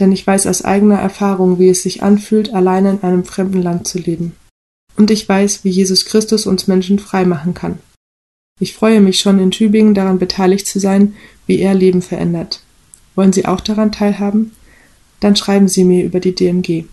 Denn 0.00 0.12
ich 0.12 0.26
weiß 0.26 0.46
aus 0.46 0.64
eigener 0.64 0.98
Erfahrung, 0.98 1.58
wie 1.58 1.68
es 1.68 1.82
sich 1.82 2.02
anfühlt, 2.02 2.54
alleine 2.54 2.90
in 2.90 3.02
einem 3.02 3.24
fremden 3.24 3.62
Land 3.62 3.86
zu 3.86 3.98
leben. 3.98 4.34
Und 4.96 5.10
ich 5.10 5.28
weiß, 5.28 5.62
wie 5.62 5.68
Jesus 5.68 6.06
Christus 6.06 6.46
uns 6.46 6.66
Menschen 6.66 6.98
frei 6.98 7.24
machen 7.24 7.54
kann. 7.54 7.78
Ich 8.58 8.74
freue 8.74 9.00
mich 9.00 9.20
schon 9.20 9.38
in 9.38 9.50
Tübingen 9.50 9.94
daran 9.94 10.18
beteiligt 10.18 10.66
zu 10.66 10.80
sein, 10.80 11.14
wie 11.46 11.60
er 11.60 11.74
Leben 11.74 12.02
verändert. 12.02 12.62
Wollen 13.14 13.32
Sie 13.32 13.46
auch 13.46 13.60
daran 13.60 13.92
teilhaben? 13.92 14.52
Dann 15.20 15.36
schreiben 15.36 15.68
Sie 15.68 15.84
mir 15.84 16.04
über 16.04 16.20
die 16.20 16.34
DMG. 16.34 16.84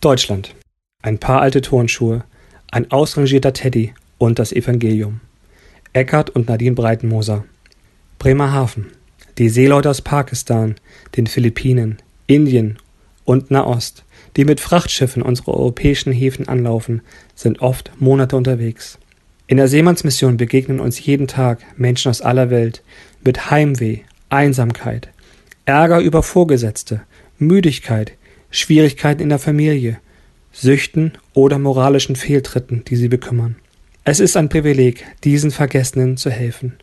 Deutschland. 0.00 0.54
Ein 1.02 1.18
paar 1.18 1.40
alte 1.42 1.60
Turnschuhe, 1.60 2.24
ein 2.70 2.90
ausrangierter 2.90 3.52
Teddy 3.52 3.92
und 4.18 4.38
das 4.38 4.52
Evangelium. 4.52 5.20
Eckart 5.92 6.30
und 6.30 6.48
Nadine 6.48 6.74
Breitenmoser. 6.74 7.44
Bremerhaven. 8.18 8.86
Die 9.38 9.48
Seeleute 9.48 9.90
aus 9.90 10.00
Pakistan, 10.00 10.76
den 11.16 11.26
Philippinen, 11.26 11.98
Indien 12.28 12.78
und 13.24 13.50
Nahost, 13.50 14.04
die 14.36 14.44
mit 14.44 14.60
Frachtschiffen 14.60 15.22
unsere 15.22 15.54
europäischen 15.54 16.12
Häfen 16.12 16.46
anlaufen, 16.46 17.02
sind 17.34 17.60
oft 17.60 17.90
Monate 17.98 18.36
unterwegs. 18.36 18.98
In 19.48 19.56
der 19.56 19.66
Seemannsmission 19.66 20.36
begegnen 20.36 20.78
uns 20.78 21.04
jeden 21.04 21.26
Tag 21.26 21.58
Menschen 21.76 22.10
aus 22.10 22.20
aller 22.20 22.50
Welt 22.50 22.82
mit 23.24 23.50
Heimweh, 23.50 23.98
Einsamkeit, 24.28 25.08
Ärger 25.64 26.00
über 26.00 26.22
Vorgesetzte, 26.22 27.02
Müdigkeit, 27.38 28.12
Schwierigkeiten 28.50 29.20
in 29.20 29.30
der 29.30 29.40
Familie, 29.40 29.98
Süchten 30.52 31.12
oder 31.32 31.58
moralischen 31.58 32.14
Fehltritten, 32.14 32.84
die 32.84 32.94
sie 32.94 33.08
bekümmern. 33.08 33.56
Es 34.04 34.20
ist 34.20 34.36
ein 34.36 34.48
Privileg, 34.48 35.04
diesen 35.24 35.50
Vergessenen 35.50 36.16
zu 36.16 36.30
helfen. 36.30 36.74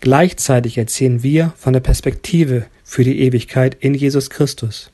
Gleichzeitig 0.00 0.78
erzählen 0.78 1.22
wir 1.22 1.52
von 1.56 1.72
der 1.72 1.80
Perspektive 1.80 2.66
für 2.84 3.04
die 3.04 3.20
Ewigkeit 3.20 3.76
in 3.80 3.94
Jesus 3.94 4.30
Christus. 4.30 4.90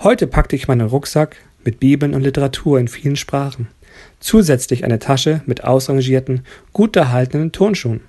Heute 0.00 0.26
packte 0.26 0.56
ich 0.56 0.68
meinen 0.68 0.88
Rucksack 0.88 1.36
mit 1.64 1.80
Bibeln 1.80 2.14
und 2.14 2.22
Literatur 2.22 2.78
in 2.78 2.88
vielen 2.88 3.16
Sprachen, 3.16 3.68
zusätzlich 4.20 4.84
eine 4.84 4.98
Tasche 4.98 5.42
mit 5.46 5.64
ausrangierten, 5.64 6.44
gut 6.72 6.94
erhaltenen 6.96 7.52
Turnschuhen. 7.52 8.00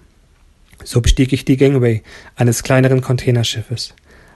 So 0.83 1.01
bestieg 1.01 1.33
ich 1.33 1.45
die 1.45 1.57
Gangway 1.57 2.03
eines 2.35 2.63
kleineren 2.63 3.01
Containerschiffes. 3.01 3.95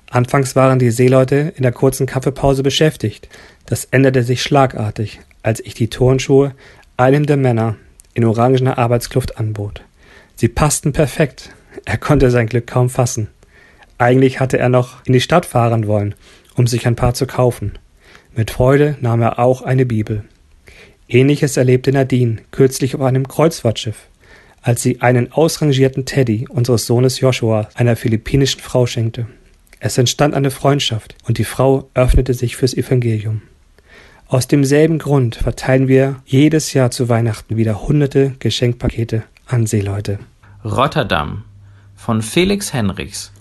Anfangs 0.10 0.56
waren 0.56 0.80
die 0.80 0.92
Seeleute 0.92 1.54
in 1.56 1.64
der 1.64 1.72
kurzen 1.72 2.06
Kaffeepause 2.06 2.64
beschäftigt. 2.64 3.30
Das 3.66 3.86
änderte 3.86 4.24
sich 4.24 4.44
schlagartig, 4.44 5.22
als 5.42 5.60
ich 5.60 5.74
die 5.74 5.90
Turnschuhe 5.90 6.54
einem 6.98 7.26
der 7.26 7.38
Männer 7.38 7.78
in 8.14 8.26
orangener 8.26 8.78
Arbeitskluft 8.78 9.38
anbot. 9.38 9.84
Sie 10.36 10.48
passten 10.48 10.94
perfekt. 10.94 11.52
Er 11.86 11.98
konnte 11.98 12.32
sein 12.32 12.48
Glück 12.48 12.68
kaum 12.68 12.90
fassen. 12.90 13.30
Eigentlich 13.98 14.40
hatte 14.40 14.58
er 14.58 14.70
noch 14.70 15.06
in 15.06 15.14
die 15.14 15.22
Stadt 15.22 15.46
fahren 15.46 15.88
wollen, 15.88 16.16
um 16.56 16.68
sich 16.68 16.88
ein 16.88 16.96
paar 16.96 17.14
zu 17.14 17.28
kaufen. 17.28 17.78
Mit 18.36 18.52
Freude 18.52 18.98
nahm 19.02 19.22
er 19.22 19.40
auch 19.40 19.62
eine 19.62 19.86
Bibel. 19.86 20.24
Ähnliches 21.08 21.58
erlebte 21.58 21.92
Nadine 21.92 22.38
kürzlich 22.52 22.96
auf 22.96 23.02
einem 23.02 23.28
Kreuzfahrtschiff 23.28 24.08
als 24.64 24.82
sie 24.82 25.02
einen 25.02 25.32
ausrangierten 25.32 26.06
Teddy 26.06 26.48
unseres 26.50 26.88
Sohnes 26.88 27.20
Joshua 27.20 27.70
einer 27.76 27.96
philippinischen 27.96 28.62
Frau 28.62 28.88
schenkte. 28.88 29.28
Es 29.80 29.98
entstand 29.98 30.34
eine 30.34 30.52
Freundschaft 30.52 31.16
und 31.28 31.38
die 31.38 31.44
Frau 31.44 31.90
öffnete 31.94 32.34
sich 32.34 32.56
fürs 32.56 32.74
Evangelium. 32.74 33.42
Aus 34.28 34.48
demselben 34.48 34.98
Grund 34.98 35.36
verteilen 35.36 35.90
wir 35.90 36.22
jedes 36.26 36.74
Jahr 36.74 36.90
zu 36.90 37.10
Weihnachten 37.10 37.58
wieder 37.58 37.86
hunderte 37.86 38.34
Geschenkpakete 38.40 39.24
an 39.48 39.66
Seeleute. 39.66 40.20
Rotterdam 40.64 41.44
von 41.96 42.22
Felix 42.22 42.74
Henrichs. 42.74 43.32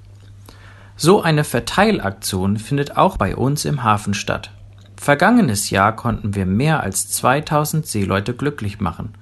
So 0.97 1.23
eine 1.23 1.45
Verteilaktion 1.45 2.57
findet 2.57 2.97
auch 2.97 3.16
bei 3.16 3.37
uns 3.37 3.65
im 3.65 3.83
Hafen 3.83 4.12
statt. 4.12 4.51
Vergangenes 4.97 5.70
Jahr 5.70 5.95
konnten 5.95 6.35
wir 6.35 6.45
mehr 6.45 6.83
als 6.83 7.09
2000 7.11 7.87
Seeleute 7.87 8.35
glücklich 8.35 8.81
machen. 8.81 9.15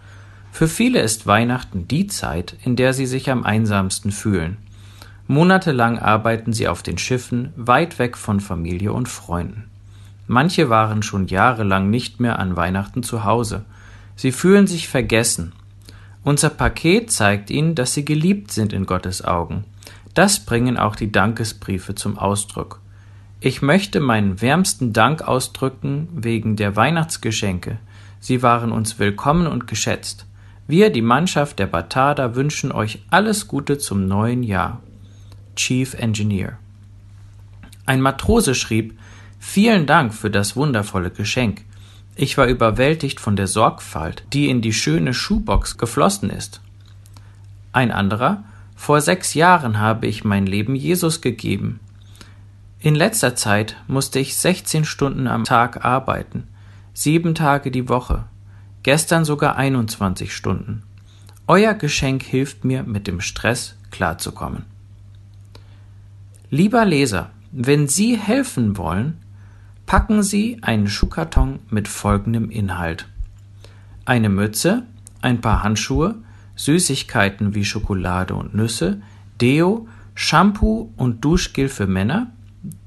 Für 0.53 0.69
viele 0.69 1.01
ist 1.01 1.27
Weihnachten 1.27 1.87
die 1.87 2.07
Zeit, 2.07 2.57
in 2.65 2.77
der 2.77 2.93
sie 2.93 3.07
sich 3.07 3.31
am 3.31 3.45
einsamsten 3.45 4.11
fühlen. 4.11 4.57
Monatelang 5.27 5.99
arbeiten 5.99 6.53
sie 6.53 6.67
auf 6.67 6.83
den 6.83 6.99
Schiffen, 6.99 7.53
weit 7.57 7.99
weg 7.99 8.17
von 8.17 8.41
Familie 8.41 8.93
und 8.93 9.09
Freunden. 9.09 9.71
Manche 10.27 10.71
waren 10.71 11.03
schon 11.03 11.27
jahrelang 11.29 11.91
nicht 11.91 12.21
mehr 12.21 12.39
an 12.39 12.57
Weihnachten 12.57 13.03
zu 13.03 13.25
Hause. 13.25 13.65
Sie 14.17 14.33
fühlen 14.33 14.67
sich 14.67 14.89
vergessen. 14.89 15.53
Unser 16.23 16.51
Paket 16.51 17.11
zeigt 17.11 17.51
ihnen, 17.51 17.75
dass 17.75 17.95
sie 17.95 18.05
geliebt 18.05 18.53
sind 18.53 18.73
in 18.73 18.85
Gottes 18.85 19.25
Augen. 19.25 19.65
Das 20.15 20.41
bringen 20.41 20.77
auch 20.77 20.97
die 20.97 21.11
Dankesbriefe 21.11 21.95
zum 21.95 22.19
Ausdruck. 22.19 22.81
Ich 23.41 23.63
möchte 23.63 24.01
meinen 24.01 24.43
wärmsten 24.43 24.93
Dank 24.93 25.23
ausdrücken 25.23 26.09
wegen 26.13 26.57
der 26.57 26.77
Weihnachtsgeschenke. 26.77 27.79
Sie 28.19 28.43
waren 28.43 28.71
uns 28.71 28.99
willkommen 28.99 29.47
und 29.47 29.67
geschätzt. 29.67 30.27
Wir, 30.67 30.91
die 30.91 31.03
Mannschaft 31.03 31.59
der 31.59 31.67
Batada, 31.67 32.35
wünschen 32.35 32.71
euch 32.71 33.03
alles 33.09 33.49
Gute 33.49 33.79
zum 33.79 34.07
neuen 34.07 34.43
Jahr. 34.43 34.83
Chief 35.57 35.95
Engineer. 35.95 36.59
Ein 37.87 38.03
Matrose 38.03 38.55
schrieb 38.55 38.99
Vielen 39.39 39.87
Dank 39.87 40.13
für 40.13 40.31
das 40.31 40.55
wundervolle 40.55 41.11
Geschenk. 41.11 41.63
Ich 42.23 42.37
war 42.37 42.49
überwältigt 42.49 43.19
von 43.19 43.35
der 43.35 43.47
Sorgfalt, 43.47 44.25
die 44.35 44.51
in 44.51 44.61
die 44.61 44.75
schöne 44.75 45.15
Schuhbox 45.15 45.79
geflossen 45.79 46.29
ist. 46.29 46.61
Ein 47.73 47.91
anderer 47.91 48.45
Vor 48.77 49.01
sechs 49.01 49.33
Jahren 49.33 49.79
habe 49.79 50.07
ich 50.07 50.23
mein 50.23 50.45
Leben 50.45 50.75
Jesus 50.75 51.23
gegeben. 51.23 51.81
In 52.79 52.95
letzter 52.95 53.37
Zeit 53.37 53.79
musste 53.89 54.19
ich 54.19 54.37
16 54.37 54.85
Stunden 54.85 55.29
am 55.29 55.45
Tag 55.45 55.83
arbeiten, 55.83 56.47
sieben 56.93 57.35
Tage 57.35 57.71
die 57.71 57.89
Woche, 57.89 58.25
gestern 58.83 59.25
sogar 59.25 59.57
21 59.57 60.37
Stunden. 60.37 60.83
Euer 61.47 61.73
Geschenk 61.73 62.23
hilft 62.23 62.67
mir, 62.67 62.83
mit 62.83 63.07
dem 63.07 63.23
Stress 63.23 63.77
klarzukommen. 63.91 64.67
Lieber 66.51 66.85
Leser, 66.85 67.31
wenn 67.51 67.89
Sie 67.89 68.19
helfen 68.19 68.77
wollen, 68.77 69.17
packen 69.91 70.23
Sie 70.23 70.57
einen 70.63 70.87
Schuhkarton 70.87 71.59
mit 71.69 71.89
folgendem 71.89 72.49
Inhalt. 72.49 73.09
Eine 74.05 74.29
Mütze, 74.29 74.85
ein 75.21 75.41
paar 75.41 75.65
Handschuhe, 75.65 76.15
Süßigkeiten 76.55 77.57
wie 77.57 77.65
Schokolade 77.65 78.37
und 78.37 78.55
Nüsse, 78.55 79.03
Deo, 79.41 79.89
Shampoo 80.15 80.93
und 80.97 81.25
Duschgel 81.25 81.69
für 81.69 81.89
Männer, 81.89 82.31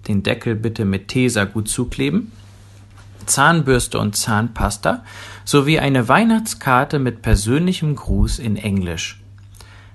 den 0.07 0.23
Deckel 0.23 0.55
bitte 0.55 0.85
mit 0.85 1.09
Tesa 1.09 1.43
gut 1.43 1.67
zukleben, 1.67 2.31
Zahnbürste 3.25 3.99
und 3.99 4.15
Zahnpasta 4.15 5.03
sowie 5.43 5.79
eine 5.79 6.07
Weihnachtskarte 6.07 6.99
mit 6.99 7.21
persönlichem 7.21 7.97
Gruß 7.97 8.39
in 8.39 8.55
Englisch. 8.55 9.21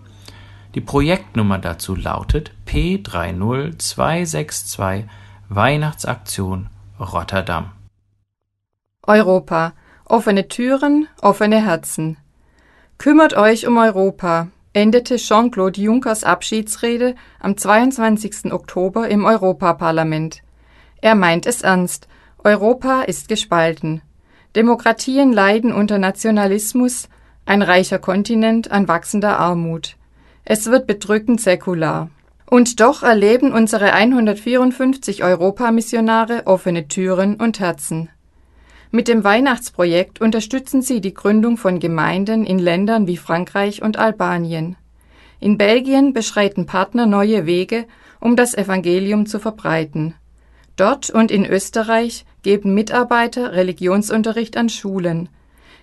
Die 0.74 0.80
Projektnummer 0.80 1.58
dazu 1.58 1.94
lautet 1.94 2.50
P30262 2.66 5.04
Weihnachtsaktion 5.48 6.68
Rotterdam. 6.98 7.72
Europa. 9.06 9.74
Offene 10.06 10.48
Türen, 10.48 11.08
offene 11.20 11.64
Herzen. 11.64 12.16
Kümmert 12.98 13.36
euch 13.36 13.66
um 13.66 13.76
Europa, 13.76 14.48
endete 14.72 15.16
Jean-Claude 15.16 15.80
Junckers 15.80 16.24
Abschiedsrede 16.24 17.14
am 17.40 17.56
22. 17.56 18.52
Oktober 18.52 19.08
im 19.08 19.24
Europaparlament. 19.24 20.42
Er 21.00 21.14
meint 21.14 21.46
es 21.46 21.62
ernst. 21.62 22.08
Europa 22.42 23.02
ist 23.02 23.28
gespalten. 23.28 24.02
Demokratien 24.56 25.32
leiden 25.32 25.72
unter 25.72 25.98
Nationalismus, 25.98 27.08
ein 27.44 27.60
reicher 27.60 27.98
Kontinent 27.98 28.70
an 28.70 28.88
wachsender 28.88 29.38
Armut. 29.38 29.96
Es 30.44 30.66
wird 30.66 30.86
bedrückend 30.86 31.40
säkular. 31.40 32.08
Und 32.54 32.78
doch 32.78 33.02
erleben 33.02 33.52
unsere 33.52 33.94
154 33.94 35.24
Europamissionare 35.24 36.46
offene 36.46 36.86
Türen 36.86 37.34
und 37.34 37.58
Herzen. 37.58 38.10
Mit 38.92 39.08
dem 39.08 39.24
Weihnachtsprojekt 39.24 40.20
unterstützen 40.20 40.80
sie 40.80 41.00
die 41.00 41.14
Gründung 41.14 41.56
von 41.56 41.80
Gemeinden 41.80 42.46
in 42.46 42.60
Ländern 42.60 43.08
wie 43.08 43.16
Frankreich 43.16 43.82
und 43.82 43.98
Albanien. 43.98 44.76
In 45.40 45.58
Belgien 45.58 46.12
beschreiten 46.12 46.64
Partner 46.64 47.06
neue 47.06 47.44
Wege, 47.44 47.86
um 48.20 48.36
das 48.36 48.54
Evangelium 48.54 49.26
zu 49.26 49.40
verbreiten. 49.40 50.14
Dort 50.76 51.10
und 51.10 51.32
in 51.32 51.44
Österreich 51.44 52.24
geben 52.44 52.72
Mitarbeiter 52.72 53.54
Religionsunterricht 53.54 54.56
an 54.56 54.68
Schulen. 54.68 55.28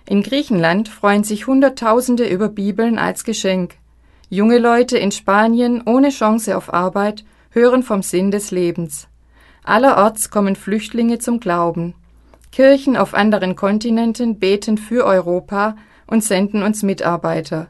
In 0.08 0.22
Griechenland 0.22 0.88
freuen 0.88 1.22
sich 1.22 1.46
Hunderttausende 1.46 2.26
über 2.26 2.48
Bibeln 2.48 2.98
als 2.98 3.24
Geschenk. 3.24 3.74
Junge 4.34 4.56
Leute 4.56 4.96
in 4.96 5.12
Spanien 5.12 5.82
ohne 5.84 6.08
Chance 6.08 6.56
auf 6.56 6.72
Arbeit 6.72 7.22
hören 7.50 7.82
vom 7.82 8.00
Sinn 8.00 8.30
des 8.30 8.50
Lebens. 8.50 9.06
Allerorts 9.62 10.30
kommen 10.30 10.56
Flüchtlinge 10.56 11.18
zum 11.18 11.38
Glauben. 11.38 11.92
Kirchen 12.50 12.96
auf 12.96 13.12
anderen 13.12 13.56
Kontinenten 13.56 14.38
beten 14.38 14.78
für 14.78 15.04
Europa 15.04 15.76
und 16.06 16.24
senden 16.24 16.62
uns 16.62 16.82
Mitarbeiter. 16.82 17.68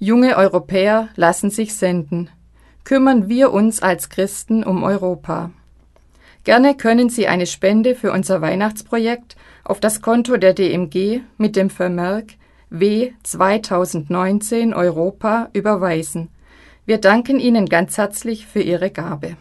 Junge 0.00 0.36
Europäer 0.36 1.08
lassen 1.14 1.50
sich 1.50 1.76
senden. 1.76 2.30
Kümmern 2.82 3.28
wir 3.28 3.52
uns 3.52 3.80
als 3.80 4.08
Christen 4.08 4.64
um 4.64 4.82
Europa. 4.82 5.52
Gerne 6.42 6.76
können 6.76 7.10
Sie 7.10 7.28
eine 7.28 7.46
Spende 7.46 7.94
für 7.94 8.10
unser 8.10 8.40
Weihnachtsprojekt 8.40 9.36
auf 9.62 9.78
das 9.78 10.02
Konto 10.02 10.36
der 10.36 10.52
DMG 10.52 11.20
mit 11.38 11.54
dem 11.54 11.70
Vermerk 11.70 12.32
W 12.74 13.12
2019 13.22 14.72
Europa 14.72 15.50
überweisen. 15.52 16.30
Wir 16.86 16.96
danken 16.96 17.38
Ihnen 17.38 17.66
ganz 17.66 17.98
herzlich 17.98 18.46
für 18.46 18.62
Ihre 18.62 18.90
Gabe. 18.90 19.36